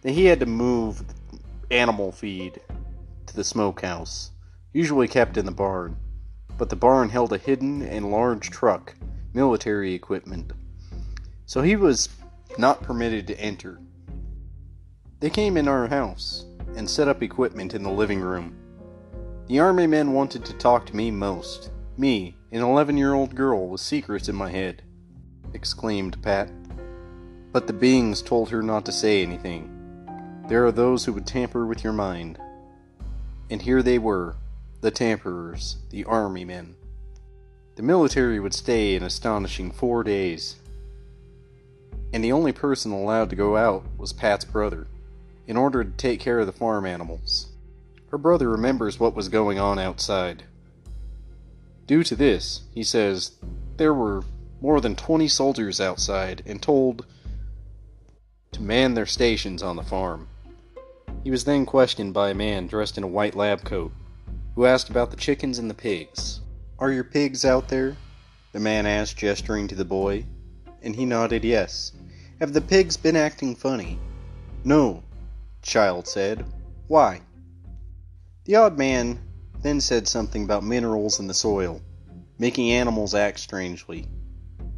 that 0.02 0.12
he 0.12 0.26
had 0.26 0.40
to 0.42 0.46
move 0.46 1.04
animal 1.72 2.12
feed 2.12 2.62
to 3.26 3.36
the 3.36 3.44
smokehouse, 3.44 4.32
usually 4.74 5.08
kept 5.08 5.38
in 5.38 5.46
the 5.46 5.52
barn, 5.52 5.98
but 6.58 6.70
the 6.70 6.76
barn 6.76 7.10
held 7.10 7.34
a 7.34 7.38
hidden 7.38 7.82
and 7.82 8.12
large 8.12 8.52
truck, 8.52 8.96
military 9.34 9.94
equipment. 9.94 10.54
So 11.48 11.62
he 11.62 11.76
was 11.76 12.10
not 12.58 12.84
permitted 12.84 13.28
to 13.28 13.40
enter 13.40 13.80
They 15.20 15.30
came 15.30 15.58
in 15.58 15.68
our 15.68 15.88
house 15.88 16.46
and 16.76 16.90
set 16.90 17.08
up 17.08 17.24
equipment 17.24 17.74
in 17.74 17.84
the 17.84 17.92
living 17.92 18.22
room. 18.22 18.56
The 19.48 19.60
army 19.60 19.88
men 19.88 20.14
wanted 20.14 20.46
to 20.46 20.54
talk 20.54 20.86
to 20.86 20.96
me 20.96 21.12
most. 21.12 21.72
Me, 21.98 22.38
an 22.52 22.62
11 22.62 22.98
year 22.98 23.14
old 23.14 23.36
girl 23.36 23.68
with 23.68 23.82
secrets 23.82 24.30
in 24.30 24.36
my 24.36 24.50
head, 24.50 24.84
exclaimed 25.54 26.22
Pat. 26.22 26.50
But 27.52 27.66
the 27.66 27.74
beings 27.74 28.22
told 28.22 28.50
her 28.50 28.62
not 28.62 28.86
to 28.86 28.92
say 28.92 29.24
anything. 29.24 29.76
There 30.48 30.66
are 30.66 30.72
those 30.72 31.06
who 31.06 31.14
would 31.14 31.26
tamper 31.26 31.66
with 31.66 31.84
your 31.84 31.94
mind. 31.94 32.38
And 33.50 33.62
here 33.62 33.82
they 33.82 33.98
were, 33.98 34.36
the 34.82 34.92
tamperers, 34.92 35.78
the 35.90 36.06
army 36.06 36.46
men. 36.46 36.76
The 37.76 37.84
military 37.84 38.40
would 38.40 38.54
stay 38.54 38.96
an 38.96 39.04
astonishing 39.04 39.72
four 39.72 40.04
days. 40.04 40.58
And 42.14 42.24
the 42.24 42.32
only 42.32 42.52
person 42.52 42.92
allowed 42.92 43.30
to 43.32 43.36
go 43.36 43.58
out 43.58 43.84
was 43.98 44.14
Pat's 44.14 44.46
brother, 44.46 44.88
in 45.48 45.58
order 45.58 45.84
to 45.84 45.92
take 45.92 46.20
care 46.20 46.40
of 46.40 46.46
the 46.46 46.52
farm 46.52 46.86
animals. 46.86 47.48
Her 48.12 48.18
brother 48.18 48.50
remembers 48.50 49.00
what 49.00 49.16
was 49.16 49.30
going 49.30 49.60
on 49.60 49.80
outside. 49.80 50.44
Due 51.88 52.04
to 52.04 52.16
this, 52.16 52.62
he 52.74 52.84
says, 52.84 53.32
there 53.78 53.94
were 53.94 54.24
more 54.62 54.82
than 54.82 54.96
20 54.96 55.28
soldiers 55.28 55.80
outside 55.80 56.44
and 56.46 56.62
told 56.62 57.06
to 58.52 58.62
man 58.62 58.94
their 58.94 59.06
stations 59.06 59.62
on 59.62 59.76
the 59.76 59.84
farm. 59.84 60.28
He 61.24 61.32
was 61.32 61.44
then 61.44 61.66
questioned 61.66 62.14
by 62.14 62.30
a 62.30 62.34
man 62.34 62.68
dressed 62.68 62.98
in 62.98 63.04
a 63.04 63.08
white 63.08 63.36
lab 63.36 63.64
coat, 63.64 63.92
who 64.56 64.66
asked 64.66 64.90
about 64.90 65.12
the 65.12 65.18
chickens 65.18 65.60
and 65.60 65.70
the 65.70 65.74
pigs. 65.76 66.42
Are 66.80 66.92
your 66.92 67.04
pigs 67.04 67.46
out 67.46 67.68
there? 67.68 67.98
The 68.52 68.60
man 68.60 68.86
asked, 68.86 69.18
gesturing 69.18 69.68
to 69.68 69.76
the 69.76 69.86
boy, 69.86 70.26
and 70.82 70.96
he 70.96 71.06
nodded 71.06 71.44
yes. 71.44 71.92
Have 72.40 72.54
the 72.54 72.62
pigs 72.62 72.98
been 72.98 73.16
acting 73.16 73.56
funny? 73.56 74.00
No, 74.64 75.04
child 75.62 76.08
said. 76.08 76.46
Why? 76.88 77.22
The 78.46 78.56
odd 78.56 78.78
man 78.78 79.20
then 79.62 79.82
said 79.82 80.08
something 80.08 80.44
about 80.44 80.64
minerals 80.64 81.20
in 81.20 81.28
the 81.28 81.34
soil, 81.34 81.82
making 82.38 82.72
animals 82.72 83.14
act 83.14 83.40
strangely. 83.40 84.08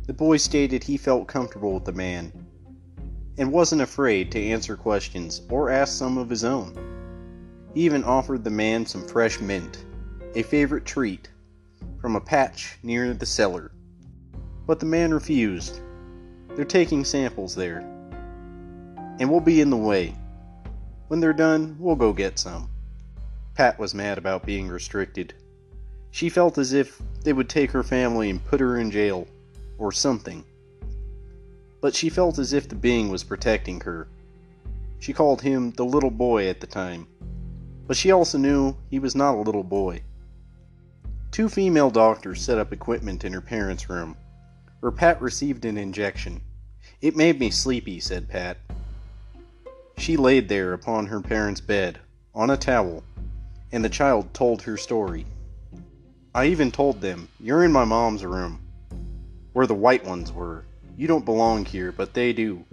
The 0.07 0.13
boy 0.13 0.37
stated 0.37 0.83
he 0.83 0.97
felt 0.97 1.27
comfortable 1.27 1.73
with 1.73 1.85
the 1.85 1.91
man 1.91 2.33
and 3.37 3.51
wasn't 3.51 3.81
afraid 3.81 4.31
to 4.31 4.43
answer 4.43 4.75
questions 4.75 5.41
or 5.49 5.69
ask 5.69 5.97
some 5.97 6.17
of 6.17 6.29
his 6.29 6.43
own. 6.43 6.75
He 7.73 7.81
even 7.81 8.03
offered 8.03 8.43
the 8.43 8.49
man 8.49 8.85
some 8.85 9.07
fresh 9.07 9.39
mint, 9.39 9.85
a 10.35 10.43
favorite 10.43 10.85
treat, 10.85 11.29
from 11.99 12.15
a 12.15 12.21
patch 12.21 12.77
near 12.83 13.13
the 13.13 13.25
cellar. 13.25 13.71
But 14.67 14.79
the 14.79 14.85
man 14.85 15.13
refused. 15.13 15.79
They're 16.55 16.65
taking 16.65 17.05
samples 17.05 17.55
there, 17.55 17.79
and 19.19 19.29
we'll 19.29 19.39
be 19.39 19.61
in 19.61 19.69
the 19.69 19.77
way. 19.77 20.15
When 21.07 21.19
they're 21.19 21.33
done, 21.33 21.77
we'll 21.79 21.95
go 21.95 22.13
get 22.13 22.39
some. 22.39 22.69
Pat 23.55 23.79
was 23.79 23.93
mad 23.93 24.17
about 24.17 24.45
being 24.45 24.67
restricted. 24.67 25.33
She 26.11 26.29
felt 26.29 26.57
as 26.57 26.73
if 26.73 27.01
they 27.23 27.33
would 27.33 27.49
take 27.49 27.71
her 27.71 27.83
family 27.83 28.29
and 28.29 28.43
put 28.43 28.59
her 28.59 28.77
in 28.77 28.91
jail, 28.91 29.27
or 29.77 29.91
something 29.91 30.43
but 31.81 31.95
she 31.95 32.09
felt 32.09 32.37
as 32.37 32.53
if 32.53 32.69
the 32.69 32.75
being 32.75 33.09
was 33.09 33.23
protecting 33.23 33.81
her. 33.81 34.07
She 34.99 35.13
called 35.13 35.41
him 35.41 35.71
the 35.71 35.83
little 35.83 36.11
boy 36.11 36.47
at 36.47 36.61
the 36.61 36.67
time, 36.67 37.07
but 37.87 37.97
she 37.97 38.11
also 38.11 38.37
knew 38.37 38.77
he 38.89 38.99
was 38.99 39.15
not 39.15 39.35
a 39.35 39.41
little 39.41 39.63
boy. 39.63 40.03
Two 41.31 41.49
female 41.49 41.89
doctors 41.89 42.41
set 42.41 42.59
up 42.59 42.71
equipment 42.71 43.25
in 43.25 43.33
her 43.33 43.41
parents' 43.41 43.89
room, 43.89 44.15
where 44.79 44.91
Pat 44.91 45.21
received 45.21 45.65
an 45.65 45.77
injection. 45.77 46.41
It 47.01 47.15
made 47.15 47.39
me 47.39 47.49
sleepy, 47.49 47.99
said 47.99 48.29
Pat. 48.29 48.57
She 49.97 50.17
laid 50.17 50.49
there 50.49 50.73
upon 50.73 51.07
her 51.07 51.21
parents' 51.21 51.61
bed, 51.61 51.99
on 52.35 52.49
a 52.49 52.57
towel, 52.57 53.03
and 53.71 53.83
the 53.83 53.89
child 53.89 54.33
told 54.33 54.61
her 54.61 54.77
story. 54.77 55.25
I 56.35 56.45
even 56.45 56.71
told 56.71 57.01
them, 57.01 57.27
You're 57.39 57.63
in 57.63 57.71
my 57.71 57.85
mom's 57.85 58.23
room, 58.23 58.59
where 59.53 59.67
the 59.67 59.73
white 59.73 60.05
ones 60.05 60.31
were, 60.31 60.65
you 61.01 61.07
don't 61.07 61.25
belong 61.25 61.65
here, 61.65 61.91
but 61.91 62.13
they 62.13 62.31
do. 62.31 62.63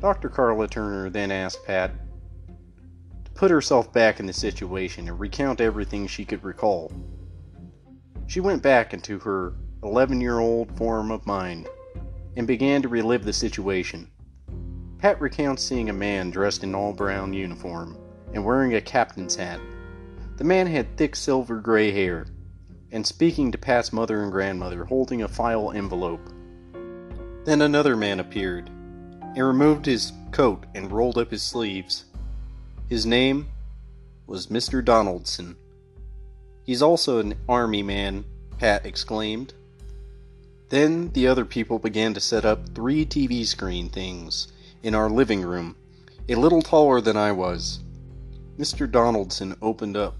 Dr. 0.00 0.28
Karla 0.28 0.68
Turner 0.68 1.10
then 1.10 1.32
asked 1.32 1.66
Pat 1.66 1.90
to 3.24 3.30
put 3.32 3.50
herself 3.50 3.92
back 3.92 4.20
in 4.20 4.26
the 4.26 4.32
situation 4.32 5.08
and 5.08 5.18
recount 5.18 5.60
everything 5.60 6.06
she 6.06 6.24
could 6.24 6.44
recall. 6.44 6.92
She 8.28 8.38
went 8.38 8.62
back 8.62 8.94
into 8.94 9.18
her 9.18 9.54
11 9.82 10.20
year 10.20 10.38
old 10.38 10.70
form 10.76 11.10
of 11.10 11.26
mind 11.26 11.66
and 12.36 12.46
began 12.46 12.80
to 12.82 12.88
relive 12.88 13.24
the 13.24 13.32
situation. 13.32 14.08
Pat 14.98 15.20
recounts 15.20 15.64
seeing 15.64 15.88
a 15.88 15.92
man 15.92 16.30
dressed 16.30 16.62
in 16.62 16.76
all 16.76 16.92
brown 16.92 17.32
uniform 17.32 17.98
and 18.34 18.44
wearing 18.44 18.74
a 18.74 18.80
captain's 18.80 19.34
hat. 19.34 19.58
The 20.36 20.44
man 20.44 20.68
had 20.68 20.96
thick 20.96 21.16
silver 21.16 21.56
gray 21.56 21.90
hair 21.90 22.26
and 22.92 23.04
speaking 23.04 23.50
to 23.50 23.58
Pat's 23.58 23.92
mother 23.92 24.22
and 24.22 24.30
grandmother 24.30 24.84
holding 24.84 25.22
a 25.22 25.28
file 25.28 25.72
envelope. 25.72 26.20
Then 27.48 27.62
another 27.62 27.96
man 27.96 28.20
appeared, 28.20 28.68
and 28.68 29.38
removed 29.38 29.86
his 29.86 30.12
coat 30.32 30.66
and 30.74 30.92
rolled 30.92 31.16
up 31.16 31.30
his 31.30 31.42
sleeves. 31.42 32.04
His 32.90 33.06
name 33.06 33.48
was 34.26 34.48
Mr. 34.48 34.84
Donaldson. 34.84 35.56
He's 36.64 36.82
also 36.82 37.20
an 37.20 37.36
army 37.48 37.82
man, 37.82 38.26
Pat 38.58 38.84
exclaimed. 38.84 39.54
Then 40.68 41.10
the 41.12 41.26
other 41.26 41.46
people 41.46 41.78
began 41.78 42.12
to 42.12 42.20
set 42.20 42.44
up 42.44 42.74
three 42.74 43.06
TV 43.06 43.46
screen 43.46 43.88
things 43.88 44.48
in 44.82 44.94
our 44.94 45.08
living 45.08 45.40
room, 45.40 45.74
a 46.28 46.34
little 46.34 46.60
taller 46.60 47.00
than 47.00 47.16
I 47.16 47.32
was. 47.32 47.80
Mr. 48.58 48.86
Donaldson 48.90 49.56
opened 49.62 49.96
up 49.96 50.18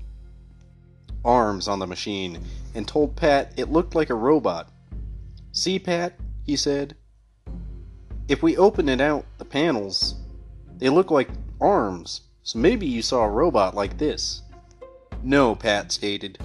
arms 1.26 1.68
on 1.68 1.78
the 1.78 1.86
machine 1.86 2.42
and 2.74 2.88
told 2.88 3.16
Pat 3.16 3.52
it 3.58 3.70
looked 3.70 3.94
like 3.94 4.08
a 4.08 4.14
robot. 4.14 4.72
See, 5.52 5.78
Pat, 5.78 6.14
he 6.46 6.56
said, 6.56 6.96
if 8.28 8.42
we 8.42 8.58
open 8.58 8.90
it 8.90 9.00
out, 9.00 9.24
the 9.38 9.44
panels, 9.44 10.14
they 10.76 10.90
look 10.90 11.10
like 11.10 11.30
arms, 11.60 12.20
so 12.42 12.58
maybe 12.58 12.86
you 12.86 13.00
saw 13.00 13.24
a 13.24 13.30
robot 13.30 13.74
like 13.74 13.96
this. 13.96 14.42
No, 15.22 15.54
Pat 15.54 15.90
stated. 15.90 16.38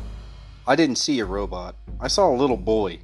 I 0.65 0.77
didn't 0.77 0.95
see 0.95 1.19
a 1.19 1.25
robot. 1.25 1.75
I 1.99 2.07
saw 2.07 2.33
a 2.33 2.37
little 2.37 2.57
boy. 2.57 2.99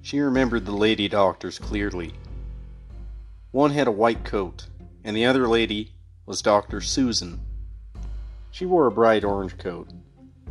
She 0.00 0.20
remembered 0.20 0.64
the 0.64 0.72
lady 0.72 1.06
doctors 1.06 1.58
clearly. 1.58 2.14
One 3.50 3.72
had 3.72 3.86
a 3.86 3.92
white 3.92 4.24
coat, 4.24 4.66
and 5.04 5.14
the 5.14 5.26
other 5.26 5.46
lady 5.46 5.92
was 6.24 6.40
Dr. 6.40 6.80
Susan. 6.80 7.40
She 8.50 8.64
wore 8.64 8.86
a 8.86 8.90
bright 8.90 9.22
orange 9.22 9.58
coat. 9.58 9.88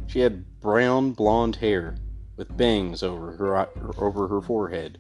She 0.06 0.20
had 0.20 0.60
brown 0.62 1.14
blonde 1.14 1.56
hair 1.56 1.96
with 2.38 2.56
bangs 2.56 3.02
over 3.02 3.32
her 3.34 3.68
over 3.98 4.28
her 4.28 4.42
forehead 4.42 5.00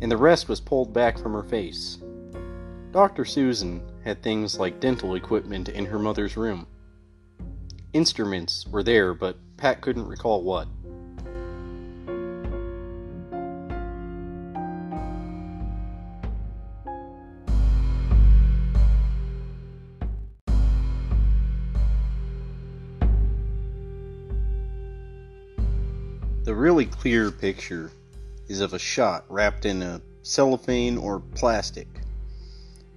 and 0.00 0.10
the 0.10 0.16
rest 0.16 0.48
was 0.48 0.60
pulled 0.60 0.92
back 0.92 1.18
from 1.18 1.32
her 1.32 1.42
face. 1.42 1.98
Dr. 2.92 3.24
Susan 3.24 3.82
had 4.04 4.22
things 4.22 4.58
like 4.58 4.78
dental 4.78 5.14
equipment 5.14 5.68
in 5.68 5.86
her 5.86 5.98
mother's 5.98 6.36
room. 6.36 6.66
Instruments 7.92 8.66
were 8.66 8.82
there, 8.82 9.14
but 9.14 9.36
Pat 9.56 9.80
couldn't 9.80 10.06
recall 10.06 10.42
what. 10.42 10.68
The 26.44 26.54
really 26.54 26.84
clear 26.84 27.30
picture 27.30 27.90
is 28.48 28.60
of 28.60 28.74
a 28.74 28.78
shot 28.78 29.24
wrapped 29.28 29.64
in 29.64 29.82
a 29.82 30.00
cellophane 30.22 30.96
or 30.96 31.20
plastic. 31.20 31.88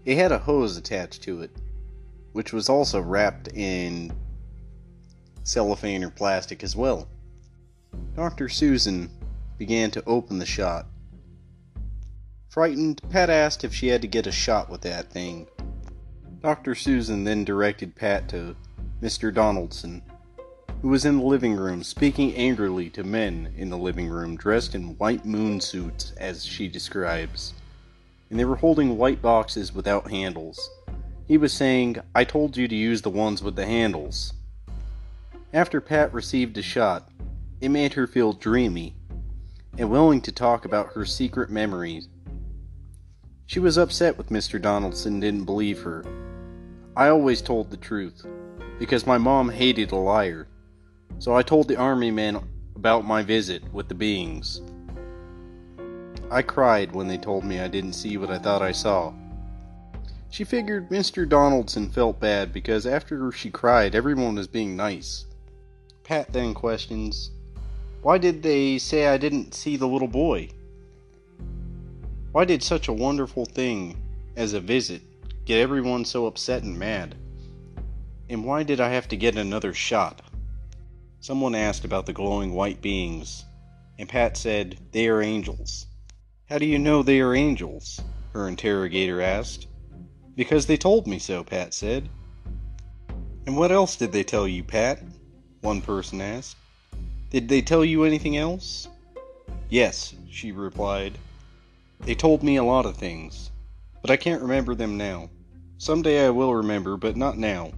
It 0.05 0.17
had 0.17 0.31
a 0.31 0.39
hose 0.39 0.77
attached 0.77 1.23
to 1.23 1.41
it, 1.41 1.51
which 2.31 2.53
was 2.53 2.69
also 2.69 3.01
wrapped 3.01 3.49
in 3.49 4.11
cellophane 5.43 6.03
or 6.03 6.09
plastic 6.09 6.63
as 6.63 6.75
well. 6.75 7.07
Dr. 8.15 8.49
Susan 8.49 9.09
began 9.57 9.91
to 9.91 10.03
open 10.05 10.39
the 10.39 10.45
shot. 10.45 10.87
Frightened, 12.49 13.01
Pat 13.09 13.29
asked 13.29 13.63
if 13.63 13.73
she 13.73 13.87
had 13.87 14.01
to 14.01 14.07
get 14.07 14.27
a 14.27 14.31
shot 14.31 14.69
with 14.69 14.81
that 14.81 15.11
thing. 15.11 15.47
Dr. 16.41 16.75
Susan 16.75 17.23
then 17.23 17.43
directed 17.43 17.95
Pat 17.95 18.29
to 18.29 18.55
Mr. 19.01 19.33
Donaldson, 19.33 20.01
who 20.81 20.89
was 20.89 21.05
in 21.05 21.17
the 21.17 21.25
living 21.25 21.55
room 21.55 21.81
speaking 21.83 22.35
angrily 22.35 22.89
to 22.91 23.03
men 23.03 23.51
in 23.57 23.69
the 23.69 23.77
living 23.77 24.07
room 24.07 24.35
dressed 24.35 24.75
in 24.75 24.97
white 24.97 25.25
moon 25.25 25.59
suits, 25.59 26.13
as 26.17 26.45
she 26.45 26.67
describes. 26.67 27.53
And 28.29 28.39
they 28.39 28.45
were 28.45 28.57
holding 28.57 28.97
white 28.97 29.21
boxes 29.21 29.73
without 29.73 30.11
handles. 30.11 30.69
He 31.27 31.37
was 31.37 31.51
saying, 31.51 31.97
I 32.13 32.23
told 32.23 32.55
you 32.55 32.67
to 32.67 32.75
use 32.75 33.01
the 33.01 33.09
ones 33.09 33.41
with 33.41 33.55
the 33.55 33.65
handles. 33.65 34.33
After 35.51 35.81
Pat 35.81 36.13
received 36.13 36.57
a 36.57 36.61
shot, 36.61 37.09
it 37.59 37.69
made 37.69 37.93
her 37.93 38.05
feel 38.05 38.33
dreamy 38.33 38.95
and 39.77 39.89
willing 39.89 40.21
to 40.21 40.31
talk 40.31 40.65
about 40.65 40.93
her 40.93 41.05
secret 41.05 41.49
memories. 41.49 42.07
She 43.45 43.59
was 43.59 43.77
upset 43.77 44.17
with 44.17 44.29
Mr. 44.29 44.61
Donaldson 44.61 45.19
didn't 45.19 45.45
believe 45.45 45.81
her. 45.81 46.05
I 46.95 47.09
always 47.09 47.41
told 47.41 47.71
the 47.71 47.77
truth, 47.77 48.25
because 48.79 49.07
my 49.07 49.17
mom 49.17 49.49
hated 49.49 49.91
a 49.91 49.95
liar. 49.95 50.47
So 51.19 51.35
I 51.35 51.41
told 51.41 51.67
the 51.67 51.77
army 51.77 52.11
men 52.11 52.39
about 52.75 53.05
my 53.05 53.23
visit 53.23 53.63
with 53.73 53.87
the 53.87 53.95
beings. 53.95 54.61
I 56.29 56.41
cried 56.41 56.91
when 56.93 57.07
they 57.07 57.17
told 57.17 57.43
me 57.45 57.59
I 57.59 57.67
didn't 57.67 57.93
see 57.93 58.17
what 58.17 58.29
I 58.29 58.37
thought 58.37 58.61
I 58.61 58.71
saw. 58.71 59.13
She 60.29 60.43
figured 60.43 60.89
Mr. 60.89 61.27
Donaldson 61.27 61.89
felt 61.89 62.19
bad 62.19 62.51
because 62.51 62.85
after 62.85 63.31
she 63.31 63.49
cried, 63.49 63.95
everyone 63.95 64.35
was 64.35 64.47
being 64.47 64.75
nice. 64.75 65.25
Pat 66.03 66.31
then 66.33 66.53
questions, 66.53 67.31
Why 68.01 68.17
did 68.17 68.43
they 68.43 68.77
say 68.77 69.07
I 69.07 69.17
didn't 69.17 69.53
see 69.53 69.77
the 69.77 69.87
little 69.87 70.07
boy? 70.07 70.49
Why 72.33 72.45
did 72.45 72.61
such 72.61 72.87
a 72.87 72.93
wonderful 72.93 73.45
thing 73.45 73.97
as 74.35 74.53
a 74.53 74.59
visit 74.59 75.01
get 75.45 75.59
everyone 75.59 76.05
so 76.05 76.27
upset 76.27 76.63
and 76.63 76.77
mad? 76.77 77.15
And 78.29 78.43
why 78.43 78.63
did 78.63 78.81
I 78.81 78.89
have 78.89 79.07
to 79.07 79.17
get 79.17 79.37
another 79.37 79.73
shot? 79.73 80.21
Someone 81.27 81.55
asked 81.55 81.83
about 81.83 82.05
the 82.05 82.13
glowing 82.13 82.53
white 82.53 82.81
beings, 82.81 83.43
and 83.99 84.07
Pat 84.07 84.37
said, 84.37 84.79
They 84.93 85.09
are 85.09 85.21
angels. 85.21 85.87
How 86.47 86.57
do 86.57 86.65
you 86.65 86.79
know 86.79 87.03
they 87.03 87.19
are 87.19 87.35
angels? 87.35 87.99
her 88.31 88.47
interrogator 88.47 89.21
asked. 89.21 89.67
Because 90.37 90.67
they 90.67 90.77
told 90.77 91.05
me 91.05 91.19
so, 91.19 91.43
Pat 91.43 91.73
said. 91.73 92.07
And 93.45 93.57
what 93.57 93.73
else 93.73 93.97
did 93.97 94.13
they 94.13 94.23
tell 94.23 94.47
you, 94.47 94.63
Pat? 94.63 95.03
One 95.59 95.81
person 95.81 96.21
asked. 96.21 96.55
Did 97.29 97.49
they 97.49 97.61
tell 97.61 97.83
you 97.83 98.05
anything 98.05 98.37
else? 98.37 98.87
Yes, 99.69 100.15
she 100.31 100.53
replied. 100.53 101.17
They 101.99 102.15
told 102.15 102.41
me 102.41 102.55
a 102.55 102.63
lot 102.63 102.85
of 102.85 102.95
things, 102.95 103.51
but 104.01 104.11
I 104.11 104.15
can't 104.15 104.41
remember 104.41 104.75
them 104.75 104.95
now. 104.95 105.29
Someday 105.77 106.25
I 106.25 106.29
will 106.29 106.55
remember, 106.55 106.95
but 106.95 107.17
not 107.17 107.37
now. 107.37 107.73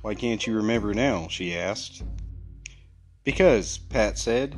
Why 0.00 0.14
can't 0.14 0.46
you 0.46 0.56
remember 0.56 0.94
now? 0.94 1.28
she 1.28 1.54
asked. 1.54 2.02
Because, 3.24 3.78
Pat 3.78 4.18
said. 4.18 4.56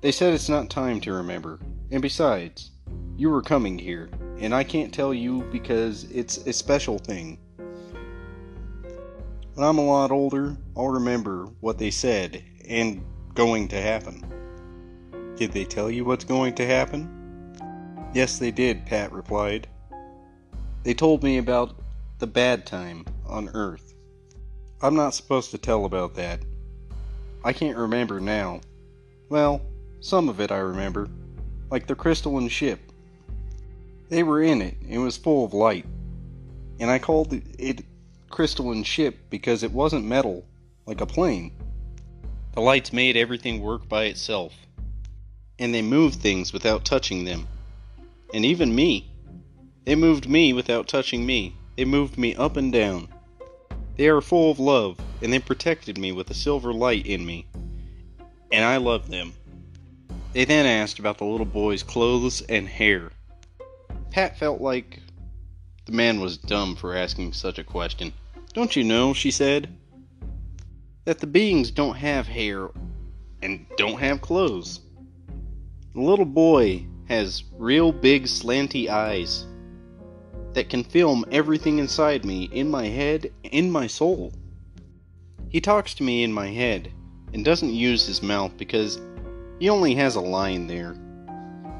They 0.00 0.12
said 0.12 0.34
it's 0.34 0.48
not 0.48 0.70
time 0.70 1.00
to 1.00 1.12
remember. 1.12 1.58
And 1.90 2.00
besides, 2.00 2.70
you 3.16 3.30
were 3.30 3.42
coming 3.42 3.78
here, 3.78 4.10
and 4.38 4.54
I 4.54 4.64
can't 4.64 4.92
tell 4.92 5.12
you 5.12 5.42
because 5.50 6.04
it's 6.04 6.38
a 6.38 6.52
special 6.52 6.98
thing. 6.98 7.38
When 9.54 9.66
I'm 9.66 9.78
a 9.78 9.84
lot 9.84 10.10
older, 10.10 10.56
I'll 10.76 10.88
remember 10.88 11.46
what 11.60 11.78
they 11.78 11.90
said 11.90 12.44
and 12.68 13.04
going 13.34 13.68
to 13.68 13.80
happen. 13.80 14.24
Did 15.36 15.52
they 15.52 15.64
tell 15.64 15.90
you 15.90 16.04
what's 16.04 16.24
going 16.24 16.54
to 16.56 16.66
happen? 16.66 17.08
Yes, 18.12 18.38
they 18.38 18.50
did, 18.50 18.86
Pat 18.86 19.12
replied. 19.12 19.68
They 20.84 20.94
told 20.94 21.22
me 21.22 21.38
about 21.38 21.80
the 22.18 22.26
bad 22.26 22.66
time 22.66 23.04
on 23.26 23.50
Earth. 23.54 23.94
I'm 24.82 24.94
not 24.94 25.14
supposed 25.14 25.50
to 25.52 25.58
tell 25.58 25.84
about 25.84 26.14
that. 26.14 26.44
I 27.44 27.52
can't 27.52 27.76
remember 27.76 28.20
now. 28.20 28.62
Well, 29.28 29.60
some 30.00 30.30
of 30.30 30.40
it 30.40 30.50
I 30.50 30.58
remember, 30.58 31.08
like 31.70 31.86
the 31.86 31.94
crystalline 31.94 32.48
ship. 32.48 32.80
They 34.08 34.22
were 34.22 34.42
in 34.42 34.62
it, 34.62 34.76
it 34.88 34.98
was 34.98 35.18
full 35.18 35.44
of 35.44 35.52
light, 35.52 35.84
and 36.80 36.90
I 36.90 36.98
called 36.98 37.38
it 37.58 37.84
crystalline 38.30 38.82
ship 38.82 39.18
because 39.28 39.62
it 39.62 39.72
wasn't 39.72 40.06
metal, 40.06 40.44
like 40.86 41.00
a 41.00 41.06
plane. 41.06 41.52
The 42.54 42.60
lights 42.60 42.92
made 42.92 43.16
everything 43.16 43.60
work 43.60 43.88
by 43.88 44.04
itself, 44.04 44.54
and 45.58 45.74
they 45.74 45.82
moved 45.82 46.20
things 46.20 46.52
without 46.52 46.84
touching 46.84 47.24
them. 47.24 47.46
And 48.32 48.44
even 48.44 48.74
me. 48.74 49.10
They 49.84 49.94
moved 49.94 50.28
me 50.28 50.52
without 50.52 50.88
touching 50.88 51.26
me. 51.26 51.56
They 51.76 51.84
moved 51.84 52.16
me 52.16 52.34
up 52.34 52.56
and 52.56 52.72
down. 52.72 53.08
They 53.96 54.08
are 54.08 54.20
full 54.20 54.50
of 54.50 54.58
love, 54.58 54.98
and 55.22 55.32
they 55.32 55.38
protected 55.38 55.98
me 55.98 56.10
with 56.10 56.30
a 56.30 56.34
silver 56.34 56.72
light 56.72 57.06
in 57.06 57.24
me. 57.24 57.46
And 58.50 58.64
I 58.64 58.78
love 58.78 59.08
them. 59.08 59.34
They 60.32 60.44
then 60.44 60.66
asked 60.66 60.98
about 60.98 61.18
the 61.18 61.24
little 61.24 61.46
boy's 61.46 61.84
clothes 61.84 62.40
and 62.42 62.68
hair. 62.68 63.12
Pat 64.10 64.36
felt 64.36 64.60
like 64.60 65.00
the 65.86 65.92
man 65.92 66.20
was 66.20 66.38
dumb 66.38 66.74
for 66.74 66.96
asking 66.96 67.34
such 67.34 67.58
a 67.58 67.64
question. 67.64 68.12
Don't 68.52 68.74
you 68.74 68.82
know, 68.82 69.14
she 69.14 69.30
said, 69.30 69.68
that 71.04 71.20
the 71.20 71.26
beings 71.26 71.70
don't 71.70 71.96
have 71.96 72.26
hair 72.26 72.70
and 73.42 73.66
don't 73.76 74.00
have 74.00 74.20
clothes. 74.20 74.80
The 75.94 76.00
little 76.00 76.24
boy 76.24 76.84
has 77.06 77.44
real 77.56 77.92
big 77.92 78.24
slanty 78.24 78.88
eyes 78.88 79.46
that 80.54 80.68
can 80.68 80.82
film 80.84 81.24
everything 81.30 81.78
inside 81.78 82.24
me, 82.24 82.44
in 82.52 82.70
my 82.70 82.86
head, 82.86 83.30
in 83.42 83.70
my 83.70 83.86
soul. 83.86 84.32
He 85.48 85.60
talks 85.60 85.94
to 85.94 86.02
me 86.02 86.24
in 86.24 86.32
my 86.32 86.48
head 86.48 86.92
and 87.32 87.44
doesn't 87.44 87.72
use 87.72 88.06
his 88.06 88.22
mouth 88.22 88.56
because 88.56 89.00
he 89.58 89.68
only 89.68 89.94
has 89.94 90.16
a 90.16 90.20
line 90.20 90.66
there. 90.66 90.96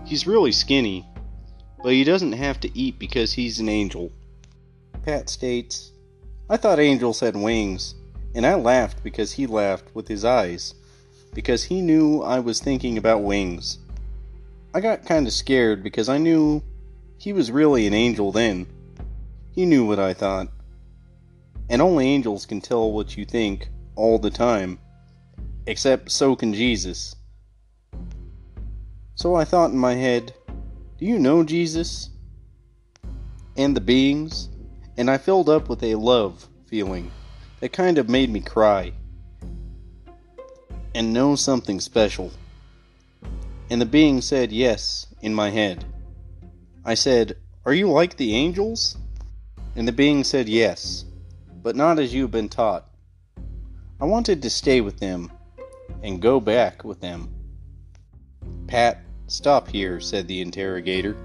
He's 0.05 0.27
really 0.27 0.53
skinny, 0.53 1.09
but 1.83 1.93
he 1.93 2.05
doesn't 2.05 2.33
have 2.33 2.61
to 2.61 2.79
eat 2.79 2.99
because 2.99 3.33
he's 3.33 3.61
an 3.61 3.69
angel. 3.69 4.13
Pat 5.05 5.29
states, 5.29 5.93
I 6.51 6.57
thought 6.57 6.79
angels 6.79 7.21
had 7.21 7.37
wings, 7.37 7.95
and 8.35 8.45
I 8.47 8.55
laughed 8.55 9.03
because 9.03 9.33
he 9.33 9.47
laughed 9.47 9.95
with 9.95 10.09
his 10.09 10.25
eyes, 10.25 10.75
because 11.33 11.65
he 11.65 11.81
knew 11.81 12.23
I 12.23 12.39
was 12.41 12.61
thinking 12.61 12.99
about 12.99 13.23
wings. 13.23 13.79
I 14.75 14.81
got 14.81 15.07
kind 15.07 15.27
of 15.27 15.33
scared 15.33 15.83
because 15.83 16.09
I 16.09 16.19
knew 16.19 16.63
he 17.25 17.33
was 17.33 17.51
really 17.51 17.87
an 17.87 17.95
angel 17.95 18.31
then. 18.31 18.67
He 19.51 19.65
knew 19.65 19.87
what 19.87 19.99
I 19.99 20.13
thought. 20.13 20.49
And 21.71 21.81
only 21.81 22.07
angels 22.07 22.45
can 22.45 22.61
tell 22.61 22.93
what 22.93 23.17
you 23.17 23.25
think 23.25 23.71
all 23.97 24.19
the 24.19 24.29
time. 24.29 24.79
Except 25.67 26.11
so 26.11 26.37
can 26.37 26.53
Jesus. 26.53 27.17
So 29.15 29.35
I 29.35 29.47
thought 29.47 29.71
in 29.71 29.79
my 29.79 29.95
head, 29.95 30.35
Do 30.99 31.07
you 31.07 31.19
know 31.19 31.43
Jesus? 31.43 32.11
And 33.57 33.75
the 33.75 33.81
beings? 33.81 34.51
And 34.99 35.11
I 35.11 35.17
filled 35.17 35.49
up 35.49 35.71
with 35.71 35.83
a 35.83 35.95
love 35.95 36.47
feeling 36.67 37.11
that 37.61 37.73
kind 37.73 37.97
of 37.97 38.11
made 38.11 38.29
me 38.29 38.41
cry. 38.41 38.93
And 40.95 41.15
know 41.15 41.37
something 41.37 41.81
special. 41.81 42.33
And 43.71 43.81
the 43.81 43.87
being 43.87 44.21
said 44.21 44.53
yes 44.53 45.07
in 45.23 45.33
my 45.33 45.49
head. 45.49 45.87
I 46.85 46.95
said, 46.95 47.37
Are 47.65 47.73
you 47.73 47.91
like 47.91 48.17
the 48.17 48.35
angels? 48.35 48.97
And 49.77 49.89
the 49.89 49.93
being 49.93 50.23
said 50.23 50.49
yes, 50.49 51.05
but 51.63 51.77
not 51.77 51.99
as 51.99 52.13
you 52.13 52.23
have 52.23 52.31
been 52.31 52.49
taught. 52.49 52.87
I 54.01 54.05
wanted 54.05 54.43
to 54.43 54.51
stay 54.51 54.81
with 54.81 54.99
them 54.99 55.33
and 56.03 56.21
go 56.21 56.41
back 56.41 56.85
with 56.85 57.01
them. 57.01 57.35
Pat, 58.67 59.01
stop 59.27 59.69
here, 59.69 59.99
said 60.01 60.29
the 60.29 60.41
interrogator. 60.41 61.17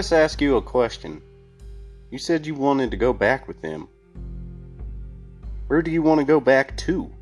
Us 0.00 0.12
ask 0.12 0.40
you 0.40 0.56
a 0.56 0.62
question. 0.62 1.20
You 2.10 2.16
said 2.16 2.46
you 2.46 2.54
wanted 2.54 2.90
to 2.90 2.96
go 2.96 3.12
back 3.12 3.46
with 3.46 3.60
them. 3.60 3.86
Where 5.66 5.82
do 5.82 5.90
you 5.90 6.00
want 6.00 6.20
to 6.20 6.24
go 6.24 6.40
back 6.40 6.74
to? 6.78 7.12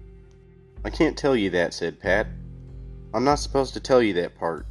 I 0.85 0.91
can't 0.91 1.19
tell 1.19 1.35
you 1.35 1.51
that, 1.51 1.75
said 1.75 1.99
Pat. 1.99 2.29
I'm 3.13 3.25
not 3.25 3.41
supposed 3.41 3.75
to 3.75 3.81
tell 3.81 4.01
you 4.01 4.13
that 4.15 4.39
part. 4.39 4.65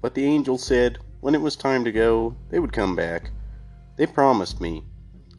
But 0.00 0.14
the 0.14 0.24
angel 0.24 0.56
said 0.56 0.98
when 1.20 1.34
it 1.34 1.40
was 1.40 1.56
time 1.56 1.84
to 1.84 1.90
go, 1.90 2.36
they 2.48 2.60
would 2.60 2.72
come 2.72 2.94
back. 2.94 3.32
They 3.96 4.06
promised 4.06 4.60
me. 4.60 4.84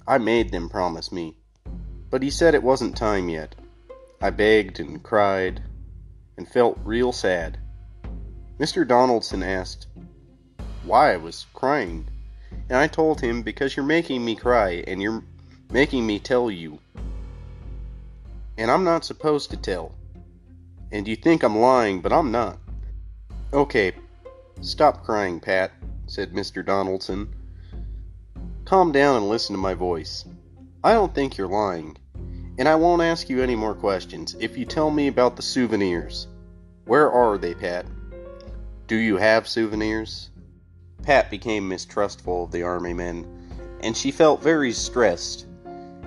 I 0.05 0.17
made 0.17 0.51
them 0.51 0.67
promise 0.67 1.13
me. 1.13 1.37
But 2.09 2.21
he 2.21 2.29
said 2.29 2.53
it 2.53 2.63
wasn't 2.63 2.97
time 2.97 3.29
yet. 3.29 3.55
I 4.21 4.29
begged 4.31 4.81
and 4.81 5.01
cried 5.01 5.63
and 6.35 6.45
felt 6.45 6.77
real 6.83 7.13
sad. 7.13 7.59
Mr. 8.59 8.85
Donaldson 8.85 9.41
asked 9.41 9.87
why 10.83 11.13
I 11.13 11.17
was 11.17 11.45
crying, 11.53 12.07
and 12.69 12.77
I 12.77 12.87
told 12.87 13.21
him 13.21 13.41
because 13.41 13.75
you're 13.75 13.85
making 13.85 14.23
me 14.23 14.35
cry 14.35 14.83
and 14.87 15.01
you're 15.01 15.23
making 15.71 16.05
me 16.05 16.19
tell 16.19 16.49
you. 16.49 16.79
And 18.57 18.69
I'm 18.69 18.83
not 18.83 19.05
supposed 19.05 19.51
to 19.51 19.57
tell. 19.57 19.93
And 20.91 21.07
you 21.07 21.15
think 21.15 21.43
I'm 21.43 21.57
lying, 21.57 22.01
but 22.01 22.11
I'm 22.11 22.31
not. 22.31 22.57
Okay, 23.53 23.93
stop 24.61 25.03
crying, 25.03 25.39
Pat, 25.39 25.71
said 26.07 26.33
Mr. 26.33 26.65
Donaldson. 26.65 27.29
Calm 28.65 28.91
down 28.91 29.17
and 29.17 29.29
listen 29.29 29.55
to 29.55 29.61
my 29.61 29.73
voice. 29.73 30.25
I 30.83 30.93
don't 30.93 31.13
think 31.13 31.37
you're 31.37 31.47
lying, 31.47 31.97
and 32.57 32.67
I 32.67 32.75
won't 32.75 33.01
ask 33.01 33.29
you 33.29 33.41
any 33.41 33.55
more 33.55 33.73
questions 33.73 34.35
if 34.39 34.57
you 34.57 34.65
tell 34.65 34.91
me 34.91 35.07
about 35.07 35.35
the 35.35 35.41
souvenirs. 35.41 36.27
Where 36.85 37.11
are 37.11 37.37
they, 37.37 37.53
Pat? 37.53 37.85
Do 38.87 38.95
you 38.95 39.17
have 39.17 39.47
souvenirs? 39.47 40.28
Pat 41.09 41.31
became 41.31 41.67
mistrustful 41.67 42.43
of 42.43 42.51
the 42.51 42.61
army 42.61 42.93
men, 42.93 43.25
and 43.81 43.97
she 43.97 44.11
felt 44.11 44.43
very 44.43 44.71
stressed. 44.71 45.47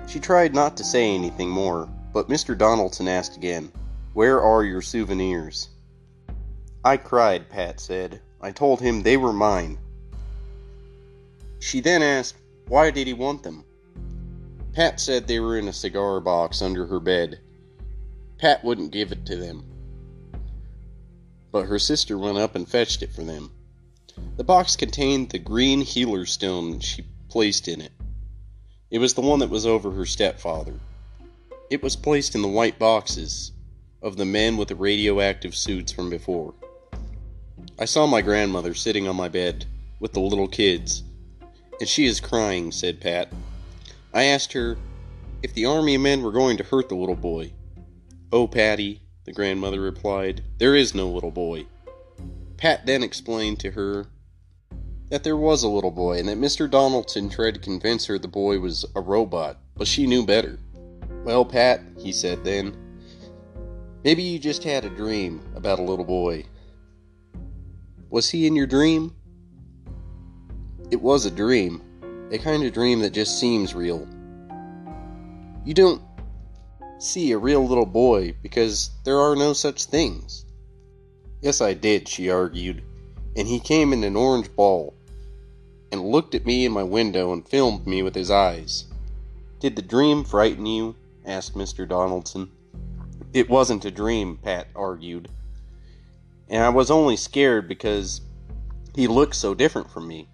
She 0.07 0.17
tried 0.17 0.55
not 0.55 0.77
to 0.77 0.83
say 0.85 1.13
anything 1.13 1.49
more, 1.49 1.89
but 2.13 2.29
Mr. 2.29 2.57
Donaldson 2.57 3.09
asked 3.09 3.35
again, 3.35 3.69
Where 4.13 4.41
are 4.41 4.63
your 4.63 4.81
souvenirs? 4.81 5.67
I 6.85 6.95
cried, 6.95 7.49
Pat 7.49 7.81
said. 7.81 8.21
I 8.39 8.51
told 8.51 8.79
him 8.79 9.03
they 9.03 9.17
were 9.17 9.33
mine. 9.33 9.77
She 11.59 11.81
then 11.81 12.01
asked, 12.01 12.37
Why 12.69 12.89
did 12.89 13.05
he 13.05 13.13
want 13.13 13.43
them? 13.43 13.65
Pat 14.71 15.01
said 15.01 15.27
they 15.27 15.41
were 15.41 15.57
in 15.57 15.67
a 15.67 15.73
cigar 15.73 16.21
box 16.21 16.61
under 16.61 16.85
her 16.85 17.01
bed. 17.01 17.41
Pat 18.37 18.63
wouldn't 18.63 18.93
give 18.93 19.11
it 19.11 19.25
to 19.25 19.35
them. 19.35 19.65
But 21.51 21.65
her 21.65 21.77
sister 21.77 22.17
went 22.17 22.37
up 22.37 22.55
and 22.55 22.65
fetched 22.65 23.03
it 23.03 23.11
for 23.11 23.23
them. 23.23 23.51
The 24.37 24.43
box 24.43 24.75
contained 24.75 25.29
the 25.29 25.39
green 25.39 25.81
healer 25.81 26.25
stone 26.25 26.79
she 26.79 27.05
placed 27.29 27.67
in 27.67 27.81
it. 27.81 27.91
It 28.89 28.99
was 28.99 29.13
the 29.13 29.21
one 29.21 29.39
that 29.39 29.49
was 29.49 29.65
over 29.65 29.91
her 29.91 30.05
stepfather. 30.05 30.79
It 31.69 31.81
was 31.81 31.95
placed 31.95 32.35
in 32.35 32.41
the 32.41 32.47
white 32.47 32.77
boxes 32.77 33.51
of 34.01 34.17
the 34.17 34.25
men 34.25 34.57
with 34.57 34.67
the 34.67 34.75
radioactive 34.75 35.55
suits 35.55 35.91
from 35.91 36.09
before. 36.09 36.53
I 37.79 37.85
saw 37.85 38.05
my 38.05 38.21
grandmother 38.21 38.73
sitting 38.73 39.07
on 39.07 39.15
my 39.15 39.29
bed 39.29 39.65
with 39.99 40.13
the 40.13 40.19
little 40.19 40.47
kids, 40.47 41.03
and 41.79 41.89
she 41.89 42.05
is 42.05 42.19
crying, 42.19 42.71
said 42.71 43.01
Pat. 43.01 43.31
I 44.13 44.25
asked 44.25 44.53
her 44.53 44.77
if 45.41 45.53
the 45.53 45.65
army 45.65 45.97
men 45.97 46.21
were 46.21 46.31
going 46.31 46.57
to 46.57 46.63
hurt 46.63 46.89
the 46.89 46.95
little 46.95 47.15
boy. 47.15 47.53
Oh, 48.31 48.47
Patty, 48.47 49.01
the 49.25 49.31
grandmother 49.31 49.81
replied, 49.81 50.43
there 50.59 50.75
is 50.75 50.93
no 50.93 51.09
little 51.09 51.31
boy. 51.31 51.65
Pat 52.63 52.85
then 52.85 53.03
explained 53.03 53.59
to 53.59 53.71
her 53.71 54.05
that 55.09 55.25
there 55.25 55.35
was 55.35 55.63
a 55.63 55.67
little 55.67 55.91
boy 55.91 56.17
and 56.17 56.29
that 56.29 56.37
Mr. 56.37 56.71
Donaldson 56.71 57.27
tried 57.27 57.55
to 57.55 57.59
convince 57.59 58.05
her 58.05 58.17
the 58.17 58.29
boy 58.29 58.57
was 58.57 58.85
a 58.95 59.01
robot, 59.01 59.57
but 59.75 59.85
she 59.85 60.07
knew 60.07 60.25
better. 60.25 60.57
Well, 61.25 61.43
Pat, 61.43 61.81
he 61.97 62.13
said 62.13 62.45
then, 62.45 62.73
maybe 64.05 64.23
you 64.23 64.39
just 64.39 64.63
had 64.63 64.85
a 64.85 64.89
dream 64.89 65.41
about 65.57 65.79
a 65.79 65.83
little 65.83 66.05
boy. 66.05 66.45
Was 68.09 68.29
he 68.29 68.47
in 68.47 68.55
your 68.55 68.65
dream? 68.65 69.13
It 70.89 71.01
was 71.01 71.25
a 71.25 71.31
dream, 71.31 71.81
a 72.31 72.37
kind 72.37 72.63
of 72.63 72.71
dream 72.71 73.01
that 73.01 73.11
just 73.11 73.41
seems 73.41 73.75
real. 73.75 74.07
You 75.65 75.73
don't 75.73 76.01
see 76.99 77.33
a 77.33 77.37
real 77.37 77.67
little 77.67 77.85
boy 77.85 78.37
because 78.41 78.89
there 79.03 79.19
are 79.19 79.35
no 79.35 79.51
such 79.51 79.83
things. 79.83 80.45
Yes, 81.43 81.59
I 81.59 81.73
did, 81.73 82.07
she 82.07 82.29
argued, 82.29 82.81
and 83.35 83.49
he 83.49 83.59
came 83.59 83.91
in 83.91 84.05
an 84.05 84.15
orange 84.15 84.55
ball 84.55 84.93
and 85.91 86.09
looked 86.09 86.33
at 86.35 86.45
me 86.45 86.65
in 86.65 86.71
my 86.71 86.83
window 86.83 87.33
and 87.33 87.45
filmed 87.45 87.85
me 87.85 88.01
with 88.01 88.15
his 88.15 88.31
eyes. 88.31 88.85
Did 89.59 89.75
the 89.75 89.81
dream 89.81 90.23
frighten 90.23 90.65
you? 90.65 90.95
asked 91.25 91.53
Mr. 91.53 91.85
Donaldson. 91.85 92.49
It 93.33 93.49
wasn't 93.49 93.83
a 93.83 93.91
dream, 93.91 94.37
Pat 94.37 94.69
argued. 94.73 95.27
And 96.47 96.63
I 96.63 96.69
was 96.69 96.89
only 96.89 97.17
scared 97.17 97.67
because 97.67 98.21
he 98.95 99.05
looked 99.07 99.35
so 99.35 99.53
different 99.53 99.91
from 99.91 100.07
me. 100.07 100.29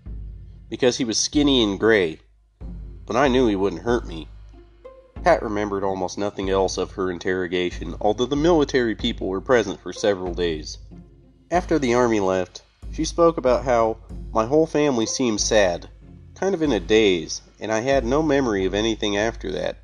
Because 0.70 0.98
he 0.98 1.06
was 1.06 1.18
skinny 1.18 1.64
and 1.64 1.80
gray. 1.80 2.20
But 3.08 3.16
I 3.16 3.30
knew 3.30 3.48
he 3.48 3.56
wouldn't 3.56 3.82
hurt 3.82 4.06
me. 4.06 4.28
Pat 5.24 5.44
remembered 5.44 5.84
almost 5.84 6.18
nothing 6.18 6.50
else 6.50 6.78
of 6.78 6.92
her 6.92 7.12
interrogation, 7.12 7.96
although 8.00 8.26
the 8.26 8.36
military 8.36 8.96
people 8.96 9.28
were 9.28 9.42
present 9.42 9.80
for 9.82 9.92
several 9.92 10.34
days. 10.34 10.78
After 11.52 11.78
the 11.78 11.94
army 11.94 12.22
left, 12.22 12.62
she 12.92 13.04
spoke 13.04 13.38
about 13.38 13.66
how 13.66 13.98
my 14.32 14.46
whole 14.46 14.66
family 14.66 15.06
seemed 15.06 15.42
sad, 15.42 15.90
kind 16.36 16.56
of 16.56 16.62
in 16.62 16.72
a 16.72 16.80
daze, 16.80 17.42
and 17.60 17.72
I 17.72 17.82
had 17.82 18.06
no 18.06 18.24
memory 18.24 18.66
of 18.66 18.74
anything 18.74 19.18
after 19.18 19.52
that. 19.52 19.78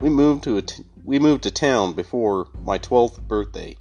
We 0.00 0.08
moved 0.08 0.44
to 0.44 0.62
we 1.04 1.18
moved 1.18 1.44
to 1.44 1.50
town 1.50 1.92
before 1.92 2.48
my 2.64 2.78
12th 2.78 3.20
birthday 3.28 3.76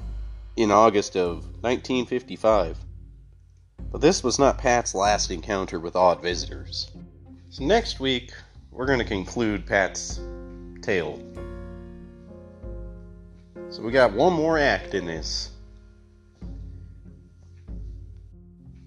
in 0.56 0.72
August 0.72 1.16
of 1.16 1.38
1955. 1.62 2.78
But 3.92 4.02
this 4.02 4.24
was 4.24 4.38
not 4.38 4.58
Pat's 4.58 4.94
last 4.94 5.32
encounter 5.32 5.80
with 5.80 5.96
odd 5.96 6.22
visitors. 6.22 6.92
So 7.50 7.64
next 7.64 8.00
week, 8.00 8.32
we're 8.72 8.86
going 8.86 9.00
to 9.00 9.06
conclude 9.06 9.66
Pat's 9.66 10.20
tale. 10.84 11.20
So 13.70 13.82
we 13.82 13.92
got 13.92 14.14
one 14.14 14.34
more 14.34 14.60
act 14.60 14.94
in 14.94 15.06
this. 15.06 15.50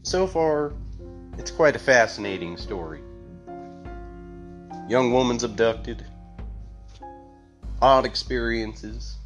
So 0.03 0.29
far, 0.29 0.73
it's 1.39 1.51
quite 1.51 1.75
a 1.75 1.81
fascinating 1.81 2.57
story. 2.57 3.01
Young 4.89 5.13
woman's 5.13 5.43
abducted, 5.43 6.05
odd 7.83 8.07
experiences. 8.07 9.17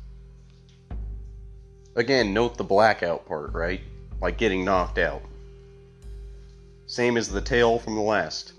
Again, 1.96 2.32
note 2.32 2.56
the 2.56 2.64
blackout 2.64 3.26
part, 3.26 3.52
right? 3.52 3.82
Like 4.22 4.38
getting 4.38 4.64
knocked 4.64 4.96
out. 4.96 5.22
Same 6.86 7.18
as 7.18 7.28
the 7.28 7.42
tale 7.42 7.78
from 7.78 7.94
the 7.96 8.00
last 8.00 8.54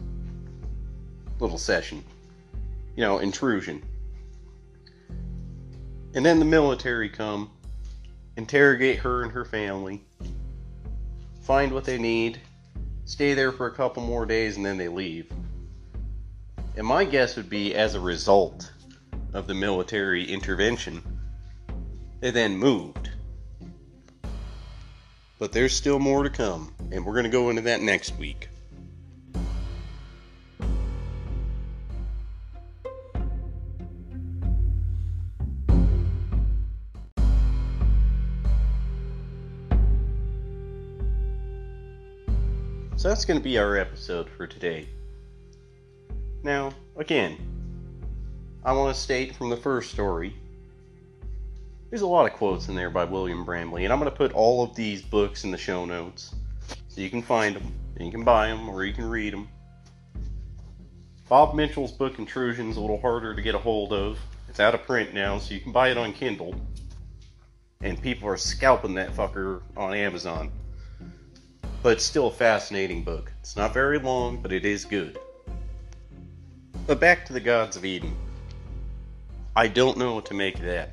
little 1.39 1.57
session. 1.57 2.03
You 2.95 3.03
know, 3.03 3.17
intrusion. 3.17 3.81
And 6.13 6.25
then 6.25 6.39
the 6.39 6.45
military 6.45 7.07
come, 7.07 7.51
interrogate 8.35 8.99
her 8.99 9.23
and 9.23 9.31
her 9.31 9.45
family, 9.45 10.03
find 11.43 11.71
what 11.71 11.85
they 11.85 11.97
need, 11.97 12.39
stay 13.05 13.33
there 13.33 13.51
for 13.51 13.67
a 13.67 13.71
couple 13.71 14.03
more 14.03 14.25
days, 14.25 14.57
and 14.57 14.65
then 14.65 14.77
they 14.77 14.89
leave. 14.89 15.31
And 16.75 16.85
my 16.85 17.05
guess 17.05 17.35
would 17.37 17.49
be 17.49 17.75
as 17.75 17.95
a 17.95 17.99
result 17.99 18.71
of 19.33 19.47
the 19.47 19.53
military 19.53 20.23
intervention, 20.25 21.01
they 22.19 22.31
then 22.31 22.57
moved. 22.57 23.09
But 25.39 25.53
there's 25.53 25.73
still 25.73 25.99
more 25.99 26.23
to 26.23 26.29
come, 26.29 26.73
and 26.91 27.05
we're 27.05 27.13
going 27.13 27.23
to 27.23 27.29
go 27.29 27.49
into 27.49 27.63
that 27.63 27.81
next 27.81 28.17
week. 28.17 28.49
That's 43.21 43.27
going 43.27 43.39
to 43.39 43.43
be 43.43 43.59
our 43.59 43.77
episode 43.77 44.27
for 44.35 44.47
today. 44.47 44.87
Now, 46.41 46.73
again, 46.97 47.37
I 48.65 48.73
want 48.73 48.95
to 48.95 48.99
state 48.99 49.35
from 49.35 49.51
the 49.51 49.57
first 49.57 49.91
story 49.91 50.33
there's 51.91 52.01
a 52.01 52.07
lot 52.07 52.25
of 52.25 52.33
quotes 52.33 52.67
in 52.67 52.73
there 52.73 52.89
by 52.89 53.03
William 53.03 53.45
Bramley, 53.45 53.83
and 53.83 53.93
I'm 53.93 53.99
going 53.99 54.09
to 54.09 54.17
put 54.17 54.33
all 54.33 54.63
of 54.63 54.73
these 54.73 55.03
books 55.03 55.43
in 55.43 55.51
the 55.51 55.57
show 55.57 55.85
notes 55.85 56.33
so 56.87 56.99
you 56.99 57.11
can 57.11 57.21
find 57.21 57.55
them, 57.55 57.71
and 57.95 58.07
you 58.07 58.11
can 58.11 58.23
buy 58.23 58.47
them, 58.47 58.67
or 58.67 58.83
you 58.85 58.93
can 58.93 59.07
read 59.07 59.33
them. 59.33 59.47
Bob 61.29 61.53
Mitchell's 61.53 61.91
book 61.91 62.17
Intrusion 62.17 62.71
is 62.71 62.77
a 62.77 62.81
little 62.81 62.99
harder 63.01 63.35
to 63.35 63.41
get 63.43 63.53
a 63.53 63.59
hold 63.59 63.93
of. 63.93 64.17
It's 64.49 64.59
out 64.59 64.73
of 64.73 64.81
print 64.81 65.13
now, 65.13 65.37
so 65.37 65.53
you 65.53 65.59
can 65.59 65.71
buy 65.71 65.91
it 65.91 65.97
on 65.99 66.11
Kindle. 66.11 66.55
And 67.81 68.01
people 68.01 68.27
are 68.27 68.37
scalping 68.37 68.95
that 68.95 69.11
fucker 69.11 69.61
on 69.77 69.93
Amazon 69.93 70.51
but 71.81 71.93
it's 71.93 72.05
still 72.05 72.27
a 72.27 72.31
fascinating 72.31 73.03
book. 73.03 73.31
It's 73.39 73.55
not 73.55 73.73
very 73.73 73.97
long, 73.97 74.41
but 74.41 74.51
it 74.51 74.65
is 74.65 74.85
good. 74.85 75.17
But 76.85 76.99
back 76.99 77.25
to 77.25 77.33
the 77.33 77.39
Gods 77.39 77.75
of 77.75 77.85
Eden. 77.85 78.15
I 79.55 79.67
don't 79.67 79.97
know 79.97 80.15
what 80.15 80.25
to 80.27 80.33
make 80.33 80.55
of 80.59 80.65
that. 80.65 80.91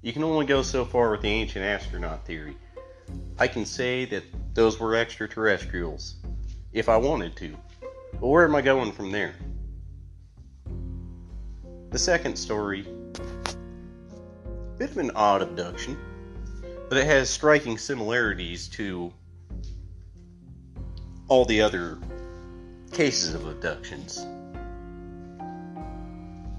You 0.00 0.12
can 0.12 0.24
only 0.24 0.46
go 0.46 0.62
so 0.62 0.84
far 0.84 1.10
with 1.10 1.22
the 1.22 1.28
ancient 1.28 1.64
astronaut 1.64 2.24
theory. 2.24 2.56
I 3.38 3.48
can 3.48 3.66
say 3.66 4.04
that 4.06 4.24
those 4.54 4.80
were 4.80 4.96
extraterrestrials, 4.96 6.16
if 6.72 6.88
I 6.88 6.96
wanted 6.96 7.36
to. 7.36 7.56
But 8.12 8.26
where 8.26 8.44
am 8.44 8.54
I 8.54 8.62
going 8.62 8.92
from 8.92 9.12
there? 9.12 9.34
The 11.90 11.98
second 11.98 12.36
story, 12.36 12.86
bit 14.78 14.90
of 14.90 14.98
an 14.98 15.10
odd 15.14 15.42
abduction 15.42 15.98
but 16.88 16.98
it 16.98 17.06
has 17.06 17.28
striking 17.28 17.76
similarities 17.76 18.68
to 18.68 19.12
all 21.28 21.44
the 21.44 21.60
other 21.60 21.98
cases 22.92 23.34
of 23.34 23.46
abductions. 23.46 24.24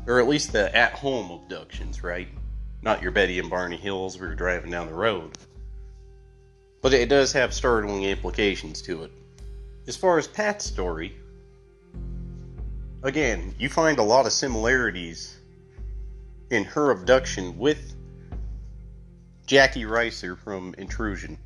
Or 0.07 0.19
at 0.19 0.27
least 0.27 0.53
the 0.53 0.75
at 0.75 0.93
home 0.93 1.31
abductions, 1.31 2.03
right? 2.03 2.27
Not 2.81 3.01
your 3.01 3.11
Betty 3.11 3.39
and 3.39 3.49
Barney 3.49 3.77
Hills 3.77 4.17
you're 4.17 4.35
driving 4.35 4.71
down 4.71 4.87
the 4.87 4.93
road. 4.93 5.37
But 6.81 6.93
it 6.93 7.09
does 7.09 7.33
have 7.33 7.53
startling 7.53 8.03
implications 8.03 8.81
to 8.83 9.03
it. 9.03 9.11
As 9.87 9.97
far 9.97 10.17
as 10.17 10.27
Pat's 10.27 10.65
story, 10.65 11.15
again, 13.03 13.53
you 13.57 13.69
find 13.69 13.99
a 13.99 14.03
lot 14.03 14.25
of 14.25 14.31
similarities 14.31 15.37
in 16.51 16.63
her 16.63 16.91
abduction 16.91 17.57
with 17.57 17.95
Jacki 19.45 19.85
Rhyser 19.85 20.37
from 20.37 20.73
Intrusion. 20.77 21.37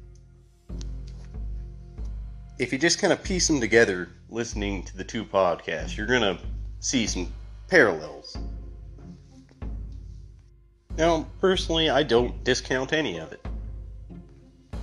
If 2.60 2.72
you 2.72 2.78
just 2.78 2.99
kind 2.99 3.12
of 3.12 3.24
piece 3.24 3.47
them 3.47 3.60
together 3.60 4.10
listening 4.30 4.84
to 4.84 4.95
the 4.95 5.04
two 5.04 5.26
podcasts, 5.26 5.97
you're 5.97 6.08
going 6.08 6.22
to 6.22 6.39
see 6.80 7.08
some 7.08 7.32
parallels. 7.68 8.38
Now, 10.97 11.28
personally, 11.39 11.89
I 11.89 12.04
don't 12.04 12.43
discount 12.43 12.93
any 12.93 13.18
of 13.18 13.32
it. 13.32 13.43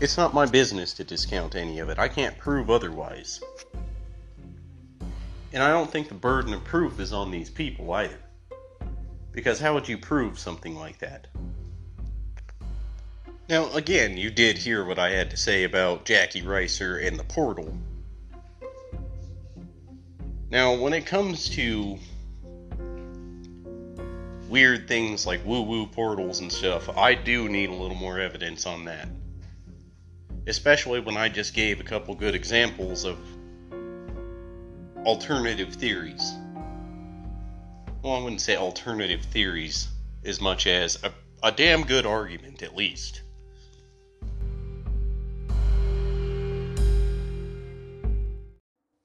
It's 0.01 0.17
not 0.17 0.35
my 0.35 0.47
business 0.47 0.93
to 0.95 1.05
discount 1.05 1.55
any 1.55 1.79
of 1.79 1.89
it. 1.89 1.99
I 1.99 2.09
can't 2.09 2.37
prove 2.39 2.71
otherwise. 2.71 3.41
And 5.53 5.63
I 5.63 5.71
don't 5.71 5.91
think 5.91 6.09
the 6.09 6.15
burden 6.15 6.55
of 6.55 6.65
proof 6.65 6.99
is 6.99 7.13
on 7.13 7.31
these 7.31 7.51
people 7.51 7.93
either. 7.93 8.19
Because 9.33 9.61
how 9.61 9.75
would 9.75 9.89
you 9.89 9.99
prove 9.99 10.39
something 10.39 10.75
like 10.75 10.99
that? 10.99 11.29
Now, 13.51 13.69
again, 13.73 14.17
you 14.17 14.31
did 14.31 14.59
hear 14.59 14.85
what 14.85 15.01
I 15.01 15.11
had 15.11 15.31
to 15.31 15.37
say 15.37 15.65
about 15.65 16.05
Jacki 16.05 16.41
Rhyser 16.41 17.05
and 17.05 17.19
the 17.19 17.25
portal. 17.25 17.77
Now, 20.49 20.77
when 20.77 20.93
it 20.93 21.05
comes 21.05 21.49
to 21.57 21.99
weird 24.49 24.87
things 24.87 25.27
like 25.27 25.45
woo 25.45 25.63
woo 25.63 25.89
portals 25.89 26.39
and 26.39 26.53
stuff, 26.53 26.97
I 26.97 27.15
do 27.15 27.49
need 27.49 27.71
a 27.71 27.75
little 27.75 27.97
more 27.97 28.21
evidence 28.21 28.67
on 28.67 28.85
that. 28.85 29.09
Especially 30.47 31.01
when 31.01 31.17
I 31.17 31.29
just 31.29 31.53
gave 31.53 31.81
a 31.81 31.85
couple 31.85 32.15
good 32.15 32.37
examples 32.37 33.05
of 33.05 33.19
alternative 35.05 35.75
theories. 35.75 36.35
Well, 38.01 38.15
I 38.15 38.23
wouldn't 38.23 38.43
say 38.43 38.55
alternative 38.55 39.23
theories 39.23 39.89
as 40.25 40.41
much 40.41 40.69
as 40.69 41.03
a, 41.03 41.13
a 41.43 41.51
damn 41.51 41.83
good 41.83 42.07
argument, 42.07 42.63
at 42.63 42.77
least. 42.77 43.23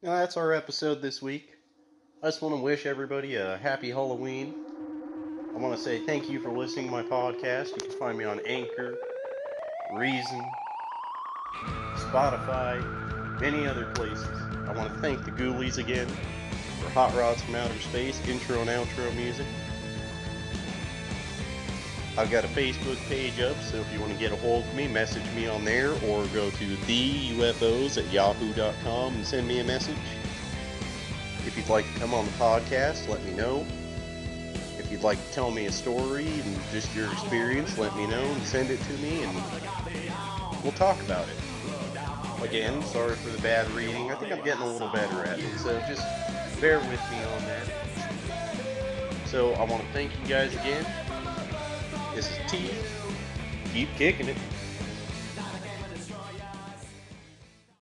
Now, 0.06 0.20
that's 0.20 0.38
our 0.38 0.54
episode 0.54 1.02
this 1.02 1.20
week. 1.20 1.50
I 2.22 2.28
just 2.28 2.40
want 2.40 2.54
to 2.54 2.62
wish 2.62 2.86
everybody 2.86 3.38
a 3.38 3.58
happy 3.58 3.90
Halloween. 3.90 4.54
I 5.56 5.60
want 5.60 5.76
to 5.76 5.82
say 5.82 5.98
thank 5.98 6.30
you 6.30 6.40
for 6.40 6.52
listening 6.52 6.86
to 6.86 6.92
my 6.92 7.02
podcast. 7.02 7.70
You 7.70 7.82
can 7.82 7.90
find 7.98 8.16
me 8.16 8.24
on 8.24 8.40
Anchor, 8.46 9.00
Reason, 9.94 10.46
Spotify, 11.96 12.86
many 13.42 13.66
other 13.66 13.86
places. 13.96 14.28
I 14.70 14.74
want 14.74 14.94
to 14.94 15.00
thank 15.00 15.26
the 15.26 15.32
Ghoulies 15.32 15.80
again 15.80 16.08
for 16.80 16.90
Hot 16.92 17.12
Rods 17.16 17.42
from 17.42 17.56
Outer 17.56 17.80
Space 17.80 18.22
intro 18.28 18.62
and 18.62 18.70
outro 18.70 19.12
music. 19.16 19.48
I've 22.18 22.32
got 22.32 22.46
a 22.46 22.48
Facebook 22.48 22.98
page 23.10 23.42
up, 23.42 23.62
so 23.62 23.76
if 23.76 23.92
you 23.92 24.00
want 24.00 24.14
to 24.14 24.18
get 24.18 24.32
a 24.32 24.38
hold 24.38 24.64
of 24.64 24.74
me, 24.74 24.88
message 24.88 25.26
me 25.36 25.48
on 25.48 25.66
there 25.66 25.92
or 25.92 26.26
go 26.28 26.50
to 26.50 26.76
theufos 26.88 27.98
at 27.98 28.10
yahoo.com 28.10 29.16
and 29.16 29.26
send 29.26 29.46
me 29.46 29.60
a 29.60 29.66
message. 29.66 29.98
If 31.46 31.58
you'd 31.58 31.68
like 31.68 31.86
to 31.94 32.00
come 32.00 32.14
on 32.14 32.24
the 32.24 32.32
podcast, 32.32 33.10
let 33.10 33.22
me 33.26 33.34
know. 33.34 33.66
If 34.80 34.90
you'd 34.90 35.04
like 35.04 35.18
to 35.28 35.34
tell 35.34 35.52
me 35.52 35.66
a 35.66 35.72
story 35.74 36.28
and 36.28 36.58
just 36.72 36.96
your 36.96 37.12
experience, 37.12 37.78
let 37.78 37.94
me 37.98 38.08
know 38.08 38.24
and 38.24 38.44
send 38.44 38.70
it 38.70 38.80
to 38.80 38.94
me 38.94 39.24
and 39.24 39.36
we'll 40.64 40.72
talk 40.72 40.98
about 41.02 41.28
it. 41.28 41.36
Again, 42.42 42.82
sorry 42.84 43.16
for 43.16 43.30
the 43.30 43.42
bad 43.42 43.70
reading. 43.72 44.10
I 44.10 44.16
think 44.16 44.32
I'm 44.32 44.44
getting 44.46 44.64
a 44.64 44.72
little 44.72 44.90
better 44.90 45.26
at 45.26 45.38
it, 45.40 45.58
so 45.58 45.78
just 45.82 46.06
bear 46.62 46.80
with 46.80 47.12
me 47.12 47.18
on 47.24 47.42
that. 47.46 47.68
So 49.26 49.52
I 49.56 49.66
want 49.66 49.82
to 49.82 49.88
thank 49.92 50.12
you 50.22 50.28
guys 50.28 50.54
again. 50.54 50.86
This 52.16 52.32
is 52.32 52.40
T. 52.50 52.70
Keep 53.74 53.94
kicking 53.98 54.30
it. 54.30 54.55